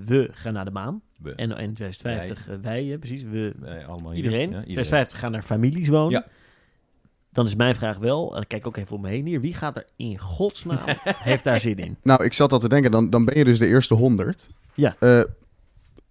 we 0.06 0.28
gaan 0.32 0.52
naar 0.52 0.64
de 0.64 0.70
maan. 0.70 1.02
We. 1.22 1.34
En 1.34 1.50
in 1.50 1.74
2050 1.74 2.46
wij, 2.62 2.86
wij 2.86 2.98
precies. 2.98 3.22
We, 3.22 3.54
allemaal 3.88 4.14
iedereen. 4.14 4.50
Ja, 4.50 4.60
2050 4.60 5.18
gaan 5.18 5.32
naar 5.32 5.42
families 5.42 5.88
wonen. 5.88 6.10
Ja. 6.10 6.26
Dan 7.34 7.46
is 7.46 7.54
mijn 7.54 7.74
vraag 7.74 7.96
wel, 7.98 8.36
en 8.36 8.42
ik 8.42 8.48
kijk 8.48 8.66
ook 8.66 8.76
even 8.76 8.96
om 8.96 9.02
me 9.02 9.08
heen 9.08 9.26
hier. 9.26 9.40
Wie 9.40 9.54
gaat 9.54 9.76
er 9.76 9.86
in 9.96 10.18
godsnaam, 10.18 10.84
heeft 11.30 11.44
daar 11.44 11.60
zin 11.60 11.76
in? 11.78 11.96
Nou, 12.02 12.24
ik 12.24 12.32
zat 12.32 12.52
al 12.52 12.58
te 12.58 12.68
denken, 12.68 12.90
dan, 12.90 13.10
dan 13.10 13.24
ben 13.24 13.38
je 13.38 13.44
dus 13.44 13.58
de 13.58 13.66
eerste 13.66 13.94
100. 13.94 14.48
Ja. 14.74 14.96
Eh, 14.98 15.20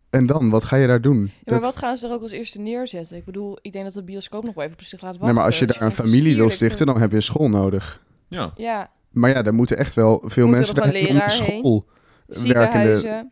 en 0.10 0.26
dan, 0.26 0.50
wat 0.50 0.64
ga 0.64 0.76
je 0.76 0.88
daar 0.88 1.02
doen? 1.02 1.20
Ja, 1.22 1.30
maar 1.44 1.54
Dat- 1.54 1.64
wat 1.64 1.78
gaan 1.78 1.98
ze 1.98 2.08
er 2.08 2.14
ook 2.14 2.22
als 2.22 2.32
eerste 2.32 2.60
neerzetten? 2.60 3.18
Ik 3.18 3.26
bedoel, 3.26 3.58
ik 3.62 3.72
denk 3.72 3.86
dat 3.86 3.94
de 3.94 4.04
bioscoop 4.04 4.44
nog 4.44 4.54
wel 4.56 4.64
even 4.64 4.78
op 4.78 4.84
zich 4.84 5.02
laat 5.02 5.10
wachten. 5.12 5.26
Nee, 5.26 5.36
maar 5.36 5.46
als 5.46 5.60
je 5.60 5.66
Dus 5.66 5.78
daar 5.78 5.86
een 5.88 5.94
familie 5.96 6.36
wil 6.36 6.50
stichten, 6.50 6.86
dan 6.86 7.02
heb 7.02 7.10
je 7.10 7.16
een 7.16 7.22
school 7.22 7.50
nodig. 7.50 8.02
Ja. 8.28 8.52
Ja, 8.56 8.90
Maar 9.10 9.30
ja, 9.30 9.42
daar 9.42 9.54
moeten 9.54 9.78
echt 9.78 9.94
wel 9.94 10.22
veel 10.26 10.48
Moeten 10.48 10.50
mensen 10.50 10.76
er 10.76 10.82
daar 10.82 11.02
leraar 11.02 11.30
heen? 11.30 11.30
school 11.60 11.86
werkende. 12.26 13.30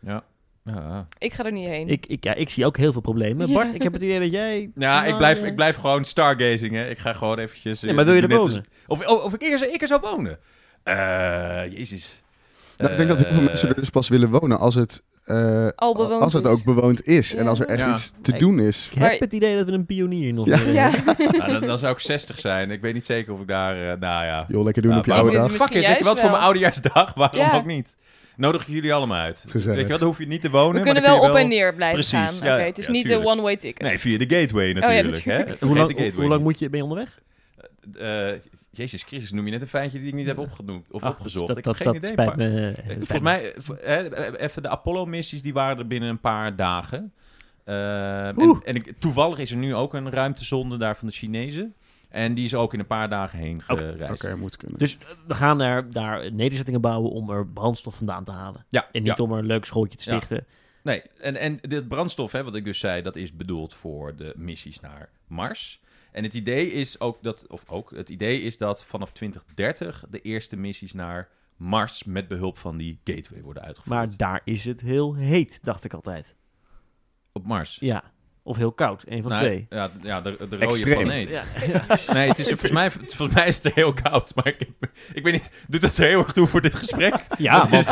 Ja. 0.00 0.24
Ja, 0.64 1.06
Ik 1.18 1.32
ga 1.34 1.44
er 1.44 1.52
niet 1.52 1.68
heen. 1.68 1.88
Ik, 1.88 2.06
ik, 2.06 2.24
ja, 2.24 2.34
ik 2.34 2.48
zie 2.48 2.66
ook 2.66 2.76
heel 2.76 2.92
veel 2.92 3.00
problemen. 3.00 3.48
Ja. 3.48 3.54
Bart, 3.54 3.74
ik 3.74 3.82
heb 3.82 3.92
het 3.92 4.02
idee 4.02 4.20
dat 4.20 4.30
jij... 4.32 4.70
ja 4.74 5.00
ik, 5.02 5.06
Nou, 5.08 5.16
blijf, 5.16 5.40
ja. 5.40 5.46
ik 5.46 5.54
blijf 5.54 5.76
gewoon 5.76 6.04
stargazing, 6.04 6.72
hè. 6.74 6.88
Ik 6.88 6.98
ga 6.98 7.12
gewoon 7.12 7.38
eventjes... 7.38 7.80
Nee, 7.80 7.94
maar 7.94 8.04
wil 8.04 8.14
je 8.14 8.22
er 8.22 8.36
wonen? 8.36 8.64
Of, 8.86 9.06
of, 9.06 9.24
of 9.24 9.34
ik 9.34 9.42
eerst, 9.42 9.64
ik 9.64 9.80
er 9.82 9.88
zou 9.88 10.00
wonen? 10.00 10.38
Eh, 10.82 11.72
jezus. 11.72 12.22
Nou, 12.76 12.90
ik 12.90 12.96
denk 12.96 13.08
dat 13.08 13.18
heel 13.18 13.28
veel 13.32 13.40
Eh, 13.40 13.46
mensen 13.46 13.68
er 13.68 13.74
dus 13.74 13.90
pas 13.90 14.08
willen 14.08 14.30
wonen 14.30 14.58
als 14.58 14.74
het, 14.74 15.02
eh, 15.24 15.68
als 15.76 16.32
het 16.32 16.44
is. 16.44 16.50
ook 16.50 16.64
bewoond 16.64 17.06
is. 17.06 17.34
En 17.34 17.42
Ja. 17.42 17.48
als 17.48 17.60
er 17.60 17.66
echt 17.66 17.78
Ja. 17.78 17.90
iets 17.90 18.12
te 18.22 18.32
Ik- 18.32 18.38
doen 18.38 18.58
is. 18.58 18.86
Ik 18.86 18.92
heb 18.92 19.02
Maar- 19.02 19.18
het 19.18 19.32
idee 19.32 19.56
dat 19.56 19.66
we 19.66 19.72
een 19.72 19.86
pionier 19.86 20.32
nog 20.34 20.46
Ja. 20.46 20.58
willen. 20.58 20.72
ja. 20.74 20.90
nou, 21.38 21.52
dan, 21.52 21.60
dan 21.66 21.78
zou 21.78 21.92
ik 21.92 21.98
60 21.98 22.38
zijn. 22.40 22.70
Ik 22.70 22.80
weet 22.80 22.94
niet 22.94 23.06
zeker 23.06 23.32
of 23.32 23.40
ik 23.40 23.48
daar... 23.48 23.74
eh, 23.76 23.98
nou 24.00 24.24
ja. 24.24 24.44
Joh, 24.48 24.64
lekker 24.64 24.82
doen 24.82 24.90
Ja, 24.92 24.98
op 24.98 25.04
je 25.04 25.12
oude 25.12 25.32
dag. 25.32 25.52
Fuck 25.52 25.70
it, 25.70 25.86
weet 25.86 25.98
je 25.98 26.04
wat? 26.04 26.20
Voor 26.20 26.30
mijn 26.30 26.42
oudejaarsdag, 26.42 27.14
waarom 27.22 27.38
Ja. 27.40 27.54
ook 27.56 27.66
niet? 27.66 27.96
Nodig 28.36 28.62
ik 28.62 28.68
jullie 28.68 28.94
allemaal 28.94 29.18
uit. 29.20 29.44
Gezellig. 29.48 29.76
Weet 29.76 29.84
je 29.86 29.90
wat, 29.92 30.00
dan 30.00 30.08
hoef 30.08 30.18
je 30.18 30.26
niet 30.26 30.40
te 30.40 30.50
wonen. 30.50 30.74
We 30.76 30.82
kunnen 30.82 31.02
wel 31.02 31.20
op 31.30 31.34
en 31.36 31.48
neer 31.48 31.74
blijven 31.74 31.94
Precies, 32.08 32.38
gaan. 32.38 32.44
ja, 32.48 32.54
Oké, 32.56 32.64
het 32.64 32.78
is 32.78 32.86
ja, 32.86 32.92
niet 32.92 33.08
een 33.10 33.24
one-way 33.26 33.56
ticket. 33.56 33.82
Nee, 33.86 33.98
via 33.98 34.18
de 34.18 34.36
gateway 34.36 34.72
natuurlijk. 34.72 35.24
natuurlijk. 35.24 35.60
Hè? 35.60 35.66
Hoe 35.66 35.76
lang, 35.76 35.88
de 35.88 35.94
gateway 35.94 36.20
hoe 36.20 36.28
lang 36.28 36.42
moet 36.42 36.58
je, 36.58 36.68
ben 36.70 36.78
je 36.78 36.84
onderweg? 36.84 37.20
Eh, 37.98 38.40
Jezus 38.70 39.02
Christus, 39.02 39.30
noem 39.32 39.44
je 39.44 39.50
net 39.50 39.60
een 39.60 39.66
feitje 39.66 39.98
die 39.98 40.08
ik 40.08 40.14
niet 40.14 40.26
heb 40.26 40.38
opgenoemd 40.38 40.86
of 40.90 41.02
Ah, 41.02 41.10
opgezocht. 41.10 41.46
Dat, 41.46 41.56
ik 41.56 41.64
dat, 41.64 41.78
heb 41.78 41.86
geen 41.86 42.00
dat 42.00 42.10
idee. 42.10 42.24
spijt 42.24 42.36
me. 42.36 42.44
Eh, 42.44 42.72
spijt 42.72 42.86
Volgens 42.86 43.08
me. 43.08 43.20
mij, 43.20 43.52
eh, 43.54 43.60
v- 43.60 43.68
eh, 43.70 44.32
even 44.46 44.62
de 44.62 44.68
Apollo-missies, 44.68 45.42
die 45.42 45.52
waren 45.52 45.78
er 45.78 45.86
binnen 45.86 46.08
een 46.08 46.20
paar 46.20 46.56
dagen. 46.56 47.12
Eh, 47.64 48.26
en 48.26 48.60
en 48.64 48.74
ik, 48.74 48.92
toevallig 48.98 49.38
is 49.38 49.50
er 49.50 49.56
nu 49.56 49.74
ook 49.74 49.94
een 49.94 50.10
ruimtezonde 50.10 50.76
daar 50.76 50.96
van 50.96 51.08
de 51.08 51.14
Chinezen. 51.14 51.74
En 52.12 52.34
die 52.34 52.44
is 52.44 52.54
ook 52.54 52.72
in 52.72 52.78
een 52.80 52.86
paar 52.86 53.08
dagen 53.08 53.38
heen 53.38 53.60
Oké, 53.68 53.90
gereisd. 53.92 54.24
Oké, 54.24 54.36
moet 54.36 54.56
kunnen. 54.56 54.78
Dus 54.78 54.98
eh, 54.98 55.04
we 55.26 55.34
gaan 55.34 55.60
er, 55.60 55.90
daar 55.92 56.32
nederzettingen 56.32 56.80
bouwen 56.80 57.10
om 57.10 57.30
er 57.30 57.46
brandstof 57.46 57.94
vandaan 57.94 58.24
te 58.24 58.30
halen. 58.30 58.64
Ja, 58.68 58.88
En 58.92 59.02
niet 59.02 59.16
ja. 59.16 59.24
om 59.24 59.32
er 59.32 59.38
een 59.38 59.46
leuk 59.46 59.64
schooltje 59.64 59.98
te 59.98 60.10
Ja. 60.10 60.16
stichten. 60.16 60.46
Nee, 60.82 61.02
en, 61.20 61.36
en 61.36 61.58
dit 61.60 61.88
brandstof, 61.88 62.32
hè, 62.32 62.44
wat 62.44 62.54
ik 62.54 62.64
dus 62.64 62.78
zei, 62.78 63.02
dat 63.02 63.16
is 63.16 63.36
bedoeld 63.36 63.74
voor 63.74 64.16
de 64.16 64.32
missies 64.36 64.80
naar 64.80 65.08
Mars. 65.26 65.80
En 66.12 66.22
het 66.22 66.34
idee 66.34 66.72
is 66.72 67.00
ook 67.00 67.22
dat, 67.22 67.46
of 67.48 67.64
ook, 67.68 67.90
het 67.90 68.08
idee 68.08 68.40
is 68.42 68.58
dat 68.58 68.84
vanaf 68.84 69.12
2030 69.12 70.04
de 70.10 70.20
eerste 70.20 70.56
missies 70.56 70.92
naar 70.92 71.28
Mars 71.56 72.04
met 72.04 72.28
behulp 72.28 72.58
van 72.58 72.76
die 72.76 73.00
gateway 73.04 73.42
worden 73.42 73.62
uitgevoerd. 73.62 73.94
Maar 73.96 74.16
daar 74.16 74.40
is 74.44 74.64
het 74.64 74.80
heel 74.80 75.14
heet, 75.14 75.64
dacht 75.64 75.84
ik 75.84 75.94
altijd. 75.94 76.34
op 77.32 77.46
Mars. 77.46 77.76
Ja. 77.80 78.02
Of 78.44 78.56
heel 78.56 78.72
koud, 78.72 79.02
een 79.06 79.22
van 79.22 79.30
Nou, 79.30 79.44
twee. 79.44 79.66
Ja, 79.70 79.90
ja 80.02 80.20
de, 80.20 80.36
de 80.38 80.44
rode 80.50 80.56
Extreem. 80.66 80.94
planeet. 80.98 81.30
Ja. 81.30 81.42
Nee, 82.14 82.28
het 82.28 82.38
is, 82.38 82.48
volgens, 82.48 82.70
mij, 82.70 82.90
volgens 82.90 83.34
mij 83.34 83.46
is 83.46 83.56
het 83.56 83.64
er 83.64 83.72
heel 83.74 83.92
koud. 83.92 84.34
Maar 84.34 84.46
ik, 84.46 84.68
ik 85.12 85.22
weet 85.22 85.32
niet, 85.32 85.50
doet 85.68 85.80
dat 85.80 85.96
er 85.96 86.06
heel 86.06 86.18
erg 86.18 86.32
toe 86.32 86.46
voor 86.46 86.60
dit 86.60 86.74
gesprek? 86.74 87.14
Ja, 87.38 87.68
wat, 87.68 87.84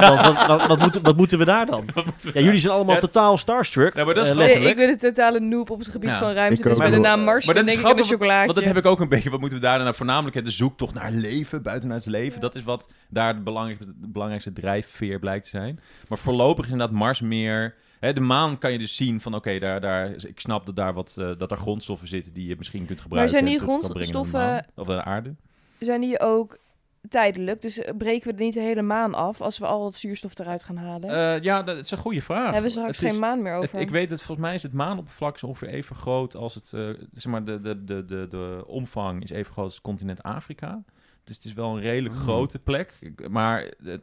wat, 0.47 0.67
wat, 0.67 0.79
moeten, 0.79 1.03
wat 1.03 1.17
moeten 1.17 1.39
we 1.39 1.45
daar 1.45 1.67
dan? 1.67 1.85
We- 1.95 2.31
Ja, 2.35 2.41
jullie 2.41 2.59
zijn 2.59 2.73
allemaal 2.73 2.95
Ja. 2.95 3.01
totaal 3.01 3.37
starstruck. 3.37 3.95
Ja, 3.95 4.05
maar 4.05 4.15
dat 4.15 4.25
is 4.25 4.31
eh. 4.31 4.37
Nee, 4.39 4.69
ik 4.69 4.77
ben 4.77 4.89
een 4.89 4.99
totale 4.99 5.41
noob 5.41 5.71
op 5.71 5.79
het 5.79 5.89
gebied 5.89 6.09
Ja. 6.11 6.19
van 6.19 6.33
ruimte. 6.33 6.57
Ik 6.63 6.69
Dus 6.69 6.79
bij 6.79 6.91
de 6.91 6.99
naam 6.99 7.21
Mars, 7.21 7.47
Maar 7.47 7.55
dan 7.55 7.65
dat 7.65 7.75
denk 7.75 7.79
is 7.79 7.85
ik 7.85 7.91
aan 7.91 7.99
een 7.99 8.05
grappig, 8.05 8.07
chocolaatje. 8.07 8.45
Want 8.53 8.59
dat 8.59 8.75
heb 8.75 8.85
ik 8.85 8.91
ook 8.91 9.01
een 9.01 9.09
beetje. 9.09 9.31
Wat 9.31 9.41
moeten 9.41 9.59
we 9.59 9.65
daar 9.65 9.79
nou 9.79 9.95
voornamelijk? 9.95 10.45
De 10.45 10.51
zoektocht 10.51 10.95
naar 10.95 11.11
leven, 11.13 11.63
buitenuit 11.63 12.05
het 12.05 12.13
leven. 12.13 12.41
Dat 12.41 12.55
is 12.55 12.63
wat 12.63 12.89
daar 13.09 13.35
de 13.35 13.41
belangrijkste, 13.41 13.87
de 14.01 14.09
belangrijkste 14.09 14.53
drijfveer 14.53 15.19
blijkt 15.19 15.45
te 15.45 15.51
zijn. 15.51 15.81
Maar 16.09 16.19
voorlopig 16.19 16.65
is 16.67 16.71
inderdaad 16.71 16.97
Mars 16.97 17.21
meer... 17.21 17.75
Hè, 18.01 18.13
de 18.13 18.21
maan 18.21 18.59
kan 18.59 18.73
je 18.73 18.79
dus 18.79 18.97
zien 18.97 19.21
van 19.21 19.35
oké, 19.35 19.59
daar, 19.59 19.81
daar, 19.81 20.11
ik 20.11 20.41
snap 20.41 20.67
dat 20.67 20.77
daar, 20.77 20.93
wat, 20.95 21.17
eh, 21.19 21.31
dat 21.39 21.51
er 21.51 21.57
grondstoffen 21.57 22.09
zitten 22.09 22.33
die 22.33 22.49
je 22.49 22.55
misschien 22.59 22.87
kunt 22.87 23.01
gebruiken. 23.01 23.31
zijn 23.33 23.45
die 23.45 23.55
naar 23.57 23.65
grondstoffen- 23.67 24.67
Of 24.75 24.87
naar 24.87 24.97
de 24.97 25.05
aarde. 25.05 25.35
Zijn 25.79 26.01
die 26.01 26.21
ook 26.21 26.59
tijdelijk? 27.09 27.63
Dus 27.63 27.79
eh, 27.79 27.97
breken 27.97 28.37
we 28.37 28.43
niet 28.43 28.55
de 28.55 28.61
hele 28.61 28.83
maan 28.83 29.15
af 29.15 29.41
als 29.41 29.59
we 29.59 29.67
al 29.67 29.85
het 29.85 29.95
zuurstof 29.95 30.39
eruit 30.39 30.65
gaan 30.65 30.77
halen? 30.77 31.11
Eh, 31.11 31.43
ja, 31.43 31.63
dat 31.63 31.77
is 31.77 31.91
een 31.91 31.99
goede 31.99 32.23
vraag. 32.23 32.45
hebben 32.45 32.63
we 32.63 32.69
straks 32.71 33.03
is- 33.03 33.11
geen 33.11 33.21
maan 33.21 33.43
meer 33.43 33.55
Het- 33.55 33.63
over? 33.63 33.81
ik 33.81 33.91
weet 33.91 34.11
het, 34.11 34.23
volgens 34.23 34.47
mij 34.47 34.55
is 34.55 34.63
het 34.63 34.73
maanoppervlak 34.73 35.39
zo 35.39 35.47
ongeveer 35.47 35.69
even 35.69 35.97
groot 35.97 36.35
als 36.37 36.55
het, 36.55 36.69
zeg 37.13 37.25
maar, 37.33 37.45
de, 37.45 37.61
de, 37.61 37.85
de, 37.85 38.05
de, 38.05 38.27
de 38.29 38.65
omvang 38.67 39.23
is 39.23 39.31
even 39.31 39.53
groot 39.53 39.65
als 39.65 39.75
het 39.75 39.83
continent 39.83 40.23
Afrika. 40.23 40.83
Dus 41.31 41.39
het 41.39 41.49
is 41.49 41.55
wel 41.55 41.77
een 41.77 41.83
redelijk 41.83 42.15
Hmm. 42.15 42.23
grote 42.23 42.59
plek. 42.59 42.93
Maar, 43.29 43.63
eh, 43.85 43.95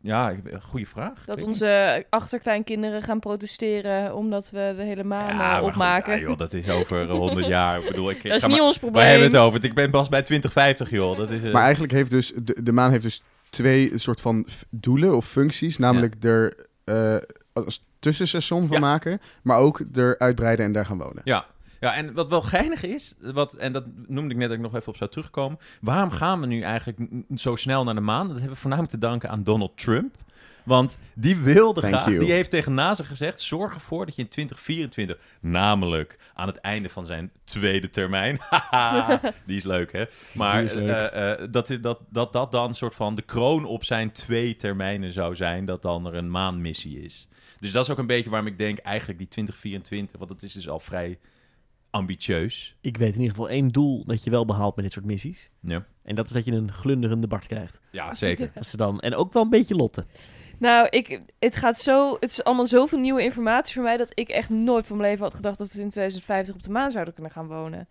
ja, 0.00 0.30
ik- 0.30 0.40
goede 0.62 0.86
vraag. 0.86 1.24
Dat 1.24 1.42
onze 1.42 2.04
achterkleinkinderen 2.10 3.02
gaan 3.02 3.20
protesteren 3.20 4.14
omdat 4.14 4.50
we 4.50 4.74
de 4.76 4.82
hele 4.82 5.04
maan 5.04 5.26
Ja, 5.26 5.32
eh, 5.32 5.38
maar 5.38 5.58
goed, 5.58 5.68
opmaken. 5.68 6.12
ja, 6.14 6.20
joh, 6.20 6.36
dat 6.36 6.52
is 6.52 6.68
over 6.68 7.00
eh, 7.10 7.16
100 7.16 7.46
jaar. 7.46 7.80
Ik 7.80 7.88
bedoel, 7.88 8.10
ik, 8.10 8.22
dat 8.22 8.32
is 8.32 8.40
ga 8.42 8.46
niet 8.48 8.56
maar- 8.56 8.66
ons 8.66 8.74
Waar 8.80 8.90
probleem. 8.90 9.10
hebben 9.10 9.30
we 9.30 9.36
het 9.36 9.46
over? 9.46 9.64
Ik 9.64 9.74
ben 9.74 9.90
pas 9.90 10.08
bij 10.08 10.22
2050, 10.22 10.90
joh. 10.90 11.16
Dat 11.16 11.30
is, 11.30 11.42
eh, 11.42 11.52
Maar 11.52 11.62
eigenlijk 11.62 11.92
heeft 11.92 12.10
dus 12.10 12.32
de, 12.42 12.62
de 12.62 12.72
maan 12.72 12.90
heeft 12.90 13.02
dus 13.02 13.22
twee 13.50 13.98
soort 13.98 14.20
van 14.20 14.46
doelen 14.70 15.16
of 15.16 15.26
functies. 15.26 15.78
Namelijk 15.78 16.24
er 16.24 16.66
eh 16.84 17.16
als 17.52 17.84
tussenstation 17.98 18.66
van 18.66 18.76
Ja. 18.76 18.82
maken, 18.82 19.20
maar 19.42 19.58
ook 19.58 19.80
er 19.94 20.18
uitbreiden 20.18 20.64
en 20.64 20.72
daar 20.72 20.86
gaan 20.86 20.98
wonen. 20.98 21.22
Ja. 21.24 21.46
Ja, 21.80 21.94
en 21.94 22.14
wat 22.14 22.28
wel 22.28 22.42
geinig 22.42 22.82
is, 22.82 23.14
wat, 23.20 23.54
en 23.54 23.72
dat 23.72 23.84
noemde 24.06 24.30
ik 24.30 24.36
net 24.36 24.48
dat 24.48 24.56
ik 24.56 24.62
nog 24.62 24.74
even 24.74 24.88
op 24.88 24.96
zou 24.96 25.10
terugkomen. 25.10 25.58
Waarom 25.80 26.10
gaan 26.10 26.40
we 26.40 26.46
nu 26.46 26.62
eigenlijk 26.62 26.98
zo 27.34 27.56
snel 27.56 27.84
naar 27.84 27.94
de 27.94 28.00
maan? 28.00 28.26
Dat 28.26 28.36
hebben 28.36 28.54
we 28.54 28.60
voornamelijk 28.60 28.94
te 28.94 29.00
danken 29.00 29.30
aan 29.30 29.42
Donald 29.42 29.78
Trump. 29.78 30.14
Want 30.64 30.98
die 31.14 31.36
wilde 31.36 31.80
Thank 31.80 31.94
graag, 31.94 32.06
you. 32.06 32.18
die 32.18 32.32
heeft 32.32 32.50
tegen 32.50 32.74
NASA 32.74 33.04
gezegd: 33.04 33.40
zorg 33.40 33.74
ervoor 33.74 34.06
dat 34.06 34.16
je 34.16 34.22
in 34.22 34.28
2024, 34.28 35.18
namelijk 35.40 36.18
aan 36.34 36.46
het 36.46 36.56
einde 36.56 36.88
van 36.88 37.06
zijn 37.06 37.30
tweede 37.44 37.90
termijn, 37.90 38.40
die 39.46 39.56
is 39.56 39.64
leuk 39.64 39.92
hè, 39.92 40.04
maar 40.34 40.62
leuk. 40.62 40.72
eh, 40.74 41.32
eh, 41.32 41.48
dat, 41.50 41.78
dat, 41.80 42.00
dat 42.10 42.32
dat 42.32 42.52
dan 42.52 42.74
soort 42.74 42.94
van 42.94 43.14
de 43.14 43.22
kroon 43.22 43.64
op 43.64 43.84
zijn 43.84 44.12
twee 44.12 44.56
termijnen 44.56 45.12
zou 45.12 45.34
zijn, 45.34 45.64
dat 45.64 45.82
dan 45.82 46.06
er 46.06 46.14
een 46.14 46.30
maanmissie 46.30 47.02
is. 47.02 47.28
Dus 47.60 47.72
dat 47.72 47.84
is 47.84 47.90
ook 47.90 47.98
een 47.98 48.06
beetje 48.06 48.30
waarom 48.30 48.48
ik 48.48 48.58
denk 48.58 48.78
eigenlijk 48.78 49.18
die 49.18 49.28
2024, 49.28 50.18
want 50.18 50.30
dat 50.30 50.42
is 50.42 50.52
dus 50.52 50.68
al 50.68 50.80
vrij 50.80 51.18
ambitieus. 51.90 52.76
Ik 52.80 52.96
weet 52.96 53.14
in 53.14 53.20
ieder 53.20 53.34
geval 53.36 53.48
één 53.50 53.68
doel 53.68 54.04
dat 54.04 54.24
je 54.24 54.30
wel 54.30 54.44
behaalt 54.44 54.74
met 54.76 54.84
dit 54.84 54.94
soort 54.94 55.04
missies. 55.06 55.50
Ja, 55.60 55.84
En 56.02 56.14
dat 56.14 56.26
is 56.26 56.32
dat 56.32 56.44
je 56.44 56.52
een 56.52 56.72
glunderende 56.72 57.26
Bart 57.26 57.46
krijgt. 57.46 57.80
ja 57.90 58.14
zeker. 58.14 58.50
Dat 58.54 58.66
ze 58.66 58.76
dan, 58.76 59.00
en 59.00 59.14
ook 59.14 59.32
wel 59.32 59.42
een 59.42 59.50
beetje 59.50 59.74
Lotte. 59.74 60.06
Nou, 60.58 60.86
ik, 60.90 61.20
het 61.38 61.56
gaat 61.56 61.78
zo. 61.78 62.16
Het 62.20 62.30
is 62.30 62.44
allemaal 62.44 62.66
zoveel 62.66 62.98
nieuwe 62.98 63.22
informatie 63.22 63.74
voor 63.74 63.82
mij 63.82 63.96
dat 63.96 64.10
ik 64.14 64.28
echt 64.28 64.50
nooit 64.50 64.86
van 64.86 64.96
mijn 64.96 65.08
leven 65.08 65.24
had 65.24 65.34
gedacht 65.34 65.58
dat 65.58 65.72
we 65.72 65.80
in 65.80 65.88
2050 65.88 66.54
op 66.54 66.62
de 66.62 66.70
maan 66.70 66.90
zouden 66.90 67.14
kunnen 67.14 67.32
gaan 67.32 67.46
wonen. 67.46 67.88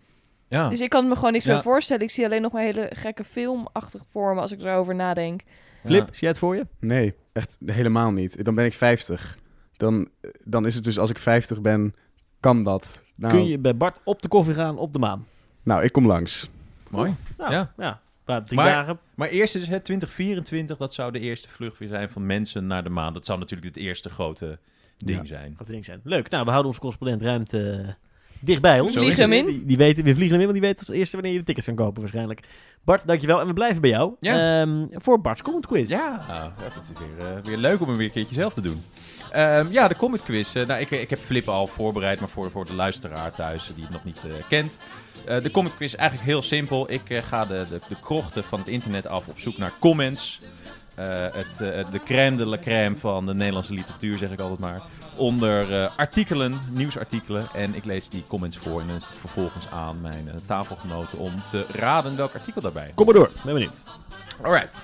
Ja. 0.47 0.69
Dus 0.69 0.81
ik 0.81 0.89
kan 0.89 1.07
me 1.07 1.15
gewoon 1.15 1.31
niks 1.31 1.45
Ja. 1.45 1.53
meer 1.53 1.61
voorstellen. 1.61 2.03
Ik 2.03 2.09
zie 2.09 2.25
alleen 2.25 2.41
nog 2.41 2.51
maar 2.51 2.61
hele 2.61 2.89
gekke 2.93 3.23
filmachtige 3.23 4.05
vormen 4.11 4.41
als 4.41 4.51
ik 4.51 4.59
erover 4.59 4.95
nadenk. 4.95 5.41
Flip, 5.85 5.99
Ja. 6.07 6.11
zie 6.11 6.19
jij 6.19 6.29
het 6.29 6.37
voor 6.37 6.55
je? 6.55 6.67
Nee, 6.79 7.13
echt 7.33 7.57
helemaal 7.65 8.11
niet. 8.11 8.43
Dan 8.43 8.55
ben 8.55 8.65
ik 8.65 8.73
50. 8.73 9.37
Dan, 9.77 10.09
dan 10.43 10.65
is 10.65 10.75
het 10.75 10.83
dus 10.83 10.99
als 10.99 11.09
ik 11.09 11.17
50 11.19 11.61
ben, 11.61 11.93
kan 12.53 12.63
dat. 12.63 13.03
Nou, 13.15 13.33
Kun 13.33 13.45
je 13.47 13.57
bij 13.57 13.77
Bart 13.77 13.99
op 14.03 14.21
de 14.21 14.27
koffie 14.27 14.53
gaan 14.53 14.77
op 14.77 14.93
de 14.93 14.99
maan? 14.99 15.25
nou 15.63 15.83
ik 15.83 15.91
kom 15.91 16.07
langs. 16.07 16.49
Mooi. 16.91 17.15
Nou, 17.37 17.51
Ja. 17.51 17.73
ja. 17.77 18.41
drie 18.41 18.59
Maar- 18.59 18.71
dagen. 18.71 18.99
Maar 19.15 19.27
eerst 19.29 19.55
is 19.55 19.67
het 19.67 19.83
2024, 19.83 20.77
dat 20.77 20.93
zou 20.93 21.11
de 21.11 21.19
eerste 21.19 21.49
vlucht 21.49 21.77
weer 21.77 21.89
zijn 21.89 22.09
van 22.09 22.25
mensen 22.25 22.67
naar 22.67 22.83
de 22.83 22.89
maan. 22.89 23.13
Dat 23.13 23.25
zou 23.25 23.39
natuurlijk 23.39 23.75
het 23.75 23.83
eerste 23.83 24.09
grote 24.09 24.57
ding 24.97 25.19
Ja. 25.19 25.25
zijn. 25.25 25.53
Gaat 25.57 25.67
ding 25.67 25.85
zijn. 25.85 25.99
Leuk. 26.03 26.29
Nou, 26.29 26.43
we 26.43 26.49
houden 26.49 26.67
onze 26.67 26.79
correspondent 26.79 27.21
ruimte 27.21 27.71
eh, 27.71 27.93
dichtbij 28.41 28.79
ons. 28.79 28.93
We 28.95 28.99
vliegen 29.01 29.21
hem 29.21 29.33
in. 29.33 29.45
Die, 29.45 29.65
die 29.65 29.77
weten, 29.77 30.03
we 30.03 30.13
vliegen 30.13 30.39
hem 30.39 30.39
in, 30.39 30.51
want 30.51 30.59
die 30.59 30.69
weet 30.69 30.79
als 30.79 30.89
eerste 30.89 31.15
wanneer 31.15 31.33
je 31.33 31.39
de 31.39 31.45
tickets 31.45 31.65
kan 31.65 31.75
kopen 31.75 32.01
waarschijnlijk. 32.01 32.39
Bart, 32.83 33.07
dankjewel. 33.07 33.39
En 33.39 33.47
we 33.47 33.53
blijven 33.53 33.81
bij 33.81 33.89
jou. 33.89 34.13
Ja. 34.19 34.61
Ehm, 34.61 34.85
voor 34.91 35.21
Bart's 35.21 35.41
Comment 35.41 35.65
Quiz. 35.65 35.89
Ja, 35.89 36.25
Ah, 36.29 36.43
dat 36.43 36.83
is 36.83 36.99
weer, 36.99 37.27
eh, 37.27 37.43
weer 37.43 37.57
leuk 37.57 37.81
om 37.81 37.87
hem 37.87 37.97
weer 37.97 38.05
een 38.05 38.11
keertje 38.11 38.35
zelf 38.35 38.53
te 38.53 38.61
doen. 38.61 38.81
Ehm, 39.31 39.67
ja, 39.71 39.87
de 39.87 39.95
Comet 39.95 40.23
Quiz. 40.23 40.55
Eh, 40.55 40.65
nou, 40.65 40.81
ik, 40.81 40.91
ik 40.91 41.09
heb 41.09 41.19
Flip 41.19 41.47
al 41.47 41.67
voorbereid, 41.67 42.19
maar 42.19 42.29
voor, 42.29 42.51
voor 42.51 42.65
de 42.65 42.73
luisteraar 42.73 43.33
thuis 43.33 43.71
die 43.75 43.83
het 43.83 43.93
nog 43.93 44.03
niet 44.03 44.21
eh, 44.25 44.47
kent. 44.49 44.77
Eh, 45.25 45.41
de 45.41 45.51
Comet 45.51 45.75
Quiz 45.75 45.93
is 45.93 45.95
eigenlijk 45.95 46.29
heel 46.29 46.41
simpel. 46.41 46.91
Ik 46.91 47.09
eh, 47.09 47.23
ga 47.23 47.45
de, 47.45 47.65
de, 47.69 47.79
de 47.89 47.99
krochten 48.01 48.43
van 48.43 48.59
het 48.59 48.67
internet 48.67 49.07
af 49.07 49.27
op 49.27 49.39
zoek 49.39 49.57
naar 49.57 49.71
comments. 49.79 50.39
Eh, 50.97 51.21
het, 51.21 51.61
eh, 51.61 51.91
de 51.91 52.03
crème 52.05 52.37
de 52.37 52.45
la 52.45 52.57
crème 52.57 52.95
van 52.95 53.25
de 53.25 53.33
Nederlandse 53.33 53.73
literatuur, 53.73 54.17
zeg 54.17 54.31
ik 54.31 54.39
altijd 54.39 54.59
maar. 54.59 54.81
Onder 55.15 55.83
eh, 55.83 55.89
artikelen, 55.97 56.59
nieuwsartikelen. 56.69 57.47
En 57.53 57.75
ik 57.75 57.85
lees 57.85 58.09
die 58.09 58.23
comments 58.27 58.57
voor. 58.57 58.81
En 58.81 58.87
dan 58.87 58.95
is 58.95 59.05
het 59.05 59.15
vervolgens 59.15 59.71
aan 59.71 60.01
mijn 60.01 60.29
tafelgenoten 60.45 61.17
om 61.17 61.31
te 61.51 61.65
raden 61.71 62.15
welk 62.15 62.33
artikel 62.33 62.61
daarbij. 62.61 62.91
Kom 62.95 63.05
maar 63.05 63.13
door. 63.13 63.31
Ben 63.43 63.53
benieuwd. 63.53 63.83
Alright. 64.41 64.77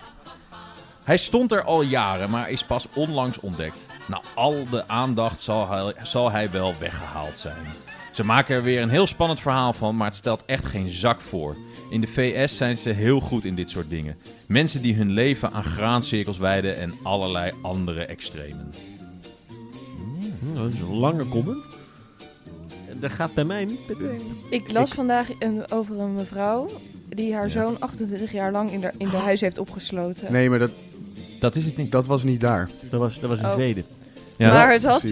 Hij 1.03 1.17
stond 1.17 1.51
er 1.51 1.63
al 1.63 1.81
jaren, 1.81 2.29
maar 2.29 2.49
is 2.49 2.63
pas 2.63 2.87
onlangs 2.93 3.39
ontdekt. 3.39 3.79
Na 4.07 4.21
al 4.35 4.69
de 4.69 4.87
aandacht 4.87 5.41
zal 5.41 5.69
hij, 5.69 5.93
zal 6.03 6.31
hij 6.31 6.51
wel 6.51 6.73
weggehaald 6.79 7.37
zijn. 7.37 7.65
Ze 8.13 8.23
maken 8.23 8.55
er 8.55 8.63
weer 8.63 8.81
een 8.81 8.89
heel 8.89 9.07
spannend 9.07 9.39
verhaal 9.39 9.73
van, 9.73 9.95
maar 9.97 10.07
het 10.07 10.15
stelt 10.15 10.43
echt 10.45 10.65
geen 10.65 10.89
zak 10.91 11.21
voor. 11.21 11.55
In 11.89 12.01
de 12.01 12.07
VS 12.07 12.57
zijn 12.57 12.77
ze 12.77 12.89
heel 12.89 13.19
goed 13.19 13.45
in 13.45 13.55
dit 13.55 13.69
soort 13.69 13.89
dingen. 13.89 14.15
Mensen 14.47 14.81
die 14.81 14.95
hun 14.95 15.11
leven 15.11 15.51
aan 15.51 15.63
graancirkels 15.63 16.37
wijden 16.37 16.77
en 16.77 16.93
allerlei 17.03 17.51
andere 17.61 18.05
extremen. 18.05 18.71
Hm, 20.39 20.53
dat 20.55 20.73
is 20.73 20.79
een 20.79 20.93
lange 20.95 21.27
comment. 21.27 21.67
En 22.89 22.99
Dat 22.99 23.11
gaat 23.11 23.33
bij 23.33 23.43
mij 23.45 23.65
niet 23.65 23.87
meteen. 23.87 24.19
Ik 24.49 24.71
las 24.71 24.89
Ik- 24.89 24.95
vandaag 24.95 25.27
een, 25.39 25.71
over 25.71 25.99
een 25.99 26.13
mevrouw 26.13 26.67
die 27.09 27.33
haar 27.33 27.43
Ja. 27.47 27.49
zoon 27.51 27.79
28 27.79 28.31
jaar 28.31 28.51
lang 28.51 28.71
in 28.71 28.83
haar, 28.83 28.93
in 28.97 29.07
haar 29.07 29.21
huis 29.21 29.41
heeft 29.41 29.57
opgesloten. 29.57 30.31
Nee, 30.31 30.49
maar 30.49 30.59
dat, 30.59 30.71
Dat 31.39 31.55
is 31.55 31.65
het 31.65 31.77
niet. 31.77 31.91
dat 31.91 32.07
was 32.07 32.23
niet 32.23 32.41
daar. 32.41 32.69
Dat 32.89 32.99
was, 32.99 33.19
dat 33.19 33.29
was 33.29 33.39
in 33.39 33.45
Oh. 33.45 33.53
Zweden. 33.53 33.83
Ja. 34.37 34.53
maar 34.53 34.71
het 34.71 34.83
had 34.83 35.05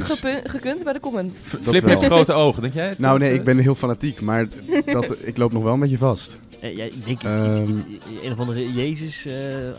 gekund 0.44 0.84
bij 0.84 0.94
de 0.94 1.00
comment. 1.00 1.38
Flip 1.62 1.86
heeft 1.86 2.04
grote 2.04 2.34
ogen, 2.34 2.62
denk 2.62 2.74
jij? 2.74 2.88
het? 2.88 3.00
Nou 3.06 3.20
nee, 3.20 3.34
ik 3.34 3.44
ben 3.44 3.58
heel 3.58 3.76
fanatiek, 3.76 4.22
maar 4.22 4.48
dat, 4.86 5.16
ik 5.22 5.38
loop 5.38 5.54
nog 5.54 5.64
wel 5.64 5.74
een 5.74 5.80
beetje 5.80 5.98
vast. 5.98 6.38
Eh, 6.62 6.76
jij 6.76 6.92
denkt 7.06 7.10
iets, 7.24 7.24
Ehm. 7.24 7.62
iets- 7.64 7.88
iets- 7.90 8.06
een 8.24 8.32
of 8.32 8.40
andere 8.40 8.74
Jezus 8.74 9.26
eh, 9.26 9.34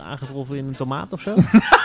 aangetroffen 0.05 0.57
in 0.57 0.65
een 0.67 0.75
tomaat 0.75 1.13
of 1.13 1.21
zo? 1.21 1.35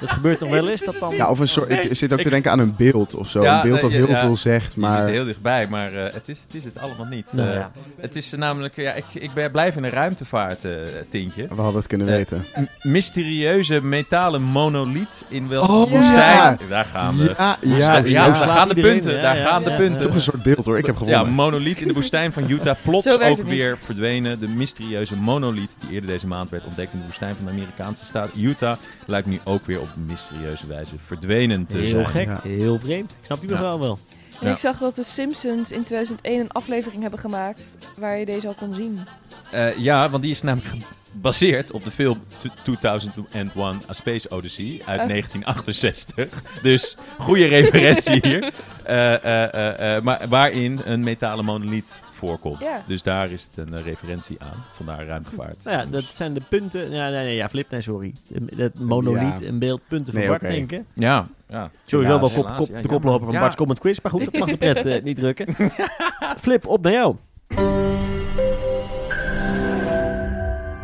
dat 0.00 0.10
gebeurt 0.10 0.40
nog 0.40 0.50
wel 0.50 0.68
eens, 0.68 0.84
dat 0.84 0.96
dan? 1.00 1.14
Ja, 1.14 1.28
of 1.30 1.38
een 1.38 1.48
soort, 1.48 1.70
ik 1.70 1.96
zit 1.96 2.12
ook 2.12 2.20
te 2.20 2.30
denken 2.30 2.50
aan 2.50 2.58
een 2.58 2.74
beeld 2.76 3.14
of 3.14 3.30
zo. 3.30 3.42
Ja, 3.42 3.56
een 3.62 3.68
beeld 3.68 3.80
dat 3.80 3.90
heel 3.90 4.08
ja. 4.08 4.20
veel 4.20 4.36
zegt, 4.36 4.64
Je 4.64 4.70
zit 4.70 4.78
maar... 4.78 5.04
er 5.04 5.08
heel 5.10 5.24
dichtbij, 5.24 5.66
maar 5.70 5.92
eh, 5.92 6.02
het, 6.02 6.22
is, 6.28 6.40
het 6.46 6.54
is 6.54 6.64
het 6.64 6.78
allemaal 6.78 7.06
niet. 7.06 7.32
Nou 7.32 7.48
Eh, 7.48 7.54
ja. 7.54 7.70
Het 8.00 8.16
is 8.16 8.30
namelijk, 8.30 8.76
ja, 8.76 8.92
ik, 8.92 9.04
ik 9.12 9.32
ben, 9.32 9.50
blijf 9.50 9.76
in 9.76 9.84
een 9.84 9.90
ruimtevaart 9.90 10.64
eh, 10.64 10.72
tintje. 11.08 11.46
We 11.48 11.54
hadden 11.54 11.74
het 11.74 11.86
kunnen 11.86 12.06
weten. 12.06 12.44
Mysterieuze 12.82 13.80
metalen 13.82 14.42
monoliet 14.42 15.24
in 15.28 15.48
welke 15.48 15.72
Oh, 15.72 15.90
woestijn... 15.90 16.36
ja. 16.36 16.56
Daar 16.68 16.84
gaan 16.84 17.16
we. 17.16 17.34
Ja, 17.38 17.56
Ja, 17.60 17.76
ja, 17.76 17.96
ja, 17.96 18.04
ja. 18.04 18.26
daar 18.26 18.34
gaan 18.34 18.68
de 18.68 18.74
punten. 18.74 19.14
Ja, 19.14 19.22
daar 19.22 19.36
ja, 19.36 19.44
gaan 19.44 19.62
de 19.62 19.70
ja, 19.70 19.76
punten. 19.76 20.02
Toch 20.02 20.14
een 20.14 20.20
soort 20.20 20.42
beeld 20.42 20.64
hoor, 20.64 20.78
ik 20.78 20.86
heb 20.86 20.94
Ja, 20.98 21.04
gewonnen. 21.04 21.32
monoliet 21.34 21.80
in 21.80 21.88
de 21.88 21.94
woestijn 21.94 22.32
van 22.32 22.50
Utah. 22.50 22.76
Plots 22.84 23.08
ook 23.08 23.42
weer 23.42 23.78
verdwenen. 23.80 24.40
De 24.40 24.48
mysterieuze 24.48 25.16
monoliet 25.16 25.70
die 25.80 25.90
eerder 25.90 26.10
deze 26.10 26.26
maand 26.26 26.50
werd 26.50 26.64
ontdekt 26.64 26.92
in 26.92 26.98
de 26.98 27.04
woestijn 27.04 27.34
van 27.34 27.44
de 27.44 27.50
Amerikaanse 27.50 28.04
staat 28.04 28.30
Utah... 28.36 28.74
lijkt 29.06 29.26
nu 29.26 29.38
ook 29.44 29.66
weer 29.66 29.80
op 29.80 29.88
mysterieuze 29.96 30.66
wijze 30.66 30.94
verdwenen 31.06 31.66
te 31.66 31.76
Heel 31.76 31.88
zijn. 31.88 32.06
gek, 32.06 32.26
Ja. 32.26 32.40
heel 32.42 32.78
vreemd. 32.78 33.10
Ik 33.12 33.24
snap 33.26 33.40
je 33.42 33.48
nog 33.48 33.58
Ja. 33.58 33.64
wel 33.64 33.80
wel. 33.80 33.98
En 34.40 34.46
Ja. 34.46 34.52
ik 34.52 34.58
zag 34.58 34.78
dat 34.78 34.94
de 34.94 35.04
Simpsons 35.04 35.70
in 35.72 35.84
2001 35.84 36.40
een 36.40 36.50
aflevering 36.50 37.02
hebben 37.02 37.20
gemaakt 37.20 37.62
waar 37.98 38.18
je 38.18 38.24
deze 38.24 38.46
al 38.46 38.54
kon 38.54 38.74
zien. 38.74 38.98
Eh, 39.50 39.78
ja, 39.78 40.10
want 40.10 40.22
die 40.22 40.32
is 40.32 40.42
namelijk 40.42 40.74
gebaseerd 41.12 41.70
op 41.70 41.84
de 41.84 41.90
film 41.90 42.20
t- 42.38 42.64
2001 42.64 43.50
A 43.90 43.92
Space 43.92 44.28
Odyssey 44.28 44.80
uit 44.86 45.00
Oh. 45.00 45.06
1968. 45.06 46.42
Dus 46.62 46.96
goede 47.18 47.46
referentie 47.46 48.18
hier. 48.28 48.52
Eh, 48.84 49.14
eh, 49.24 49.54
eh, 49.54 49.96
eh, 49.96 50.02
maar 50.02 50.20
waarin 50.28 50.78
een 50.84 51.00
metalen 51.00 51.44
monoliet 51.44 51.98
voorkomt. 52.20 52.58
Ja. 52.58 52.82
Dus 52.86 53.02
daar 53.02 53.30
is 53.30 53.42
het 53.50 53.56
een 53.68 53.74
eh, 53.74 53.84
referentie 53.84 54.36
aan. 54.40 54.64
Vandaar 54.74 55.04
ruimtevaart. 55.04 55.64
Nou 55.64 55.76
ja, 55.78 55.84
dat 55.84 56.04
zijn 56.04 56.34
de 56.34 56.40
punten. 56.48 56.90
Ja, 56.92 57.08
nee, 57.08 57.24
nee, 57.24 57.34
ja, 57.34 57.48
Flip, 57.48 57.70
nee, 57.70 57.82
sorry. 57.82 58.14
Dat 58.56 58.78
monoliet, 58.78 59.40
Ja. 59.40 59.46
een 59.46 59.58
beeld, 59.58 59.80
punten 59.88 60.12
van 60.12 60.20
Nee, 60.20 60.30
Bart, 60.30 60.42
oké. 60.42 60.50
denk 60.52 60.72
ik. 60.72 60.82
Ja, 60.94 61.26
ja. 61.48 61.70
Sowieso 61.86 62.20
wel 62.20 62.30
kop, 62.30 62.56
kop, 62.56 62.82
de 62.82 62.88
koploper 62.88 63.26
van. 63.30 63.40
Bart's. 63.40 63.56
Comment 63.56 63.78
Quiz. 63.78 63.98
Maar 64.02 64.12
goed, 64.12 64.24
dat 64.24 64.38
mag 64.38 64.48
de 64.48 64.56
pret 64.56 64.86
eh, 64.86 65.02
niet 65.02 65.16
drukken. 65.16 65.54
Flip, 66.40 66.66
op 66.66 66.82
naar 66.82 66.92
jou. 66.92 67.16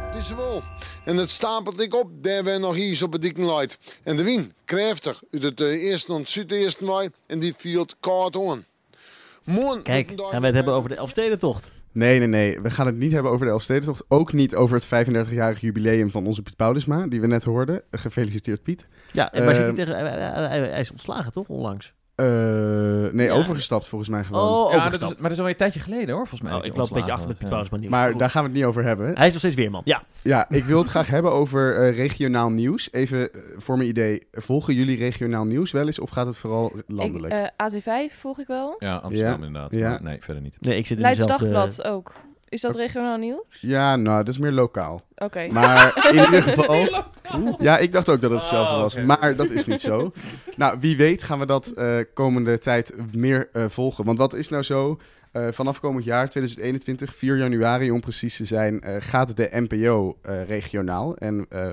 Het 0.07 0.15
is 0.25 0.35
wel. 0.35 0.63
En 1.05 1.17
het 1.17 1.31
stapelt 1.31 1.81
ik 1.81 1.95
op, 1.95 2.11
daar 2.23 2.45
we 2.45 2.59
nog 2.59 2.77
iets 2.77 3.03
op 3.03 3.13
het 3.13 3.23
dikkenluid. 3.23 3.79
En 4.03 4.17
de 4.17 4.23
wien, 4.25 4.53
krachtig, 4.65 5.23
uit 5.31 5.43
het 5.43 5.61
eerste 5.61 6.13
en 6.13 6.19
het 6.19 6.29
zuideerste 6.31 6.85
waai. 6.85 7.09
En 7.27 7.39
die 7.39 7.55
viel 7.55 7.87
koud 8.01 8.37
aan. 8.37 8.65
Kijk, 9.83 10.13
gaan 10.17 10.41
we 10.41 10.47
het 10.47 10.55
hebben 10.55 10.75
over 10.75 10.89
de 10.89 10.97
Elfstedentocht. 10.97 11.73
Nee, 11.93 12.19
nee, 12.19 12.29
nee. 12.29 12.61
We 12.61 12.71
gaan 12.71 12.87
het 12.87 12.97
niet 12.97 13.13
hebben 13.13 13.33
over 13.33 13.47
de 13.47 13.53
Elfstedentocht. 13.53 14.05
Ook 14.09 14.33
niet 14.33 14.55
over 14.55 14.77
het 14.77 14.87
35-jarig 14.87 15.61
jubileum 15.61 16.11
van 16.11 16.27
onze 16.27 16.43
Piet 16.43 16.57
Paulusma, 16.57 17.07
die 17.07 17.21
we 17.21 17.27
net 17.27 17.45
hoorden. 17.45 17.83
Gefeliciteerd, 17.91 18.63
Piet. 18.63 18.87
Ja, 19.13 19.33
en 19.33 19.45
waar 19.45 19.55
zit 19.55 19.65
hij 19.65 19.75
tegen? 19.75 19.97
Hij, 19.97 20.09
hij- 20.11 20.47
hij- 20.49 20.69
hij 20.71 20.81
is 20.81 20.91
ontslagen, 20.91 21.33
toch? 21.33 21.49
Onlangs. 21.49 21.93
Eh, 22.17 22.27
nee, 23.13 23.27
Ja. 23.27 23.33
overgestapt 23.33 23.87
volgens 23.87 24.11
mij 24.11 24.25
gewoon. 24.25 24.43
Oh, 24.43 24.49
Ja, 24.49 24.63
dat 24.65 24.77
overgestapt. 24.77 25.13
is, 25.13 25.19
maar 25.21 25.23
dat 25.23 25.31
is 25.33 25.39
alweer 25.39 25.53
een 25.53 25.59
tijdje 25.59 25.81
geleden 25.81 26.09
hoor, 26.15 26.27
volgens 26.27 26.41
mij. 26.41 26.51
Oh, 26.51 26.57
dat 26.57 26.67
ik 26.67 26.77
loop 26.77 26.89
een 26.91 26.95
beetje 26.97 27.13
achter 27.13 27.29
met 27.29 27.71
nieuws. 27.81 27.89
Maar 27.93 28.11
Goed. 28.11 28.19
daar 28.19 28.31
gaan 28.31 28.43
we 28.43 28.49
het 28.49 28.57
niet 28.59 28.67
over 28.67 28.85
hebben. 28.85 29.07
Hij 29.17 29.27
is 29.27 29.31
nog 29.31 29.39
steeds 29.39 29.55
weerman. 29.55 29.83
Ja. 29.85 30.03
Ja, 30.23 30.47
ik 30.49 30.65
wil 30.65 30.79
het 30.79 30.89
graag 30.89 31.09
hebben 31.09 31.33
over 31.33 31.77
eh, 31.77 31.97
regionaal 31.97 32.51
nieuws. 32.51 32.89
Even 32.93 33.33
eh, 33.33 33.41
voor 33.57 33.77
mijn 33.77 33.89
idee, 33.89 34.27
volgen 34.33 34.75
jullie 34.75 34.97
regionaal 34.99 35.45
nieuws 35.45 35.73
wel 35.73 35.87
eens 35.87 36.01
of 36.01 36.11
gaat 36.11 36.27
het 36.27 36.39
vooral 36.39 36.73
landelijk? 36.87 37.35
Ik, 37.35 37.51
eh, 37.57 38.09
AT5 38.09 38.15
volg 38.15 38.39
ik 38.39 38.47
wel. 38.47 38.77
Ja, 38.79 38.97
Amsterdam 38.97 39.41
Ja, 39.41 39.47
inderdaad. 39.47 39.73
ja. 39.73 39.89
Maar 39.89 40.03
nee, 40.03 40.19
verder 40.21 40.43
niet. 40.43 40.57
Nee, 40.61 40.77
ik 40.79 40.87
zit 40.87 40.97
in 40.97 41.03
Leids 41.03 41.19
dezelfde... 41.19 41.51
Dagblad 41.51 41.85
ook. 41.87 42.13
Is 42.49 42.61
dat 42.61 42.77
regionaal 42.77 43.17
nieuws? 43.17 43.45
ja, 43.61 43.97
nou, 43.97 44.25
dat 44.25 44.35
is 44.35 44.39
meer 44.41 44.53
lokaal. 44.53 45.03
Oké. 45.17 45.47
Maar 45.53 46.09
in 46.13 46.23
ieder 46.25 46.43
geval... 46.43 47.05
Ja, 47.59 47.79
ik 47.79 47.93
dacht 47.93 48.09
ook 48.09 48.21
dat 48.21 48.31
het 48.31 48.41
hetzelfde 48.41 48.75
Oh, 48.75 48.81
was, 48.81 48.97
maar 48.97 49.37
dat 49.37 49.51
is 49.51 49.65
niet 49.67 49.81
zo. 49.81 50.13
Nou, 50.57 50.77
wie 50.81 50.97
weet 50.97 51.23
gaan 51.23 51.39
we 51.39 51.47
dat 51.47 51.67
eh, 51.71 51.99
komende 52.15 52.59
tijd 52.59 53.15
meer 53.15 53.49
eh, 53.53 53.65
volgen. 53.69 54.05
Want 54.05 54.19
wat 54.19 54.35
is 54.35 54.49
nou 54.49 54.63
zo? 54.63 55.01
Eh, 55.33 55.47
vanaf 55.51 55.81
komend 55.81 56.05
jaar, 56.05 56.29
2021, 56.29 57.15
4 57.15 57.37
januari 57.37 57.91
om 57.91 58.01
precies 58.01 58.37
te 58.37 58.45
zijn, 58.45 58.81
eh, 58.81 58.97
gaat 58.99 59.37
de 59.37 59.49
NPO 59.53 60.19
eh, 60.23 60.45
regionaal. 60.45 61.17
En 61.17 61.47
eh, 61.49 61.69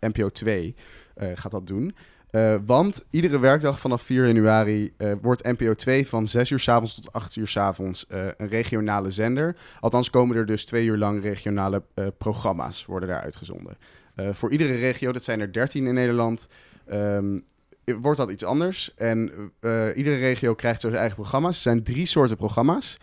NPO 0.00 0.28
2 0.28 0.74
eh, 1.14 1.28
gaat 1.34 1.50
dat 1.50 1.66
doen. 1.66 1.94
Eh, 2.36 2.54
want 2.66 3.04
iedere 3.10 3.38
werkdag 3.38 3.80
vanaf 3.80 4.02
4 4.02 4.26
januari 4.26 4.92
eh, 4.96 5.12
wordt 5.22 5.42
NPO 5.44 5.74
2 5.74 6.06
van 6.06 6.28
6 6.28 6.50
uur 6.50 6.58
s 6.58 6.68
avonds 6.68 6.94
tot 6.94 7.12
8 7.12 7.36
uur 7.36 7.46
s 7.48 7.56
avonds 7.56 8.06
eh, 8.06 8.26
een 8.36 8.48
regionale 8.48 9.10
zender. 9.10 9.56
Althans 9.80 10.10
komen 10.10 10.36
er 10.36 10.46
dus 10.46 10.64
twee 10.64 10.86
uur 10.86 10.96
lang 10.96 11.22
regionale 11.22 11.82
programma's 12.18 12.84
worden 12.84 13.08
daar 13.08 13.20
uitgezonden. 13.22 13.76
Voor 14.16 14.50
iedere 14.52 14.74
regio, 14.74 15.12
dat 15.12 15.24
zijn 15.24 15.40
er 15.40 15.52
13 15.52 15.86
in 15.86 15.94
Nederland, 15.94 16.48
ehm, 16.86 17.38
wordt 18.00 18.18
dat 18.18 18.30
iets 18.30 18.44
anders. 18.44 18.94
En 18.94 19.30
iedere 19.94 20.16
regio 20.16 20.54
krijgt 20.54 20.80
zo 20.80 20.88
zijn 20.88 21.00
eigen 21.00 21.18
programma's. 21.18 21.56
Er 21.56 21.62
zijn 21.62 21.82
drie 21.82 22.06
soorten 22.06 22.36
programma's 22.36 22.96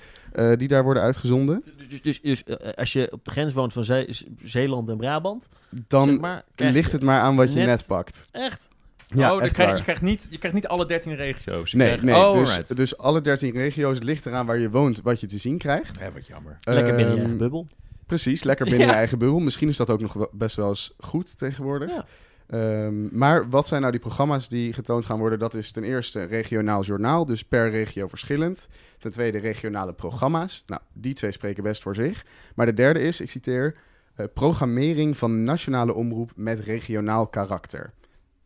die 0.57 0.67
daar 0.67 0.83
worden 0.83 1.03
uitgezonden. 1.03 1.63
Dus, 1.77 1.87
dus, 1.87 2.01
dus, 2.01 2.21
dus, 2.21 2.75
als 2.75 2.93
je 2.93 3.11
op 3.11 3.25
de 3.25 3.31
grens 3.31 3.53
woont 3.53 3.73
van 3.73 3.83
Zee- 3.83 4.09
Zeeland 4.43 4.89
en 4.89 4.97
Brabant, 4.97 5.47
Dan 5.87 6.07
zeg 6.09 6.19
maar, 6.19 6.43
ligt 6.55 6.91
het 6.91 7.01
maar 7.01 7.19
aan 7.21 7.35
wat 7.35 7.49
je 7.53 7.59
net- 7.59 7.65
net, 7.67 7.85
pakt. 7.87 8.27
Echt? 8.31 8.69
Ja, 9.15 9.33
oh, 9.33 9.39
dan 9.39 9.49
krijg, 9.49 9.69
waar. 9.69 9.77
je, 9.77 9.83
krijgt 9.83 10.01
niet, 10.01 10.27
je 10.29 10.37
krijgt 10.37 10.55
niet 10.55 10.67
alle 10.67 10.85
13 10.85 11.15
regio's. 11.15 11.71
Je 11.71 11.77
Nee, 11.77 11.87
krijgt- 11.87 12.03
nee 12.05 12.15
oh, 12.15 12.33
dus, 12.37 12.57
dus 12.67 12.97
alle 12.97 13.21
13 13.21 13.51
regio's, 13.51 13.95
het 13.95 14.03
ligt 14.03 14.25
eraan 14.25 14.45
waar 14.45 14.59
je 14.59 14.69
woont, 14.69 15.01
wat 15.01 15.19
je 15.19 15.27
te 15.27 15.37
zien 15.37 15.57
krijgt. 15.57 15.99
Ja, 15.99 16.11
wat 16.11 16.27
jammer. 16.27 16.55
Lekker 16.63 16.95
binnen 16.95 17.05
je 17.05 17.11
Ehm, 17.11 17.19
eigen 17.19 17.37
bubbel. 17.37 17.67
Precies, 18.05 18.43
lekker 18.43 18.65
binnen 18.65 18.83
Ja. 18.87 18.91
je 18.91 18.97
eigen 18.97 19.17
bubbel. 19.17 19.39
Misschien 19.39 19.67
is 19.67 19.77
dat 19.77 19.89
ook 19.89 20.01
nog 20.01 20.27
best 20.31 20.55
wel 20.55 20.67
eens 20.69 20.93
goed 20.99 21.37
tegenwoordig. 21.37 21.89
Ja. 21.89 22.05
Ehm, 22.47 23.17
maar 23.17 23.49
wat 23.49 23.67
zijn 23.67 23.79
nou 23.79 23.91
die 23.91 24.01
programma's 24.01 24.47
die 24.49 24.73
getoond 24.73 25.05
gaan 25.05 25.19
worden? 25.19 25.39
Dat 25.39 25.53
is 25.53 25.71
ten 25.71 25.83
eerste 25.83 26.23
regionaal 26.23 26.83
journaal, 26.83 27.25
dus 27.25 27.43
per 27.43 27.69
regio 27.69 28.07
verschillend. 28.07 28.67
Ten 28.99 29.11
tweede 29.11 29.37
regionale 29.37 29.93
programma's. 29.93 30.63
Nou, 30.67 30.81
die 30.93 31.13
twee 31.13 31.31
spreken 31.31 31.63
best 31.63 31.81
voor 31.81 31.95
zich. 31.95 32.25
Maar 32.55 32.65
de 32.65 32.73
derde 32.73 32.99
is, 32.99 33.21
ik 33.21 33.29
citeer, 33.29 33.75
eh, 34.15 34.25
programmering 34.33 35.17
van 35.17 35.43
nationale 35.43 35.93
omroep 35.93 36.31
met 36.35 36.59
regionaal 36.59 37.27
karakter. 37.27 37.93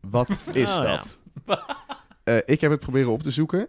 Wat 0.01 0.29
is 0.53 0.77
Oh, 0.77 0.83
ja. 0.83 0.97
dat? 0.97 1.17
Eh, 2.23 2.37
ik 2.45 2.61
heb 2.61 2.71
het 2.71 2.79
proberen 2.79 3.11
op 3.11 3.23
te 3.23 3.31
zoeken. 3.31 3.67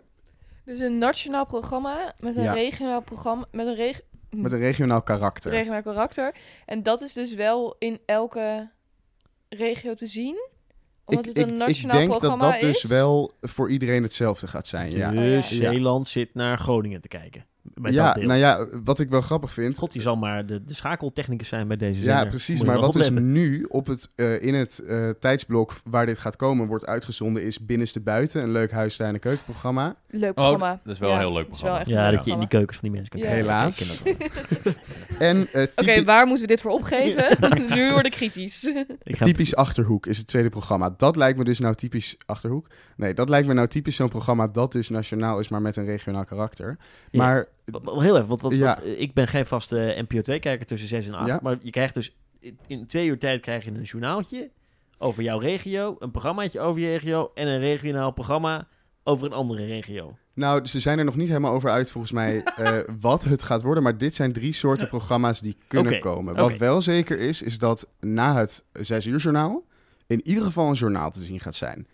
Dus 0.64 0.80
een 0.80 0.98
nationaal 0.98 1.46
programma 1.46 2.14
met 2.22 2.36
een 2.36 2.42
Ja. 2.42 2.52
regionaal 2.52 3.00
programma 3.02 3.46
met 3.50 3.66
een 3.66 3.74
reg 3.74 4.00
Met 4.30 4.52
een 4.52 4.60
regionaal 4.60 5.02
karakter. 5.02 5.50
regionaal 5.52 5.82
karakter. 5.82 6.34
En 6.66 6.82
dat 6.82 7.00
is 7.00 7.12
dus 7.12 7.34
wel 7.34 7.76
in 7.78 8.00
elke 8.06 8.70
regio 9.48 9.94
te 9.94 10.06
zien. 10.06 10.48
Omdat 11.04 11.26
ik, 11.26 11.36
het 11.36 11.38
ik, 11.38 11.46
een 11.46 11.52
ik 11.60 11.66
nationaal 11.66 11.96
denk 11.98 12.20
dat 12.20 12.40
dat 12.40 12.60
dus 12.60 12.82
is. 12.84 12.90
wel 12.90 13.32
voor 13.40 13.70
iedereen 13.70 14.02
hetzelfde 14.02 14.46
gaat 14.46 14.66
zijn. 14.66 14.90
Ja, 14.92 15.10
Dus 15.10 15.48
ja. 15.50 15.56
Zeeland 15.56 16.08
zit 16.08 16.34
naar 16.34 16.58
Groningen 16.58 17.00
te 17.00 17.08
kijken. 17.08 17.46
Bij 17.74 17.92
ja 17.92 18.12
dat 18.12 18.24
nou 18.24 18.38
ja, 18.38 18.66
wat 18.84 18.98
ik 19.00 19.08
wel 19.10 19.20
grappig 19.20 19.52
vind. 19.52 19.78
God, 19.78 19.92
die 19.92 20.02
zal 20.02 20.16
maar 20.16 20.46
de, 20.46 20.64
de 20.64 20.74
schakeltechnicus 20.74 21.48
zijn 21.48 21.68
bij 21.68 21.76
deze 21.76 22.00
Ja, 22.00 22.06
zender. 22.06 22.28
precies. 22.28 22.48
Moet 22.58 22.66
je 22.66 22.72
Maar 22.72 22.80
wat 22.80 22.92
dus 22.92 23.06
opletten. 23.06 23.32
nu 23.32 23.66
op 23.68 23.86
het, 23.86 24.08
eh, 24.14 24.42
in 24.42 24.54
het 24.54 24.78
eh, 24.78 25.08
tijdsblok 25.20 25.72
waar 25.84 26.06
dit 26.06 26.18
gaat 26.18 26.36
komen 26.36 26.66
wordt 26.66 26.86
uitgezonden 26.86 27.42
is 27.42 27.66
Binnenste 27.66 28.00
Buiten. 28.00 28.42
Een 28.42 28.52
leuk 28.52 28.70
huistuin- 28.70 29.14
en 29.14 29.20
keukenprogramma. 29.20 29.96
Leuk 30.08 30.28
Oh, 30.30 30.34
programma. 30.34 30.80
dat 30.84 30.94
is 30.94 30.98
wel 31.00 31.08
Ja, 31.08 31.14
een 31.14 31.20
heel 31.20 31.32
leuk 31.32 31.46
programma. 31.48 31.82
Ja, 31.86 32.10
dat 32.10 32.24
je 32.24 32.30
in 32.30 32.38
die 32.38 32.48
keukens 32.48 32.78
van 32.78 32.88
die 32.90 32.98
mensen 32.98 33.20
kan 33.20 33.30
Ja. 33.30 33.34
kijken. 33.34 33.44
Helaas. 33.46 34.02
En 35.18 35.48
eh, 35.52 35.66
Oké, 35.76 36.02
waar 36.04 36.26
moeten 36.26 36.46
we 36.46 36.52
dit 36.52 36.60
voor 36.60 36.70
opgeven? 36.70 37.36
nu 37.74 37.90
word 37.92 38.06
ik 38.06 38.12
kritisch. 38.12 38.72
Typisch 39.18 39.54
Achterhoek 39.56 40.06
is 40.06 40.18
het 40.18 40.26
tweede 40.26 40.48
programma. 40.48 40.94
Dat 40.96 41.16
lijkt 41.16 41.38
me 41.38 41.44
dus 41.44 41.58
nou 41.58 41.74
typisch 41.74 42.16
Achterhoek. 42.26 42.66
Nee, 42.96 43.14
dat 43.14 43.28
lijkt 43.28 43.46
me 43.48 43.54
nou 43.54 43.68
typisch 43.68 43.96
zo'n 43.96 44.08
programma 44.08 44.46
dat 44.48 44.72
dus 44.72 44.88
nationaal 44.88 45.38
is, 45.38 45.48
maar 45.48 45.62
met 45.62 45.76
een 45.76 45.84
regionaal 45.84 46.24
karakter. 46.24 46.76
Ja. 47.10 47.22
Maar 47.22 47.46
Heel 47.84 48.16
even, 48.16 48.28
want, 48.28 48.40
want, 48.40 48.56
Ja. 48.56 48.80
want, 48.82 49.00
ik 49.00 49.12
ben 49.14 49.28
geen 49.28 49.46
vaste 49.46 50.04
NPO 50.08 50.18
2-kijker 50.18 50.66
tussen 50.66 50.88
6 50.88 51.06
en 51.06 51.14
8. 51.14 51.26
Ja. 51.26 51.38
Maar 51.42 51.56
je 51.62 51.70
krijgt 51.70 51.94
dus 51.94 52.16
in, 52.66 52.86
twee 52.86 53.08
uur 53.08 53.18
tijd 53.18 53.40
krijg 53.40 53.64
je 53.64 53.70
een 53.70 53.82
journaaltje 53.82 54.50
over 54.98 55.22
jouw 55.22 55.38
regio, 55.38 55.96
een 55.98 56.10
programmaatje 56.10 56.60
over 56.60 56.80
je 56.80 56.86
regio 56.86 57.30
en 57.34 57.48
een 57.48 57.60
regionaal 57.60 58.10
programma 58.10 58.68
over 59.04 59.26
een 59.26 59.32
andere 59.32 59.66
regio. 59.66 60.16
Nou, 60.34 60.66
ze 60.66 60.80
zijn 60.80 60.98
er 60.98 61.04
nog 61.04 61.16
niet 61.16 61.28
helemaal 61.28 61.52
over 61.52 61.70
uit 61.70 61.90
volgens 61.90 62.12
mij 62.12 62.42
eh, 62.44 62.78
wat 63.00 63.24
het 63.24 63.42
gaat 63.42 63.62
worden. 63.62 63.82
Maar 63.82 63.98
dit 63.98 64.14
zijn 64.14 64.32
drie 64.32 64.52
soorten 64.52 64.88
programma's 64.96 65.40
die 65.40 65.56
kunnen 65.66 66.00
komen. 66.00 66.34
Wat 66.34 66.56
wel 66.56 66.80
zeker 66.82 67.18
is, 67.18 67.42
is 67.42 67.58
dat 67.58 67.88
na 68.00 68.36
het 68.36 68.64
zes 68.72 69.06
uur 69.06 69.18
journaal 69.18 69.66
in 70.06 70.26
ieder 70.28 70.44
geval 70.44 70.68
een 70.68 70.74
journaal 70.74 71.10
te 71.10 71.24
zien 71.24 71.40
gaat 71.40 71.54
zijn. 71.54 71.86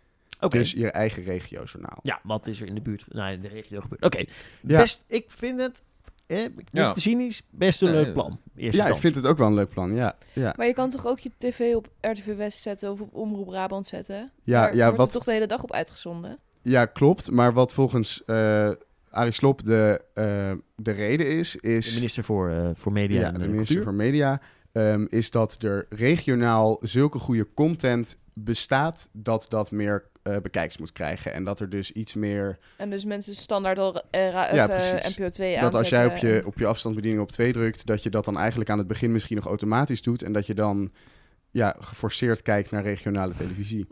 Dus 0.53 0.73
je 0.73 0.91
eigen 0.91 1.23
regio-journaal. 1.23 1.99
Ja, 2.03 2.21
wat 2.23 2.47
is 2.47 2.61
er 2.61 2.67
in 2.67 2.75
de 2.75 2.81
buurt, 2.81 3.05
nou, 3.09 3.33
in 3.33 3.41
de 3.41 3.49
regio 3.49 3.81
gebeurd? 3.81 4.05
Oké, 4.05 4.19
Ja. 4.61 4.79
best, 4.81 5.05
ik 5.07 5.25
vind 5.27 5.61
het, 5.61 5.83
eh, 6.27 6.39
niet 6.57 6.69
Ja. 6.71 6.93
te 6.93 7.01
cynisch, 7.01 7.43
best 7.51 7.83
een 7.83 7.93
Nee, 7.93 8.05
leuk 8.05 8.13
plan. 8.13 8.41
Eerste 8.57 8.83
Ja, 8.83 8.89
ik 8.89 8.97
vind 8.97 9.15
het 9.15 9.27
ook 9.27 9.39
wel 9.39 9.47
een 9.47 9.55
leuk 9.55 9.69
plan. 9.69 9.95
Ja, 9.95 10.17
ja. 10.33 10.55
Maar 10.57 10.67
je 10.67 10.73
kan 10.75 10.91
toch 10.91 11.07
ook 11.07 11.19
je 11.19 11.31
tv 11.39 11.75
op 11.75 11.89
RTV 12.01 12.37
West 12.37 12.59
zetten 12.61 12.91
of 12.91 13.01
op 13.01 13.15
Omroep 13.15 13.47
Brabant 13.47 13.87
zetten? 13.87 14.31
Ja, 14.43 14.61
Daar 14.63 14.77
ja, 14.77 14.85
wordt 14.85 14.99
wat- 14.99 15.13
toch 15.13 15.25
de 15.25 15.33
hele 15.33 15.47
dag 15.47 15.63
op 15.63 15.73
uitgezonden? 15.73 16.39
Ja, 16.63 16.85
klopt. 16.87 17.31
Maar 17.31 17.53
wat 17.53 17.75
volgens 17.75 18.25
eh 18.25 18.71
Arie 19.11 19.33
Slob 19.33 19.65
de, 19.65 20.01
eh, 20.15 20.53
de 20.77 20.91
reden 20.91 21.27
is, 21.27 21.51
De 21.53 21.61
is... 21.61 21.95
minister 21.95 22.25
voor, 22.25 22.51
eh, 22.51 22.71
voor 22.75 22.93
Media 22.93 23.21
ja, 23.21 23.27
en 23.27 23.33
de 23.33 23.39
minister 23.39 23.65
Cultuur. 23.65 23.83
van 23.85 23.97
Media, 23.97 24.41
ehm, 24.73 25.07
is 25.09 25.31
dat 25.31 25.63
er 25.63 25.87
regionaal 25.89 26.77
zulke 26.81 27.19
goede 27.19 27.49
content 27.55 28.19
bestaat 28.33 29.09
dat 29.13 29.47
dat 29.49 29.71
meer 29.71 30.05
eh 30.25 30.37
bekijks 30.43 30.79
moet 30.79 30.93
krijgen. 30.93 31.33
En 31.33 31.45
dat 31.45 31.61
er 31.61 31.71
dus 31.71 31.93
iets 31.93 32.15
meer... 32.15 32.59
En 32.77 32.91
dus 32.91 33.05
mensen 33.05 33.35
standaard 33.35 33.79
al 33.79 34.03
eh, 34.11 34.33
Ja, 34.33 34.51
of, 34.51 34.57
eh, 34.57 34.67
precies. 34.67 35.17
NPO 35.17 35.29
2 35.29 35.61
Dat 35.61 35.75
als 35.75 35.89
jij 35.89 36.07
op 36.07 36.17
je, 36.17 36.43
op 36.47 36.59
je 36.59 36.67
afstandsbediening 36.67 37.23
op 37.23 37.31
2 37.31 37.53
drukt, 37.53 37.87
dat 37.87 38.03
je 38.03 38.11
dat 38.11 38.25
dan 38.25 38.39
eigenlijk 38.39 38.71
aan 38.71 38.79
het 38.79 38.87
begin 38.87 39.13
misschien 39.13 39.37
nog 39.37 39.47
automatisch 39.47 40.03
doet. 40.03 40.23
En 40.23 40.33
dat 40.33 40.47
je 40.47 40.55
dan 40.55 40.93
ja, 41.51 41.77
geforceerd 41.79 42.43
kijkt 42.43 42.71
naar 42.71 42.83
regionale 42.83 43.35
televisie. 43.35 43.87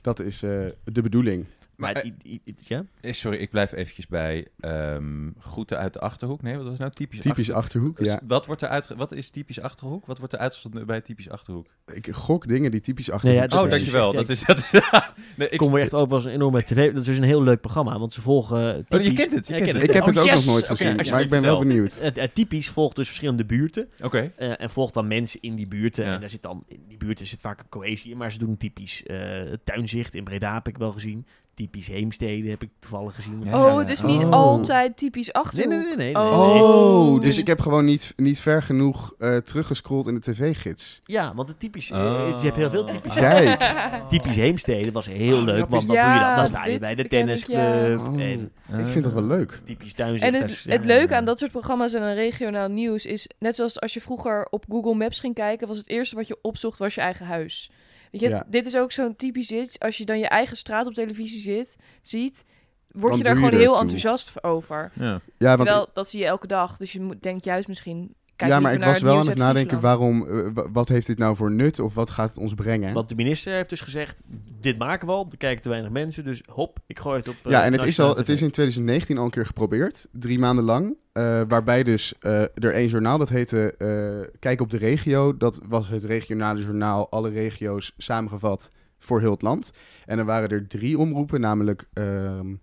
Dat 0.00 0.20
is 0.20 0.38
de 0.38 1.02
bedoeling. 1.02 1.46
Maar 1.82 1.92
Maar, 1.92 2.02
het, 2.02 2.12
i- 2.24 2.40
i- 2.44 2.54
ja? 2.66 2.84
eh, 3.00 3.12
sorry, 3.12 3.38
ik 3.38 3.50
blijf 3.50 3.72
eventjes 3.72 4.06
bij 4.06 4.46
ehm 4.60 5.30
groeten 5.38 5.78
uit 5.78 5.92
de 5.92 6.00
Achterhoek. 6.00 6.42
Nee, 6.42 6.56
wat 6.56 6.64
was 6.66 6.78
nou 6.78 6.90
typisch? 6.90 7.20
Typisch 7.20 7.50
Achterhoek, 7.50 7.96
Dus 7.98 8.06
ja. 8.06 8.20
wat, 8.26 8.46
wordt 8.46 8.62
er 8.62 8.68
uitge- 8.68 8.96
wat 8.96 9.12
is 9.12 9.30
typisch 9.30 9.60
Achterhoek? 9.60 10.06
Wat 10.06 10.18
wordt 10.18 10.32
er 10.32 10.38
uitgezonden 10.38 10.86
bij 10.86 11.00
typisch 11.00 11.30
Achterhoek? 11.30 11.66
Ik 11.94 12.08
gok 12.10 12.48
dingen 12.48 12.70
die 12.70 12.80
typisch 12.80 13.10
Achterhoek 13.10 13.38
ja, 13.40 13.46
dat 13.46 13.52
oh, 13.52 13.58
zijn. 13.58 13.70
dankjewel. 13.70 14.12
Dat 14.12 14.28
is, 14.28 14.40
dat 14.44 14.56
is, 14.56 14.70
nee, 15.36 15.48
Ik 15.48 15.58
kom 15.58 15.72
weer 15.72 15.82
echt 15.82 15.94
over 15.94 16.14
als 16.14 16.24
een 16.24 16.32
enorme 16.32 16.62
tv. 16.64 16.86
Dat 16.92 17.00
is 17.00 17.04
dus 17.06 17.16
een 17.16 17.22
heel 17.22 17.42
leuk 17.42 17.60
programma, 17.60 17.98
want 17.98 18.12
ze 18.12 18.20
volgen. 18.20 18.58
eh, 18.58 18.68
Oh, 18.68 18.76
je 18.76 18.84
typisch- 18.98 19.14
kent 19.18 19.32
het, 19.32 19.46
je 19.46 19.54
Ja, 19.54 19.60
kent 19.64 19.72
het. 19.72 19.82
Ik 19.88 19.92
heb 19.92 20.02
Oh, 20.02 20.08
het 20.08 20.18
ook 20.18 20.24
yes! 20.24 20.34
nog 20.36 20.44
nooit 20.54 20.66
gezien, 20.66 20.96
maar 21.10 21.20
ik 21.20 21.28
ben 21.30 21.42
wel 21.42 21.58
benieuwd. 21.58 22.00
Het, 22.00 22.16
het 22.20 22.34
typisch 22.34 22.68
volgt 22.68 22.96
dus 22.96 23.06
verschillende 23.06 23.44
buurten. 23.44 23.88
Oké. 24.02 24.32
eh, 24.36 24.60
en 24.60 24.70
volgt 24.70 24.94
dan 24.94 25.06
mensen 25.08 25.40
in 25.40 25.54
die 25.54 25.68
buurten. 25.68 26.04
Ja. 26.04 26.14
En 26.14 26.20
daar 26.20 26.30
zit 26.30 26.42
dan, 26.42 26.64
in 26.68 26.80
die 26.88 26.96
buurten 26.98 27.26
zit 27.26 27.40
vaak 27.40 27.60
een 27.60 27.68
cohesie 27.68 28.10
in. 28.10 28.16
Maar 28.16 28.32
ze 28.32 28.38
doen 28.38 28.56
typisch 28.56 29.02
eh, 29.02 29.52
tuinzicht 29.64 30.14
in 30.14 30.24
Breda 30.24 30.54
heb 30.54 30.68
ik 30.68 30.78
wel 30.78 30.92
gezien. 30.92 31.26
Typisch 31.62 31.86
Heemstede 31.88 32.48
heb 32.50 32.62
ik 32.62 32.68
toevallig 32.78 33.14
gezien. 33.14 33.42
Ja. 33.44 33.64
Oh, 33.72 33.78
het 33.78 33.88
is 33.88 34.02
niet 34.02 34.22
Oh. 34.22 34.30
altijd 34.32 34.96
typisch 34.96 35.26
Nee, 35.32 35.42
Achterhoek. 35.44 35.70
nee, 35.70 35.78
nee. 35.78 35.96
nee, 35.96 36.12
nee. 36.12 36.22
Oh. 36.22 36.60
Oh, 36.62 37.20
dus 37.20 37.38
ik 37.38 37.46
heb 37.46 37.60
gewoon 37.60 37.84
niet, 37.84 38.12
niet 38.16 38.40
ver 38.40 38.62
genoeg 38.62 39.14
eh 39.18 39.36
teruggescrolld 39.36 40.06
in 40.06 40.14
de 40.14 40.20
tv-gids. 40.20 41.00
Ja, 41.04 41.34
want 41.34 41.48
het 41.48 41.58
typisch, 41.58 41.90
eh, 41.90 41.98
Oh. 41.98 42.38
je 42.40 42.44
hebt 42.44 42.56
heel 42.56 42.70
veel 42.70 42.84
typisch. 42.84 43.14
Kijk. 43.14 43.60
Typisch 44.08 44.36
Heemstede 44.36 44.92
was 44.92 45.06
heel 45.06 45.42
leuk, 45.42 45.68
want 45.68 45.86
wat 45.86 45.96
Ja, 45.96 46.04
doe 46.04 46.14
je 46.14 46.26
dan? 46.26 46.36
Dan 46.36 46.46
sta 46.46 46.64
je 46.66 46.78
bij 46.78 46.94
de 46.94 47.02
ik, 47.02 47.10
ja. 47.10 47.18
tennisclub 47.18 47.98
Oh. 47.98 48.20
en 48.22 48.52
Ik 48.78 48.86
vind 48.88 49.04
dat 49.04 49.12
wel 49.12 49.22
leuk. 49.26 49.60
typisch 49.64 49.92
tuinzicht. 49.92 50.24
En 50.24 50.32
daar 50.40 50.48
het, 50.48 50.64
het 50.68 50.84
leuke 50.84 51.12
ja. 51.12 51.18
aan 51.18 51.24
dat 51.24 51.38
soort 51.38 51.50
programma's 51.50 51.92
en 51.94 52.02
een 52.02 52.14
regionaal 52.14 52.68
nieuws 52.68 53.06
is... 53.06 53.28
net 53.38 53.56
zoals 53.56 53.80
als 53.80 53.94
je 53.94 54.00
vroeger 54.00 54.46
op 54.50 54.64
Google 54.68 54.94
Maps 54.94 55.20
ging 55.20 55.34
kijken... 55.34 55.66
was 55.68 55.76
het 55.76 55.88
eerste 55.88 56.16
wat 56.16 56.26
je 56.26 56.38
opzocht 56.42 56.78
was 56.78 56.94
je 56.94 57.00
eigen 57.00 57.26
huis. 57.26 57.70
Weet 58.12 58.20
je, 58.20 58.28
Ja. 58.28 58.46
dit 58.48 58.66
is 58.66 58.76
ook 58.76 58.92
zo'n 58.92 59.16
typisch 59.16 59.50
iets. 59.50 59.78
Als 59.78 59.96
je 59.96 60.04
dan 60.04 60.18
je 60.18 60.28
eigen 60.28 60.56
straat 60.56 60.86
op 60.86 60.94
televisie 60.94 61.40
zit, 61.40 61.76
ziet... 62.02 62.44
word 62.90 63.08
Dan 63.08 63.18
je 63.18 63.24
daar 63.24 63.34
je 63.34 63.44
gewoon 63.44 63.60
heel 63.60 63.80
enthousiast 63.80 64.44
over. 64.44 64.92
Ja. 64.94 65.20
Ja, 65.38 65.56
want 65.56 65.68
Terwijl, 65.68 65.90
dat 65.92 66.08
zie 66.08 66.20
je 66.20 66.26
elke 66.26 66.46
dag. 66.46 66.76
Dus 66.76 66.92
je 66.92 67.16
denkt 67.20 67.44
juist 67.44 67.68
misschien... 67.68 68.14
Kijk 68.42 68.54
ja, 68.54 68.60
maar 68.60 68.72
ik 68.74 68.84
was 68.84 69.00
wel 69.00 69.18
aan 69.18 69.26
het 69.26 69.36
nadenken, 69.38 69.80
waarom, 69.80 70.26
eh, 70.26 70.46
wa- 70.54 70.70
wat 70.72 70.88
heeft 70.88 71.06
dit 71.06 71.18
nou 71.18 71.36
voor 71.36 71.50
nut 71.52 71.78
of 71.80 71.94
wat 71.94 72.10
gaat 72.10 72.28
het 72.28 72.38
ons 72.38 72.54
brengen? 72.54 72.92
Want 72.94 73.08
de 73.08 73.14
minister 73.14 73.52
heeft 73.54 73.68
dus 73.68 73.80
gezegd, 73.80 74.22
dit 74.60 74.78
maken 74.78 75.06
we 75.06 75.12
al, 75.12 75.26
er 75.30 75.36
kijken 75.36 75.62
te 75.62 75.68
weinig 75.68 75.90
mensen, 75.90 76.24
dus 76.24 76.42
hop, 76.46 76.78
ik 76.86 76.98
gooi 76.98 77.16
het 77.16 77.28
op 77.28 77.34
eh, 77.44 77.50
ja, 77.52 77.64
en 77.64 77.72
het 77.72 77.82
is, 77.82 78.00
al, 78.00 78.16
het 78.16 78.28
is 78.28 78.42
in 78.42 78.50
2019 78.50 79.18
al 79.18 79.24
een 79.24 79.30
keer 79.30 79.46
geprobeerd, 79.46 80.06
drie 80.12 80.38
maanden 80.38 80.64
lang. 80.64 80.96
eh, 81.12 81.40
waarbij 81.48 81.82
dus 81.82 82.14
eh, 82.18 82.40
er 82.40 82.72
één 82.74 82.88
journaal, 82.88 83.18
dat 83.18 83.28
heette 83.28 83.74
eh, 83.78 84.38
Kijk 84.38 84.60
op 84.60 84.70
de 84.70 84.76
regio. 84.78 85.36
Dat 85.36 85.60
was 85.68 85.88
het 85.88 86.04
regionale 86.04 86.60
journaal, 86.60 87.10
alle 87.10 87.30
regio's 87.30 87.94
samengevat 87.96 88.70
voor 88.98 89.20
heel 89.20 89.30
het 89.30 89.42
land. 89.42 89.70
En 90.04 90.18
er 90.18 90.24
waren 90.24 90.48
er 90.48 90.68
drie 90.68 90.98
omroepen, 90.98 91.40
namelijk, 91.40 91.88
ehm, 91.92 92.54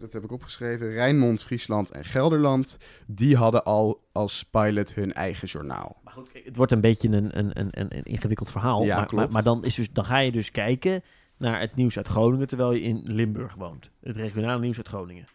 dat 0.00 0.12
heb 0.12 0.24
ik 0.24 0.32
opgeschreven, 0.32 0.90
Rijnmond, 0.92 1.42
Friesland 1.42 1.90
en 1.90 2.04
Gelderland. 2.04 2.78
Die 3.06 3.36
hadden 3.36 3.64
al 3.64 4.08
als 4.12 4.42
pilot 4.42 4.94
hun 4.94 5.12
eigen 5.12 5.48
journaal. 5.48 6.00
Maar 6.04 6.12
goed, 6.12 6.30
het 6.44 6.56
wordt 6.56 6.72
een 6.72 6.80
beetje 6.80 7.08
een, 7.08 7.38
een, 7.38 7.50
een, 7.58 7.68
een, 7.70 7.96
een 7.96 8.02
ingewikkeld 8.02 8.50
verhaal. 8.50 8.84
Ja, 8.84 8.96
maar, 8.96 9.06
klopt. 9.06 9.24
maar, 9.24 9.32
maar 9.32 9.42
dan, 9.42 9.64
is 9.64 9.74
dus, 9.74 9.92
dan 9.92 10.04
ga 10.04 10.18
je 10.18 10.32
dus 10.32 10.50
kijken 10.50 11.02
naar 11.36 11.60
het 11.60 11.74
nieuws 11.74 11.96
uit 11.96 12.08
Groningen, 12.08 12.46
terwijl 12.46 12.72
je 12.72 12.80
in 12.80 13.00
Limburg 13.04 13.54
woont. 13.54 13.90
Het 14.00 14.16
regionale 14.16 14.60
nieuws 14.60 14.76
uit 14.76 14.88
Groningen. 14.88 15.26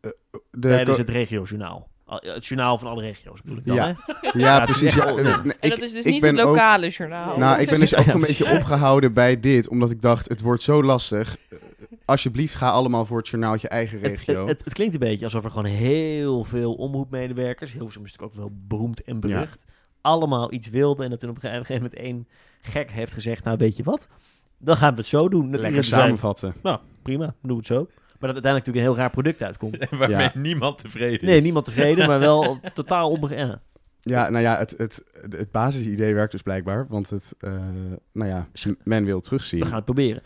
De 0.00 0.68
Tijdens 0.68 0.98
het 0.98 1.08
regiojournaal. 1.08 1.88
Al- 2.04 2.20
Het 2.24 2.46
journaal 2.46 2.78
van 2.78 2.88
alle 2.90 3.02
regio's 3.02 3.42
bedoel 3.42 3.58
ik 3.58 3.66
dan, 3.66 3.76
Ja. 3.76 3.96
hè? 4.06 4.28
Ja, 4.38 4.64
precies. 4.64 4.94
Ja, 4.94 5.06
eh, 5.06 5.14
nee, 5.16 5.24
En 5.34 5.50
ik- 5.60 5.70
dat 5.70 5.82
is 5.82 5.92
dus 5.92 6.04
niet 6.04 6.22
het 6.22 6.40
ook- 6.40 6.46
lokale 6.56 6.88
journaal. 6.88 7.38
Nou, 7.38 7.60
ik 7.60 7.68
ben 7.68 7.80
dus 7.80 7.96
ook 7.96 8.06
een 8.06 8.20
beetje 8.20 8.50
opgehouden 8.58 9.12
bij 9.12 9.40
dit, 9.40 9.68
omdat 9.68 9.90
ik 9.90 10.02
dacht, 10.02 10.28
het 10.28 10.40
wordt 10.40 10.62
zo 10.62 10.82
lastig. 10.82 11.36
Alsjeblieft, 12.08 12.54
ga 12.54 12.70
allemaal 12.70 13.04
voor 13.04 13.18
het 13.18 13.28
journaaltje 13.28 13.68
eigen 13.68 13.98
regio. 14.00 14.40
het, 14.40 14.48
het, 14.48 14.64
het 14.64 14.74
klinkt 14.74 14.94
een 14.94 15.00
beetje 15.00 15.24
alsof 15.24 15.44
er 15.44 15.50
gewoon 15.50 15.64
heel 15.64 16.44
veel 16.44 16.74
omroepmedewerkers, 16.74 17.72
Hilversum 17.72 18.04
is 18.04 18.12
natuurlijk 18.12 18.38
ook 18.38 18.44
wel 18.44 18.58
beroemd 18.68 19.02
en 19.02 19.20
berucht, 19.20 19.64
allemaal 20.00 20.52
iets 20.52 20.68
wilden 20.68 21.04
en 21.04 21.10
dat 21.10 21.20
toen 21.20 21.30
op 21.30 21.36
een 21.36 21.50
gegeven 21.50 21.74
moment 21.74 21.94
één 21.94 22.28
gek 22.60 22.90
heeft 22.90 23.12
gezegd, 23.12 23.44
nou 23.44 23.56
weet 23.56 23.76
je 23.76 23.82
wat, 23.82 24.08
dan 24.58 24.76
gaan 24.76 24.90
we 24.92 24.98
het 24.98 25.06
zo 25.06 25.28
doen. 25.28 25.50
Dat 25.50 25.60
Lekker 25.60 25.84
samenvatten. 25.84 26.54
Nou, 26.62 26.78
prima, 27.02 27.24
doen 27.24 27.50
we 27.50 27.56
het 27.56 27.66
zo. 27.66 27.86
Maar 28.18 28.32
dat 28.32 28.44
uiteindelijk 28.44 28.66
natuurlijk 28.66 28.76
een 28.86 28.92
heel 28.92 28.96
raar 28.96 29.10
product 29.10 29.42
uitkomt. 29.42 29.86
Waarmee 29.98 30.18
Ja. 30.18 30.32
niemand 30.34 30.78
tevreden 30.78 31.20
is. 31.20 31.28
Nee, 31.28 31.40
niemand 31.40 31.64
tevreden, 31.64 32.06
maar 32.06 32.18
wel 32.18 32.58
totaal 32.74 33.10
onbegrepen. 33.10 33.62
Ja. 34.08 34.28
Nou 34.28 34.42
ja, 34.42 34.58
het, 34.58 34.74
het, 34.76 35.04
het 35.30 35.50
basisidee 35.50 36.14
werkt 36.14 36.32
dus 36.32 36.42
blijkbaar. 36.42 36.86
Want 36.88 37.10
het, 37.10 37.34
eh, 37.38 37.52
nou 38.12 38.28
ja, 38.30 38.48
men 38.84 39.04
wil 39.04 39.20
terugzien. 39.20 39.60
We 39.60 39.66
gaan 39.66 39.74
het 39.74 39.84
proberen. 39.84 40.22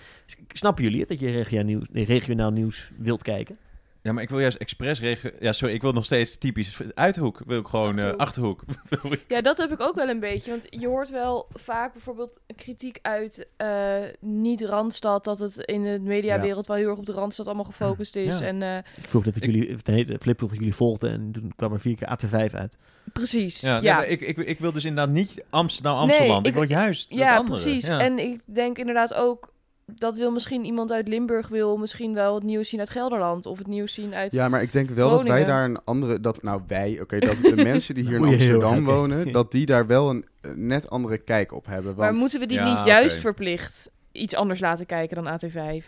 Snappen 0.49 0.85
jullie 0.85 1.01
het, 1.01 1.09
dat 1.09 1.21
je 1.21 1.31
regionaal 1.31 1.65
nieuws, 1.65 1.87
regionaal 1.93 2.51
nieuws 2.51 2.93
wilt 2.99 3.23
kijken? 3.23 3.57
Ja, 4.03 4.13
maar 4.13 4.23
ik 4.23 4.31
wil 4.31 4.39
juist 4.41 4.57
expres 4.57 5.01
regio... 5.01 5.31
Ja, 5.41 5.53
sorry, 5.53 5.75
ik 5.75 5.83
wil 5.83 5.93
nog 5.93 6.05
steeds 6.05 6.39
typisch... 6.39 6.79
Uithoek 6.95 7.41
wil 7.47 7.59
ik 7.59 7.67
gewoon... 7.67 7.99
eh, 7.99 8.13
Achterhoek. 8.17 8.63
Achterhoek. 8.83 9.17
Ja, 9.29 9.41
dat 9.41 9.57
heb 9.59 9.73
ik 9.73 9.81
ook 9.81 9.95
wel 9.95 10.09
een 10.09 10.21
beetje. 10.21 10.51
Want 10.51 10.67
je 10.71 10.87
hoort 10.87 11.11
wel 11.11 11.49
vaak 11.53 11.93
bijvoorbeeld 11.93 12.41
kritiek 12.57 12.99
uit 13.03 13.47
eh, 13.57 13.97
niet 14.21 14.63
Randstad. 14.63 15.25
Dat 15.25 15.39
het 15.39 15.59
in 15.59 15.83
de 15.83 15.99
mediawereld 16.01 16.67
wel 16.67 16.77
heel 16.77 16.89
erg 16.89 16.99
op 16.99 17.07
de 17.07 17.13
Randstad 17.13 17.47
allemaal 17.47 17.65
gefocust 17.65 18.17
is. 18.17 18.39
Ja. 18.39 18.47
En 18.47 18.63
eh, 18.63 18.77
Ik 18.77 19.09
vroeg 19.09 19.25
dat 19.25 19.37
ik, 19.37 19.43
Ik- 19.43 19.51
jullie, 19.51 19.77
nee, 19.85 20.05
de 20.05 20.19
Flip 20.21 20.39
vroeg 20.39 20.51
dat 20.51 20.59
jullie 20.59 20.75
volgden 20.75 21.11
en 21.13 21.33
toen 21.33 21.53
kwam 21.57 21.73
er 21.73 21.81
vier 21.81 21.97
keer 21.97 22.19
AT5 22.51 22.55
uit. 22.55 22.79
precies. 23.13 23.61
Ja, 23.61 23.81
nee, 23.81 24.07
ik, 24.09 24.21
ik, 24.21 24.37
ik 24.37 24.59
wil 24.59 24.73
dus 24.73 24.85
inderdaad 24.85 25.15
niet 25.15 25.45
Amsterdam, 25.51 25.97
Amsterdam. 25.97 26.39
ik- 26.39 26.47
ik 26.47 26.55
wil 26.55 26.63
juist 26.69 27.09
dat 27.11 27.19
ja 27.19 27.37
andere. 27.37 27.61
precies. 27.63 27.87
Ja. 27.87 27.99
En 28.01 28.19
ik 28.19 28.41
denk 28.47 28.79
inderdaad 28.79 29.15
ook... 29.15 29.51
Dat 29.95 30.17
wil 30.17 30.31
misschien 30.31 30.65
iemand 30.65 30.93
uit 30.93 31.09
Limburg 31.09 31.49
wil 31.49 31.77
misschien 31.77 32.15
wel 32.15 32.35
het 32.35 32.45
nieuws 32.45 32.69
zien 32.69 32.81
uit 32.81 32.91
Gelderland. 32.91 33.47
Of 33.47 33.59
het 33.59 33.67
nieuws 33.67 33.93
zien 33.93 34.15
uit... 34.15 34.33
Ja, 34.33 34.49
maar 34.49 34.63
ik 34.63 34.73
denk 34.73 34.91
wel 34.91 35.11
dat 35.11 35.25
wij 35.25 35.45
daar 35.45 35.65
een 35.65 35.85
andere... 35.85 36.21
Dat, 36.21 36.43
nou, 36.43 36.63
wij, 36.67 37.01
oké, 37.01 37.19
dat 37.29 37.37
de 37.37 37.57
mensen 37.57 37.95
die 37.95 38.05
hier 38.05 38.17
in 38.17 38.25
Amsterdam 38.25 38.85
wonen... 38.85 39.33
dat 39.33 39.51
die 39.51 39.67
daar 39.67 39.87
wel 39.87 40.11
een, 40.11 40.25
een 40.41 40.67
net 40.67 40.91
andere 40.91 41.19
kijk 41.19 41.53
op 41.53 41.67
hebben. 41.67 41.97
maar 41.97 42.07
Want, 42.07 42.19
moeten 42.19 42.41
we 42.41 42.47
die 42.47 42.59
Ja, 42.59 42.75
niet 42.75 42.85
juist 42.85 43.21
verplicht 43.21 43.91
iets 44.13 44.35
anders 44.35 44.61
laten 44.61 44.87
kijken 44.87 45.25
dan 45.25 45.39
AT5? 45.41 45.85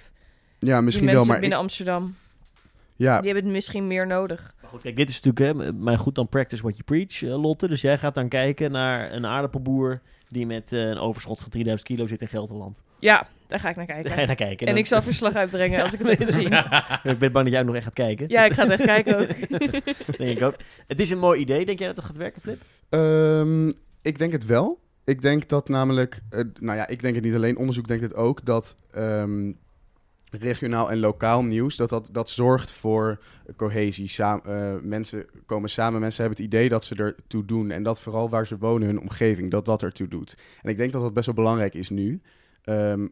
ja, 0.59 0.75
Die 0.77 0.81
misschien 0.81 1.07
wel, 1.07 1.25
maar 1.25 1.41
binnen 1.41 1.59
ik, 1.59 1.65
Amsterdam. 1.65 2.17
ja, 2.97 3.17
Die 3.17 3.27
hebben 3.27 3.45
het 3.45 3.55
misschien 3.55 3.87
meer 3.87 4.07
nodig. 4.07 4.55
Maar 4.61 4.71
goed, 4.71 4.83
kijk, 4.83 4.97
dit 4.97 5.09
is 5.09 5.21
natuurlijk, 5.21 5.63
hè, 5.63 5.73
maar 5.73 5.99
goed, 5.99 6.15
dan 6.15 6.29
practice 6.29 6.63
what 6.63 6.77
you 6.77 6.85
preach, 6.85 7.23
eh, 7.23 7.43
Lotte. 7.43 7.69
Dus 7.69 7.81
jij 7.81 7.99
gaat 7.99 8.15
dan 8.15 8.29
kijken 8.29 8.73
naar 8.73 9.13
een 9.13 9.27
aardappelboer 9.27 10.01
die 10.29 10.47
met 10.47 10.73
eh, 10.73 10.81
een 10.81 10.99
overschot 10.99 11.41
van 11.41 11.51
3000 11.51 11.89
kilo 11.89 12.07
zit 12.07 12.21
in 12.21 12.29
Gelderland. 12.29 12.83
Ja, 12.99 13.27
daar 13.55 13.63
ga 13.63 13.69
ik 13.71 13.77
naar 13.77 13.87
Daar 13.87 13.97
ga 13.97 14.03
je 14.03 14.15
kijken. 14.15 14.27
naar 14.27 14.37
kijken. 14.37 14.67
En 14.67 14.73
dan- 14.73 14.83
ik 14.83 14.87
zal 14.87 15.03
verslag 15.03 15.35
uitbrengen 15.35 15.83
als 15.83 15.93
ik 15.93 15.99
het 15.99 16.09
heb 16.19 16.23
gezien. 16.29 16.53
ik 17.13 17.19
ben 17.19 17.33
bang 17.33 17.45
dat 17.45 17.49
jij 17.49 17.61
ook 17.61 17.67
nog 17.67 17.75
echt 17.75 17.85
gaat 17.85 17.95
kijken. 17.95 18.29
Ja, 18.29 18.45
ik 18.45 18.53
ga 18.53 18.63
het 18.63 18.71
echt 18.73 18.85
kijken 18.85 19.19
ook. 19.19 19.49
denk 20.19 20.37
ik 20.39 20.43
ook. 20.43 20.55
Het 20.87 21.01
is 21.01 21.11
een 21.11 21.19
mooi 21.19 21.41
idee. 21.41 21.65
Denk 21.67 21.79
jij 21.79 21.87
dat 21.89 21.97
het 21.97 22.05
gaat 22.07 22.17
werken, 22.17 22.41
Flip? 22.43 22.61
Ehm, 22.89 23.69
ik 24.03 24.19
denk 24.19 24.33
het 24.33 24.47
wel. 24.47 24.81
Ik 25.05 25.21
denk 25.23 25.49
dat 25.49 25.69
namelijk, 25.69 26.21
eh, 26.31 26.41
nou 26.61 26.77
ja, 26.79 26.87
ik 26.87 27.03
denk 27.03 27.15
het 27.15 27.25
niet 27.25 27.35
alleen, 27.35 27.57
onderzoek 27.59 27.87
denkt 27.89 28.03
het 28.03 28.15
ook, 28.15 28.45
dat 28.45 28.77
ehm, 28.91 29.53
regionaal 30.31 30.91
en 30.91 30.99
lokaal 30.99 31.45
nieuws, 31.45 31.77
dat, 31.77 31.89
dat, 31.89 32.09
dat 32.13 32.31
zorgt 32.31 32.73
voor 32.73 33.21
cohesie. 33.57 34.09
Saam, 34.09 34.41
eh, 34.45 34.73
mensen 34.83 35.27
komen 35.47 35.71
samen, 35.71 36.01
mensen 36.01 36.25
hebben 36.25 36.45
het 36.45 36.53
idee 36.55 36.69
dat 36.69 36.85
ze 36.85 36.95
ertoe 36.95 37.45
doen. 37.45 37.71
En 37.71 37.83
dat 37.83 38.01
vooral 38.01 38.29
waar 38.29 38.47
ze 38.47 38.59
wonen, 38.59 38.87
hun 38.89 39.01
omgeving, 39.01 39.51
dat 39.51 39.65
dat 39.65 39.83
ertoe 39.83 40.09
doet. 40.09 40.37
En 40.63 40.71
ik 40.71 40.77
denk 40.77 40.93
dat 40.93 41.03
dat 41.03 41.15
best 41.15 41.27
wel 41.27 41.35
belangrijk 41.35 41.75
is 41.75 41.91
nu. 41.91 42.21
Ehm, 42.65 43.07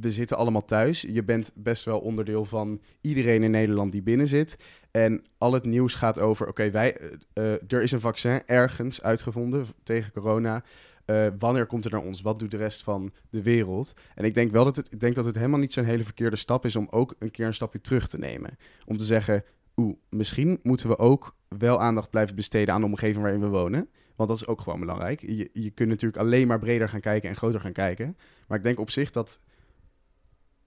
we 0.00 0.12
zitten 0.12 0.36
allemaal 0.36 0.64
thuis. 0.64 1.00
Je 1.00 1.24
bent 1.24 1.52
best 1.54 1.84
wel 1.84 1.98
onderdeel 1.98 2.44
van 2.44 2.80
iedereen 3.00 3.42
in 3.42 3.50
Nederland 3.50 3.92
die 3.92 4.02
binnen 4.02 4.28
zit. 4.28 4.56
En 4.90 5.24
al 5.38 5.52
het 5.52 5.64
nieuws 5.64 5.94
gaat 5.94 6.18
over, 6.18 6.48
oké, 6.48 6.70
wij, 6.70 6.96
eh, 6.96 7.08
eh, 7.32 7.60
er 7.68 7.82
is 7.82 7.92
een 7.92 8.00
vaccin 8.00 8.42
ergens 8.46 9.02
uitgevonden 9.02 9.66
tegen 9.82 10.12
corona. 10.12 10.64
Eh, 11.04 11.26
wanneer 11.38 11.66
komt 11.66 11.84
het 11.84 11.92
naar 11.92 12.02
ons? 12.02 12.20
Wat 12.20 12.38
doet 12.38 12.50
de 12.50 12.56
rest 12.56 12.82
van 12.82 13.12
de 13.30 13.42
wereld? 13.42 13.92
En 14.14 14.24
ik 14.24 14.34
denk 14.34 14.52
wel 14.52 14.64
dat 14.64 14.76
het, 14.76 14.92
ik 14.92 15.00
denk 15.00 15.14
dat 15.14 15.24
het 15.24 15.34
helemaal 15.34 15.58
niet 15.58 15.72
zo'n 15.72 15.84
hele 15.84 16.04
verkeerde 16.04 16.36
stap 16.36 16.64
is 16.64 16.76
om 16.76 16.86
ook 16.90 17.14
een 17.18 17.30
keer 17.30 17.46
een 17.46 17.54
stapje 17.54 17.80
terug 17.80 18.08
te 18.08 18.18
nemen. 18.18 18.56
Om 18.86 18.96
te 18.96 19.04
zeggen, 19.04 19.44
oeh, 19.76 19.96
misschien 20.08 20.60
moeten 20.62 20.88
we 20.88 20.98
ook 20.98 21.36
wel 21.48 21.80
aandacht 21.80 22.10
blijven 22.10 22.36
besteden 22.36 22.74
aan 22.74 22.80
de 22.80 22.86
omgeving 22.86 23.22
waarin 23.22 23.40
we 23.40 23.46
wonen. 23.46 23.88
Want 24.16 24.28
dat 24.28 24.38
is 24.40 24.46
ook 24.46 24.60
gewoon 24.60 24.80
belangrijk. 24.80 25.20
Je, 25.20 25.50
je 25.52 25.70
kunt 25.70 25.88
natuurlijk 25.88 26.22
alleen 26.22 26.46
maar 26.46 26.58
breder 26.58 26.88
gaan 26.88 27.00
kijken 27.00 27.28
en 27.28 27.36
groter 27.36 27.60
gaan 27.60 27.72
kijken. 27.72 28.16
Maar 28.46 28.58
ik 28.58 28.64
denk 28.64 28.80
op 28.80 28.90
zich 28.90 29.10
dat 29.10 29.40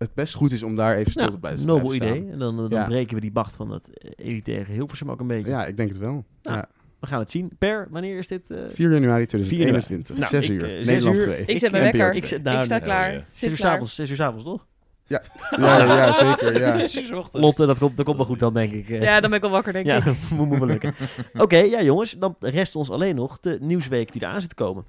het 0.06 0.14
best 0.16 0.34
goed 0.34 0.51
is 0.51 0.64
om 0.64 0.76
daar 0.76 0.95
even 0.95 1.12
stil 1.12 1.32
Ja, 1.32 1.38
bij 1.38 1.56
te 1.56 1.66
nobel 1.66 1.88
blijven 1.88 2.08
staan. 2.08 2.18
idee. 2.18 2.32
En 2.32 2.39
dan, 2.39 2.64
eh, 2.64 2.70
dan 2.70 2.80
Ja. 2.80 2.86
breken 2.86 3.16
we 3.16 3.22
die 3.22 3.32
macht 3.34 3.56
van 3.56 3.72
het 3.72 3.88
elitaire 4.16 4.72
Hilversum 4.72 5.12
ook 5.12 5.20
een 5.20 5.26
beetje. 5.28 5.49
Ja, 5.51 5.66
ik 5.66 5.78
denk 5.78 5.89
het 5.89 5.97
wel. 5.97 6.26
Nou, 6.41 6.58
Ja. 6.58 6.68
We 6.99 7.08
gaan 7.08 7.20
het 7.20 7.32
zien. 7.32 7.51
Per, 7.58 7.88
wanneer 7.89 8.18
is 8.18 8.28
dit? 8.28 8.49
eh 8.51 8.58
4 8.70 8.91
januari 8.91 9.26
4 9.26 9.39
2021, 9.39 10.18
Nou, 10.18 10.30
6 10.30 10.49
ik, 10.49 10.56
uur, 10.56 10.78
eh, 10.80 10.86
Nederland 10.86 11.16
uur. 11.16 11.22
2. 11.22 11.45
Ik 11.45 11.58
zet 11.60 11.72
mijn 11.72 11.84
wekker. 11.84 12.10
2. 12.12 12.22
Ik 12.22 12.26
zet 12.28 12.39
ik 12.47 12.64
sta 12.64 12.80
klaar. 12.80 13.12
Ja. 13.14 13.18
Zit 13.18 13.26
Zes 13.34 13.51
uur 13.51 13.58
klaar. 13.58 13.72
s'avonds, 13.72 13.95
zes 13.95 14.10
uur 14.10 14.16
s'avonds 14.16 14.43
toch? 14.43 14.66
Ja, 15.08 15.22
ja, 15.58 16.14
zeker. 16.24 16.60
Ja. 16.60 16.68
Zes 16.68 16.95
uur 16.97 17.06
's 17.06 17.12
ochtends. 17.12 17.45
Lotte, 17.45 17.66
dat 17.66 17.78
komt, 17.78 17.95
dat 17.97 18.06
komt 18.06 18.18
wel 18.18 18.26
goed 18.26 18.39
dan, 18.39 18.53
denk 18.53 18.74
ik. 18.74 18.89
eh. 18.89 19.01
Ja, 19.01 19.20
dan 19.20 19.30
ben 19.30 19.39
ik 19.39 19.45
al 19.45 19.51
wakker, 19.51 19.74
denk 19.74 19.86
Ja, 19.86 19.95
ik. 19.97 20.03
dat 20.06 20.16
moet 20.36 20.47
moet 20.47 20.58
wel 20.58 20.68
lukken. 20.68 20.93
Oké, 21.38 21.58
ja 21.58 21.82
jongens, 21.82 22.12
dan 22.20 22.36
rest 22.39 22.76
ons 22.76 22.89
alleen 22.89 23.16
nog 23.16 23.39
de 23.39 23.58
nieuwsweek 23.62 24.12
die 24.12 24.22
eraan 24.22 24.39
zit 24.41 24.49
te 24.49 24.56
komen. 24.56 24.86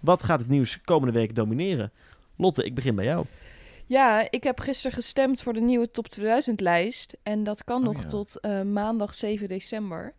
Wat 0.00 0.22
gaat 0.22 0.40
het 0.40 0.48
nieuws 0.48 0.80
komende 0.84 1.18
week 1.18 1.34
domineren? 1.34 1.92
Lotte, 2.36 2.64
ik 2.64 2.74
begin 2.74 2.94
bij 2.94 3.04
jou. 3.04 3.24
Ja, 3.86 4.30
ik 4.30 4.44
heb 4.44 4.60
gisteren 4.60 4.96
gestemd 4.96 5.42
voor 5.42 5.52
de 5.52 5.60
nieuwe 5.60 5.90
Top 5.90 6.06
2000-lijst. 6.20 7.16
En 7.22 7.44
dat 7.44 7.64
kan 7.64 7.78
Oh, 7.78 7.84
nog 7.84 8.02
ja. 8.02 8.08
tot 8.08 8.40
eh, 8.40 8.62
maandag 8.62 9.14
7 9.14 9.48
december. 9.48 10.14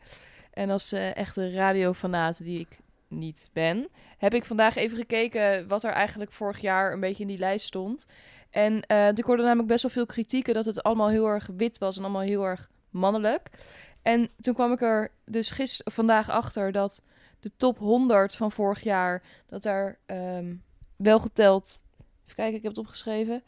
En 0.53 0.69
als 0.69 0.91
eh, 0.91 1.15
echte 1.15 1.51
radiofanaat 1.51 2.43
die 2.43 2.59
ik 2.59 2.77
niet 3.07 3.49
ben, 3.53 3.87
heb 4.17 4.33
ik 4.33 4.45
vandaag 4.45 4.75
even 4.75 4.97
gekeken 4.97 5.67
wat 5.67 5.83
er 5.83 5.91
eigenlijk 5.91 6.31
vorig 6.31 6.59
jaar 6.59 6.93
een 6.93 6.99
beetje 6.99 7.21
in 7.21 7.29
die 7.29 7.37
lijst 7.37 7.65
stond. 7.65 8.07
En 8.49 8.81
eh 8.81 9.07
ik 9.07 9.23
hoorde 9.23 9.43
namelijk 9.43 9.67
best 9.67 9.81
wel 9.81 9.91
veel 9.91 10.05
kritieken 10.05 10.53
dat 10.53 10.65
het 10.65 10.83
allemaal 10.83 11.09
heel 11.09 11.27
erg 11.27 11.49
wit 11.57 11.77
was 11.77 11.97
en 11.97 12.03
allemaal 12.03 12.21
heel 12.21 12.43
erg 12.43 12.69
mannelijk. 12.89 13.49
En 14.01 14.29
toen 14.39 14.53
kwam 14.53 14.71
ik 14.71 14.81
er 14.81 15.11
dus 15.25 15.49
gisteren, 15.49 15.91
vandaag 15.91 16.29
achter 16.29 16.71
dat 16.71 17.03
de 17.39 17.51
top 17.57 17.77
100 17.77 18.35
van 18.35 18.51
vorig 18.51 18.83
jaar, 18.83 19.23
dat 19.47 19.63
daar 19.63 19.97
ehm, 20.05 20.55
wel 20.95 21.19
geteld, 21.19 21.83
even 22.27 22.35
kijken, 22.35 22.55
ik 22.55 22.63
heb 22.63 22.71
het 22.71 22.77
opgeschreven, 22.77 23.43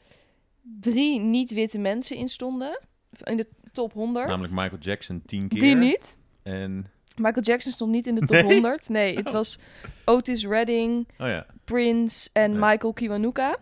drie 0.62 1.20
niet-witte 1.20 1.78
mensen 1.78 2.18
in 2.18 2.30
stonden. 2.30 2.80
In 3.24 3.38
de 3.38 3.48
top 3.72 3.94
100. 3.94 4.28
Namelijk 4.28 4.54
Michael 4.54 4.82
Jackson 4.82 5.22
tien 5.26 5.48
keer. 5.48 5.60
die 5.60 5.76
niet. 5.76 6.18
En, 6.44 6.86
Michael 7.16 7.44
Jackson 7.44 7.72
stond 7.72 7.92
niet 7.92 8.08
in 8.08 8.16
de 8.16 8.26
top 8.26 8.42
Nee? 8.42 8.54
100. 8.54 8.90
Nee, 8.90 9.16
het 9.16 9.32
was 9.32 9.60
Otis 10.06 10.46
Redding, 10.46 11.08
oh 11.18 11.28
ja. 11.28 11.46
Prince 11.64 12.30
en. 12.34 12.52
Michael 12.60 12.94
Kiwanuka. 12.94 13.58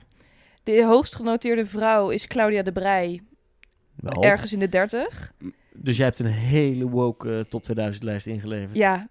De 0.64 0.86
hoogst 0.86 1.16
genoteerde 1.16 1.66
vrouw 1.66 2.10
is 2.10 2.28
Claudia 2.28 2.62
de 2.62 2.72
Brij, 2.72 3.22
Wel. 3.96 4.24
ergens 4.24 4.54
in 4.54 4.60
de 4.60 4.70
30. 4.70 5.34
Dus 5.74 5.98
jij 5.98 6.06
hebt 6.06 6.20
een 6.20 6.26
hele 6.26 6.90
woke 6.90 7.38
eh, 7.38 7.40
top 7.40 7.64
2000 7.64 8.04
lijst 8.04 8.26
ingeleverd. 8.26 8.76
Ja, 8.76 9.10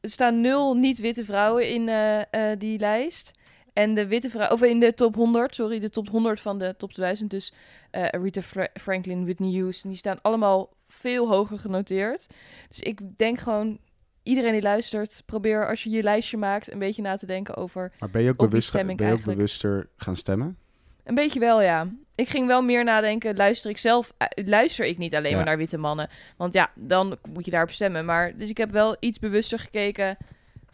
er 0.00 0.10
staan 0.10 0.40
nul 0.40 0.74
niet-witte 0.74 1.24
vrouwen 1.24 1.70
in 1.70 1.88
eh, 1.88 2.20
eh, 2.50 2.58
die 2.58 2.78
lijst. 2.78 3.37
En 3.78 3.94
de 3.94 4.06
witte 4.06 4.30
vrouw, 4.30 4.48
of 4.50 4.62
in 4.62 4.80
de 4.80 4.94
top 4.94 5.14
100, 5.14 5.54
sorry, 5.54 5.78
de 5.78 5.90
top 5.90 6.08
100 6.08 6.40
van 6.40 6.58
de 6.58 6.74
top 6.76 6.92
2000, 6.92 7.30
dus 7.30 7.52
eh 7.90 8.08
Rita 8.22 8.42
Fra- 8.42 8.68
Franklin, 8.74 9.24
Whitney 9.24 9.52
Houston, 9.60 9.90
die 9.90 9.98
staan 9.98 10.18
allemaal 10.22 10.72
veel 10.88 11.28
hoger 11.28 11.58
genoteerd. 11.58 12.26
Dus 12.68 12.80
ik 12.80 13.00
denk 13.16 13.38
gewoon, 13.38 13.78
iedereen 14.22 14.52
die 14.52 14.62
luistert, 14.62 15.22
probeer 15.26 15.68
als 15.68 15.82
je 15.82 15.90
je 15.90 16.02
lijstje 16.02 16.36
maakt 16.36 16.72
een 16.72 16.78
beetje 16.78 17.02
na 17.02 17.16
te 17.16 17.26
denken 17.26 17.56
over. 17.56 17.92
Maar 17.98 18.10
ben 18.10 18.22
je 18.22 18.28
ook, 18.28 18.34
Op 18.34 18.40
die 18.40 18.48
bewust, 18.48 18.68
stemming 18.68 18.98
ben 18.98 19.06
je 19.06 19.12
ook 19.12 19.18
eigenlijk. 19.18 19.38
bewuster 19.48 19.88
gaan 19.96 20.16
stemmen? 20.16 20.56
Een 21.04 21.14
beetje 21.14 21.40
wel, 21.40 21.62
ja. 21.62 21.88
Ik 22.14 22.28
ging 22.28 22.46
wel 22.46 22.62
meer 22.62 22.84
nadenken, 22.84 23.36
luister 23.36 23.70
ik 23.70 23.78
zelf, 23.78 24.12
eh, 24.18 24.26
luister 24.46 24.86
ik 24.86 24.98
niet 24.98 25.14
alleen 25.14 25.30
Ja. 25.30 25.36
maar 25.36 25.44
naar 25.46 25.56
witte 25.56 25.78
mannen. 25.78 26.08
Want 26.36 26.52
ja, 26.54 26.70
dan 26.74 27.16
moet 27.32 27.44
je 27.44 27.50
daarop 27.50 27.70
stemmen. 27.70 28.04
Maar, 28.04 28.36
dus 28.36 28.48
ik 28.50 28.56
heb 28.56 28.70
wel 28.70 28.96
iets 29.00 29.18
bewuster 29.18 29.58
gekeken 29.58 30.16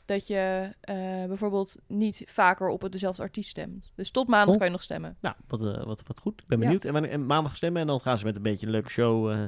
dat 0.05 0.27
je 0.27 0.71
eh, 0.81 0.97
bijvoorbeeld 1.27 1.79
niet 1.87 2.23
vaker 2.27 2.69
op 2.69 2.83
het 2.83 2.93
dezelfde 2.93 3.23
artiest 3.23 3.51
stemt. 3.51 3.93
Dus 3.95 4.11
tot 4.11 4.27
maandag 4.27 4.47
Cool. 4.47 4.57
kan 4.59 4.67
je 4.67 4.73
nog 4.73 4.83
stemmen. 4.83 5.17
Nou, 5.21 5.35
wat, 5.47 5.61
eh, 5.61 5.85
wat, 5.85 6.03
wat 6.07 6.19
goed. 6.19 6.41
Ik 6.41 6.47
ben 6.47 6.59
Ja. 6.59 6.65
benieuwd. 6.65 6.85
En, 6.85 6.93
wanneer- 6.93 7.11
en 7.11 7.27
maandag 7.27 7.57
stemmen 7.57 7.81
en 7.81 7.87
dan 7.87 8.01
gaan 8.01 8.19
ze 8.19 8.25
met 8.25 8.37
een 8.37 8.43
beetje 8.43 8.67
een 8.67 8.73
leuke 8.73 8.91
show 8.91 9.31
eh 9.31 9.45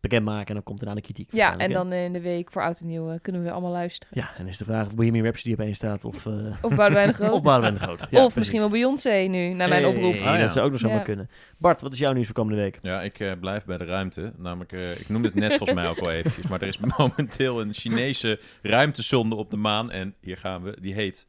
bekendmaken. 0.00 0.46
En 0.46 0.54
dan 0.54 0.62
komt 0.62 0.80
er 0.80 0.88
aan 0.88 0.94
de 0.94 1.00
kritiek. 1.02 1.28
Ja, 1.32 1.56
en 1.56 1.72
dan 1.72 1.92
in 1.92 2.12
de 2.12 2.20
week 2.20 2.52
voor 2.52 2.62
Oud 2.62 2.80
en 2.80 2.86
Nieuw 2.86 3.10
eh, 3.10 3.18
kunnen 3.22 3.40
we 3.40 3.46
weer 3.46 3.56
allemaal 3.56 3.72
luisteren. 3.76 4.18
Ja, 4.20 4.30
en 4.38 4.46
is 4.48 4.58
de 4.58 4.64
vraag 4.64 4.86
of 4.86 4.94
Bohemian 4.94 5.24
Rhapsody 5.24 5.52
op 5.52 5.60
één 5.60 5.74
staat 5.74 6.04
of... 6.04 6.26
eh 6.26 6.32
Of 6.62 6.74
Boudewijn 6.74 7.08
de 7.08 7.14
Groot. 7.14 7.32
of 7.38 7.42
Boudewijn 7.42 7.74
de 7.74 7.80
Groot. 7.80 8.00
Ja, 8.00 8.06
of 8.06 8.10
precies. 8.20 8.34
misschien 8.34 8.58
wel 8.60 8.68
Beyoncé 8.68 9.10
nu, 9.10 9.48
naar 9.52 9.68
mijn 9.68 9.82
Hey, 9.82 9.90
oproep. 9.94 10.14
Oh, 10.14 10.20
ja. 10.20 10.38
Dat 10.38 10.52
zou 10.52 10.64
ook 10.66 10.70
nog 10.72 10.80
zomaar 10.80 10.96
Ja. 10.96 11.02
kunnen. 11.02 11.30
Bart, 11.58 11.80
wat 11.80 11.92
is 11.92 11.98
jouw 11.98 12.12
nieuws 12.12 12.26
voor 12.26 12.34
komende 12.34 12.60
week? 12.62 12.78
Ja, 12.82 13.02
ik 13.02 13.20
eh, 13.20 13.32
blijf 13.40 13.64
bij 13.64 13.78
de 13.78 13.84
ruimte. 13.84 14.32
Namelijk, 14.36 14.72
eh, 14.72 15.00
ik 15.00 15.08
noemde 15.08 15.28
het 15.28 15.36
net 15.36 15.48
volgens 15.54 15.72
mij 15.78 15.88
ook 15.88 15.98
al 15.98 16.10
eventjes. 16.10 16.46
Maar 16.46 16.60
er 16.62 16.68
is 16.68 16.78
momenteel 16.96 17.60
een 17.60 17.72
Chinese 17.72 18.40
ruimtesonde 18.62 19.34
op 19.34 19.50
de 19.50 19.56
maan. 19.56 19.90
En 19.90 20.14
hier 20.20 20.36
gaan 20.36 20.62
we. 20.62 20.76
Die 20.80 20.94
heet 20.94 21.26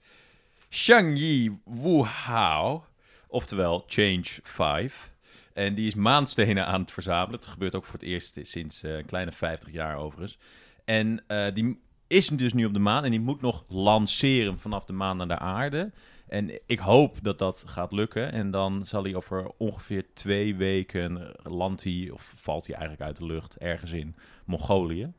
Chang'e 0.70 1.58
Wuhao. 1.66 2.84
Oftewel 3.28 3.84
Change 3.88 4.24
5. 4.44 5.12
En 5.60 5.76
die 5.76 5.88
is 5.88 5.96
maanstenen 5.96 6.66
aan 6.66 6.82
het 6.82 6.92
verzamelen. 6.92 7.40
Het 7.40 7.50
gebeurt 7.50 7.76
ook 7.76 7.86
voor 7.86 7.94
het 7.94 8.04
eerst 8.08 8.40
sinds 8.42 8.84
eh, 8.84 8.98
een 8.98 9.06
kleine 9.06 9.32
50 9.32 9.72
jaar 9.72 9.98
overigens. 9.98 10.38
En 10.86 11.24
eh, 11.28 11.54
die 11.54 11.80
is 12.08 12.28
dus 12.28 12.54
nu 12.54 12.66
op 12.66 12.74
de 12.74 12.80
maan. 12.80 13.04
En 13.04 13.12
die 13.12 13.20
moet 13.20 13.42
nog 13.42 13.66
lanceren 13.68 14.58
vanaf 14.58 14.86
de 14.86 14.94
maan 14.94 15.18
naar 15.18 15.28
de 15.28 15.38
aarde. 15.38 15.92
En 16.28 16.60
ik 16.66 16.80
hoop 16.80 17.18
dat 17.22 17.40
dat 17.40 17.64
gaat 17.66 17.92
lukken. 17.92 18.32
En 18.32 18.52
dan 18.52 18.86
zal 18.86 19.04
hij 19.04 19.16
over 19.16 19.52
ongeveer 19.58 20.06
twee 20.14 20.56
weken 20.56 21.18
eh, 21.18 21.52
landt 21.52 21.84
hij, 21.84 22.10
of 22.14 22.34
valt 22.36 22.68
hij 22.68 22.76
eigenlijk 22.76 23.06
uit 23.08 23.18
de 23.18 23.26
lucht, 23.26 23.58
ergens 23.58 23.92
in 23.92 24.16
Mongolië. 24.46 25.14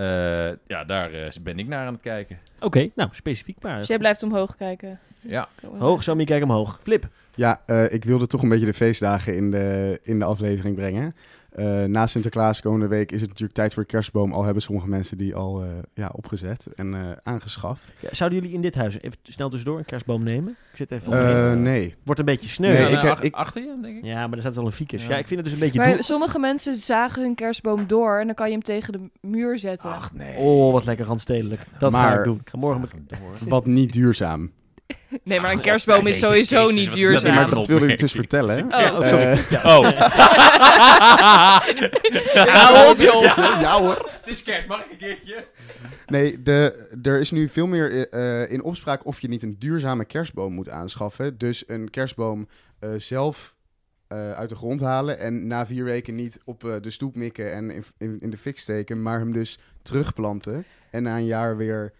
Eh, 0.00 0.50
ja, 0.66 0.84
daar 0.84 1.12
eh, 1.12 1.30
ben 1.42 1.58
ik 1.58 1.68
naar 1.68 1.86
aan 1.86 1.92
het 1.92 2.02
kijken. 2.02 2.38
Oké, 2.60 2.88
nou, 2.94 3.08
specifiek 3.12 3.56
maar. 3.62 3.78
Dus 3.78 3.86
jij 3.86 3.98
blijft 3.98 4.22
omhoog 4.22 4.56
kijken. 4.56 4.98
Ja, 5.20 5.48
Hoog, 5.78 6.02
Sammy, 6.02 6.24
kijk 6.24 6.42
omhoog. 6.42 6.78
Flip. 6.82 7.08
Ja, 7.34 7.60
eh, 7.66 7.92
ik 7.92 8.04
wilde 8.04 8.26
toch 8.26 8.42
een 8.42 8.48
beetje 8.48 8.66
de 8.66 8.74
feestdagen 8.74 9.36
in 9.36 9.50
de, 9.50 10.00
in 10.02 10.18
de 10.18 10.24
aflevering 10.24 10.76
brengen. 10.76 11.12
Eh, 11.50 11.84
na 11.84 12.06
Sinterklaas 12.06 12.60
komende 12.60 12.86
week 12.86 13.12
is 13.12 13.20
het 13.20 13.28
natuurlijk 13.28 13.58
tijd 13.58 13.74
voor 13.74 13.82
de 13.82 13.88
kerstboom. 13.88 14.32
Al 14.32 14.44
hebben 14.44 14.62
sommige 14.62 14.88
mensen 14.88 15.16
die 15.18 15.34
al 15.34 15.62
eh, 15.62 15.68
ja, 15.94 16.10
opgezet 16.12 16.66
en 16.74 16.94
eh, 16.94 17.00
aangeschaft. 17.22 17.92
Ja, 18.00 18.08
zouden 18.12 18.38
jullie 18.38 18.54
in 18.54 18.62
dit 18.62 18.74
huis 18.74 19.00
even 19.00 19.18
snel 19.22 19.48
tussendoor 19.48 19.78
een 19.78 19.84
kerstboom 19.84 20.22
nemen? 20.22 20.50
Ik 20.70 20.76
zit 20.76 20.90
even... 20.90 21.62
Nee. 21.62 21.94
Wordt 22.04 22.20
een 22.20 22.26
beetje 22.26 22.48
sneu. 22.48 22.72
Nee, 22.72 22.82
hè? 22.82 22.88
ik 22.88 23.00
heb- 23.02 23.10
ach- 23.12 23.22
ik- 23.22 23.34
achter 23.34 23.62
je, 23.62 23.78
denk 23.82 23.96
ik. 23.96 24.04
Ja, 24.04 24.26
maar 24.26 24.32
er 24.36 24.40
staat 24.40 24.56
al 24.58 24.66
een 24.66 24.72
ficus. 24.72 25.02
Ja. 25.02 25.08
Ja. 25.10 25.16
ik 25.18 25.26
vind 25.26 25.34
het 25.40 25.44
dus 25.44 25.52
een 25.54 25.60
beetje... 25.60 25.78
Maar 25.78 26.04
sommige 26.04 26.38
mensen 26.38 26.74
zagen 26.76 27.22
hun 27.22 27.34
kerstboom 27.34 27.86
door 27.86 28.18
en 28.18 28.26
dan 28.26 28.34
kan 28.34 28.46
je 28.46 28.52
hem 28.52 28.62
tegen 28.62 28.92
de 28.92 29.10
muur 29.20 29.58
zetten. 29.58 29.90
Ach 29.90 30.12
nee. 30.14 30.36
Oh, 30.36 30.72
wat 30.72 30.84
lekker 30.84 31.06
randstedelijk. 31.06 31.60
Dat 31.78 31.92
ga 31.92 32.00
Maar- 32.02 32.18
ik 32.18 32.24
doen. 32.24 32.38
Ik 32.40 32.48
ga 32.48 32.58
morgen... 32.58 32.80
met- 32.80 33.48
Wat 33.48 33.66
niet 33.66 33.92
duurzaam. 33.92 34.50
Nee, 35.22 35.40
maar 35.40 35.52
een 35.52 35.60
kerstboom 35.60 36.06
is 36.06 36.20
Jezus 36.20 36.48
sowieso 36.48 36.72
niet 36.72 36.92
duurzaam. 36.92 37.34
maar 37.34 37.50
dat 37.50 37.66
wilde 37.66 37.86
ik 37.86 37.98
dus 37.98 38.12
vertellen. 38.12 38.64
Oh, 38.64 38.98
oh, 38.98 39.02
sorry. 39.02 39.24
Eh, 39.24 39.38
Oh, 39.64 39.88
Hou 42.54 42.90
op, 42.90 42.98
joh. 42.98 43.22
ja 43.36 43.80
hoor. 43.80 44.10
het 44.20 44.28
is 44.28 44.42
kerst, 44.42 44.66
mag 44.68 44.84
ik 44.84 44.90
een 44.90 44.96
keertje? 44.96 45.44
Nee, 46.06 46.42
de, 46.42 46.88
er 47.02 47.20
is 47.20 47.30
nu 47.30 47.48
veel 47.48 47.66
meer 47.66 48.08
eh, 48.08 48.50
in 48.52 48.62
opspraak 48.62 49.06
of 49.06 49.20
je 49.20 49.28
niet 49.28 49.42
een 49.42 49.56
duurzame 49.58 50.04
kerstboom 50.04 50.52
moet 50.52 50.68
aanschaffen. 50.68 51.38
Dus 51.38 51.64
een 51.66 51.90
kerstboom 51.90 52.48
eh, 52.78 52.90
zelf 52.96 53.54
eh, 54.06 54.32
uit 54.32 54.48
de 54.48 54.54
grond 54.54 54.80
halen 54.80 55.18
en 55.18 55.46
na 55.46 55.66
vier 55.66 55.84
weken 55.84 56.14
niet 56.14 56.40
op 56.44 56.64
eh, 56.64 56.74
de 56.80 56.90
stoep 56.90 57.16
mikken 57.16 57.52
en 57.52 57.70
in, 57.70 57.84
in, 57.98 58.20
in 58.20 58.30
de 58.30 58.36
fik 58.36 58.58
steken, 58.58 59.02
maar 59.02 59.18
hem 59.18 59.32
dus 59.32 59.58
terugplanten 59.82 60.64
en 60.90 61.02
na 61.02 61.16
een 61.16 61.24
jaar 61.24 61.56
weer... 61.56 61.92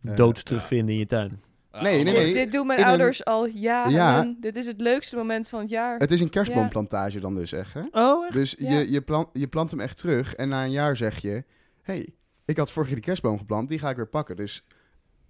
Dood 0.00 0.44
terugvinden 0.44 0.94
in 0.94 0.98
je 0.98 1.06
tuin. 1.06 1.40
Nee, 1.82 2.02
nee, 2.02 2.12
nee. 2.14 2.32
Dit 2.32 2.52
doen 2.52 2.66
mijn 2.66 2.78
In 2.78 2.84
een- 2.84 2.90
ouders 2.90 3.24
al 3.24 3.46
jaren. 3.46 3.92
Ja. 3.92 4.34
Dit 4.40 4.56
is 4.56 4.66
het 4.66 4.80
leukste 4.80 5.16
moment 5.16 5.48
van 5.48 5.60
het 5.60 5.70
jaar. 5.70 5.98
Het 5.98 6.10
is 6.10 6.20
een 6.20 6.30
kerstboomplantage 6.30 7.20
dan 7.20 7.34
dus 7.34 7.52
echt, 7.52 7.74
hè? 7.74 7.80
Oh, 7.90 8.24
echt? 8.24 8.32
Dus 8.34 8.54
Ja. 8.58 8.70
je, 8.78 8.90
je, 8.92 9.00
plant, 9.00 9.28
je 9.32 9.46
plant 9.48 9.70
hem 9.70 9.80
echt 9.80 9.96
terug 9.96 10.34
en 10.34 10.48
na 10.48 10.64
een 10.64 10.70
jaar 10.70 10.96
zeg 10.96 11.18
je... 11.18 11.44
hey, 11.82 12.08
ik 12.44 12.56
had 12.56 12.70
vorig 12.70 12.88
jaar 12.88 12.96
die 12.96 13.06
kerstboom 13.06 13.38
geplant, 13.38 13.68
die 13.68 13.78
ga 13.78 13.90
ik 13.90 13.96
weer 13.96 14.08
pakken. 14.08 14.36
Dus 14.36 14.64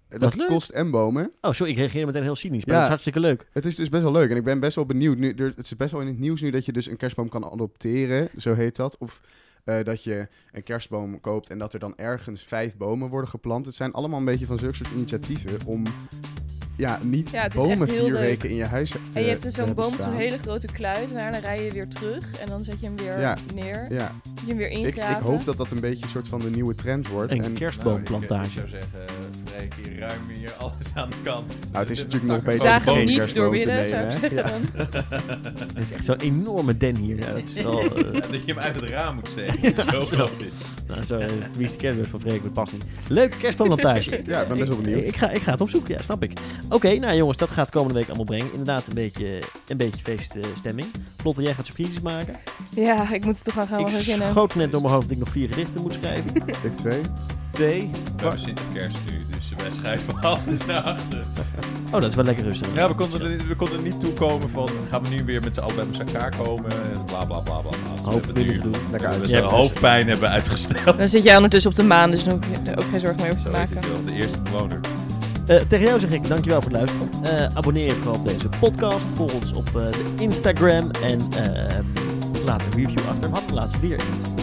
eh, 0.07 0.19
dat 0.19 0.35
leuk. 0.35 0.47
kost 0.47 0.69
en 0.69 0.91
bomen. 0.91 1.31
Oh, 1.41 1.51
sorry, 1.51 1.71
ik 1.71 1.77
reageer 1.77 2.05
meteen 2.05 2.23
heel 2.23 2.35
cynisch. 2.35 2.65
Maar 2.65 2.73
Ja. 2.75 2.81
dat 2.81 2.81
is 2.83 2.87
hartstikke 2.89 3.19
leuk. 3.19 3.47
Het 3.51 3.65
is 3.65 3.75
dus 3.75 3.89
best 3.89 4.03
wel 4.03 4.11
leuk 4.11 4.29
en 4.29 4.35
ik 4.37 4.43
ben 4.43 4.59
best 4.59 4.75
wel 4.75 4.85
benieuwd. 4.85 5.17
Nu, 5.17 5.33
er, 5.33 5.45
het 5.55 5.65
is 5.65 5.75
best 5.75 5.91
wel 5.91 6.01
in 6.01 6.07
het 6.07 6.19
nieuws 6.19 6.41
nu 6.41 6.49
dat 6.49 6.65
je 6.65 6.71
dus 6.73 6.87
een 6.89 6.97
kerstboom 6.97 7.29
kan 7.29 7.45
adopteren, 7.51 8.29
zo 8.37 8.53
heet 8.53 8.75
dat. 8.75 8.97
Of 8.97 9.21
eh, 9.63 9.83
dat 9.83 10.03
je 10.03 10.27
een 10.51 10.63
kerstboom 10.63 11.21
koopt 11.21 11.49
en 11.49 11.57
dat 11.59 11.73
er 11.73 11.79
dan 11.79 11.93
ergens 11.97 12.43
vijf 12.43 12.77
bomen 12.77 13.09
worden 13.09 13.29
geplant. 13.29 13.65
Het 13.65 13.75
zijn 13.75 13.91
allemaal 13.93 14.19
een 14.19 14.25
beetje 14.25 14.45
van 14.45 14.57
zulke 14.57 14.75
soort 14.75 14.91
initiatieven 14.95 15.57
om 15.65 15.83
ja, 16.79 16.99
niet 17.01 17.29
Ja, 17.31 17.47
bomen 17.55 17.87
vier 17.87 18.01
leuk. 18.03 18.13
weken 18.19 18.49
in 18.49 18.55
je 18.55 18.63
huis 18.65 18.89
te 18.89 18.97
en 19.13 19.21
je 19.23 19.29
hebt 19.29 19.43
dus 19.43 19.53
zo'n 19.53 19.73
boom 19.73 19.91
met 19.91 20.01
zo'n 20.01 20.15
hele 20.15 20.37
grote 20.37 20.67
kluit. 20.67 21.09
En 21.09 21.15
daarna 21.15 21.37
rij 21.37 21.63
je 21.63 21.71
weer 21.71 21.87
terug. 21.87 22.37
En 22.39 22.47
dan 22.47 22.63
zet 22.63 22.79
je 22.79 22.85
hem 22.85 22.95
weer 22.97 23.19
Ja. 23.19 23.37
neer. 23.55 23.85
Ja, 23.89 24.11
Zet 24.23 24.39
je 24.41 24.47
hem 24.47 24.57
weer 24.57 24.71
ik, 24.71 24.77
ik 24.77 24.85
ingraven. 24.85 25.25
hoop 25.25 25.45
dat 25.45 25.57
dat 25.57 25.71
een 25.71 25.79
beetje 25.79 26.03
een 26.03 26.09
soort 26.09 26.27
van 26.27 26.39
de 26.39 26.49
nieuwe 26.49 26.75
trend 26.75 27.07
wordt. 27.07 27.31
Een 27.31 27.43
en 27.43 27.53
kerstboomplantage. 27.53 28.57
Nou, 28.59 28.67
ik, 28.67 28.73
ik 28.73 28.79
zou 28.91 28.99
zeggen, 29.07 29.38
ruim 29.99 30.21
hier 30.33 30.53
alles 30.53 30.75
aan 30.93 31.09
de 31.09 31.15
kant. 31.23 31.53
Nou, 31.71 31.77
het 31.83 31.89
is 31.89 31.97
natuurlijk 32.03 32.31
nog 32.31 32.37
een 32.37 32.43
beter 32.43 32.61
Zagen 32.61 32.85
hem 32.93 33.07
geen 33.07 33.19
niet 33.19 33.35
doorbinnen, 33.35 33.87
zou 33.87 34.03
ik 34.05 34.11
zeggen 34.11 34.35
Ja. 34.35 34.41
dan. 34.43 34.61
Het 35.75 35.77
is 35.77 35.91
echt 35.91 36.05
zo'n 36.05 36.19
enorme 36.19 36.77
den 36.77 36.95
hier. 36.95 37.17
Ja, 37.17 37.33
dat 37.33 37.45
is 37.45 37.53
wel... 37.53 37.79
eh, 37.95 38.13
Ja, 38.13 38.19
dat 38.19 38.45
je 38.45 38.53
hem 38.53 38.59
uit 38.59 38.75
het 38.75 38.83
raam 38.83 39.15
moet 39.15 39.27
steken. 39.27 39.75
Zo 39.91 40.01
zo. 40.01 40.15
groot 40.15 40.31
is. 40.39 40.53
nou, 40.87 41.03
zo, 41.03 41.17
eh, 41.17 41.27
wie 41.55 41.63
is 41.65 41.71
de 41.71 41.77
kerstbus 41.77 42.07
van 42.07 42.19
Freek? 42.19 42.43
Dat 42.43 42.53
past 42.53 42.71
niet. 42.71 42.83
Leuke. 43.07 43.35
Ja, 44.25 44.41
ik 44.41 44.47
ben 44.47 44.57
best 44.57 44.69
wel 44.69 44.77
benieuwd. 44.81 45.07
Ik 45.07 45.15
ga, 45.15 45.29
ik 45.29 45.41
ga 45.41 45.51
het 45.51 45.61
opzoeken, 45.61 45.93
ja, 45.95 46.01
snap 46.01 46.23
ik. 46.23 46.31
Oké, 46.69 46.95
nou 46.95 47.15
jongens, 47.15 47.37
dat 47.37 47.49
gaat 47.49 47.69
komende 47.69 47.93
week 47.93 48.07
allemaal 48.07 48.25
brengen. 48.25 48.51
Inderdaad, 48.51 48.87
een 48.87 48.93
beetje, 48.93 49.39
een 49.67 49.77
beetje 49.77 50.01
feeststemming. 50.03 50.87
Lotte, 51.23 51.41
jij 51.41 51.53
gaat 51.53 51.65
surprises 51.65 52.01
maken. 52.01 52.35
Ja, 52.69 53.13
ik 53.13 53.25
moet 53.25 53.37
er 53.37 53.43
toch 53.43 53.57
aan 53.57 53.67
gaan 53.67 53.79
ik 53.79 53.85
beginnen. 53.85 54.29
schoot 54.29 54.55
net 54.55 54.71
door 54.71 54.81
mijn 54.81 54.93
hoofd 54.93 55.07
dat 55.07 55.17
ik 55.17 55.23
nog 55.23 55.29
vier 55.29 55.49
gedichten 55.49 55.81
moet 55.81 55.93
schrijven. 55.93 56.35
Ik 56.63 56.75
twee. 56.75 57.01
Twee. 57.51 57.89
We 58.15 58.21
hebben 58.21 58.39
Sinterkerst 58.39 58.97
nu, 59.11 59.17
dus 59.33 59.51
wij 59.57 59.69
schrijven 59.71 60.21
alles 60.31 60.65
naar 60.67 60.81
achter. 60.81 61.23
Oh, 61.85 61.91
dat 62.01 62.09
is 62.09 62.15
wel 62.15 62.25
lekker 62.25 62.43
rustig. 62.45 62.67
Ja, 62.73 62.87
we 62.87 62.93
konden, 62.95 63.21
er, 63.21 63.29
niet- 63.29 63.47
we 63.47 63.55
konden 63.55 63.77
er 63.77 63.83
niet 63.83 63.99
toe 63.99 64.13
komen 64.13 64.49
van, 64.49 64.69
gaan 64.89 65.03
we 65.03 65.09
nu 65.09 65.23
weer 65.25 65.41
met 65.43 65.53
z'n 65.53 65.59
allen 65.59 65.75
bij 65.91 66.05
elkaar 66.05 66.33
komen? 66.43 66.71
En 66.71 67.03
bla 67.05 67.25
bla 67.25 67.39
bla 67.39 67.55
bla. 67.61 67.71
bla. 68.03 68.19
We 68.33 68.57
doen. 68.57 68.73
Lekker 68.91 69.09
uit. 69.09 69.25
de 69.25 69.37
Ja. 69.37 69.41
hoofdpijn 69.41 70.07
hebben 70.07 70.27
we 70.27 70.33
uitgesteld. 70.33 70.97
Dan 70.97 71.07
zit 71.07 71.23
jij 71.23 71.35
ondertussen 71.35 71.71
op 71.71 71.77
de 71.77 71.83
maan, 71.83 72.09
dus 72.11 72.23
dan 72.23 72.33
hoef 72.33 72.45
je 72.63 72.69
er 72.71 72.77
ook 72.77 72.89
geen 72.89 72.99
zorgen 72.99 73.21
meer 73.21 73.29
over 73.31 73.41
te 73.41 73.49
is 73.49 73.55
maken. 73.55 73.75
wel, 73.81 74.05
de 74.05 74.13
eerste 74.13 74.41
bewoner. 74.41 74.79
Eh, 75.47 75.57
tegen 75.67 75.85
jou 75.85 75.99
zeg 75.99 76.11
ik 76.11 76.27
dankjewel 76.27 76.61
voor 76.61 76.71
het 76.71 76.79
luisteren. 76.79 77.09
Eh, 77.49 77.55
abonneer 77.57 77.85
je 77.85 77.95
vooral 77.95 78.15
op 78.15 78.27
deze 78.27 78.49
podcast. 78.59 79.05
Volg 79.15 79.33
ons 79.33 79.53
op 79.53 79.67
eh, 79.67 79.73
de 79.73 80.03
Instagram. 80.17 80.91
En 81.03 81.19
eh, 81.31 81.77
laat 82.45 82.61
een 82.61 82.83
review 82.83 82.99
achter. 83.09 83.29
We 83.29 83.35
hadden 83.35 83.55
laatst 83.55 83.79
weer 83.79 83.91
in. 83.99 84.38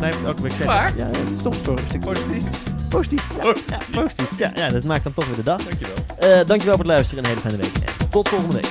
Blijft 0.00 0.18
elke 0.24 0.42
week 0.42 0.50
zeggen. 0.50 0.66
Waar? 0.66 0.96
Ja, 0.96 1.06
het 1.06 1.36
is 1.36 1.42
toch 1.42 1.56
toch 1.56 1.78
een 1.78 1.86
stukje 1.88 2.12
Positief. 2.12 2.42
positief. 2.88 3.22
Ja, 3.36 3.40
Positief. 3.40 3.76
Ja, 3.92 4.00
positief. 4.00 4.38
Ja, 4.38 4.50
ja, 4.54 4.68
dat 4.68 4.84
maakt 4.84 5.04
dan 5.04 5.12
toch 5.12 5.26
weer 5.26 5.36
de 5.36 5.42
dag. 5.42 5.62
Dankjewel. 5.62 5.94
Eh 6.18 6.28
dankjewel 6.46 6.74
voor 6.76 6.84
het 6.84 6.86
luisteren 6.86 7.24
en 7.24 7.30
een 7.30 7.36
hele 7.36 7.48
fijne 7.50 7.62
week. 7.62 7.88
En 8.00 8.08
tot 8.10 8.28
volgende 8.28 8.54
week. 8.54 8.70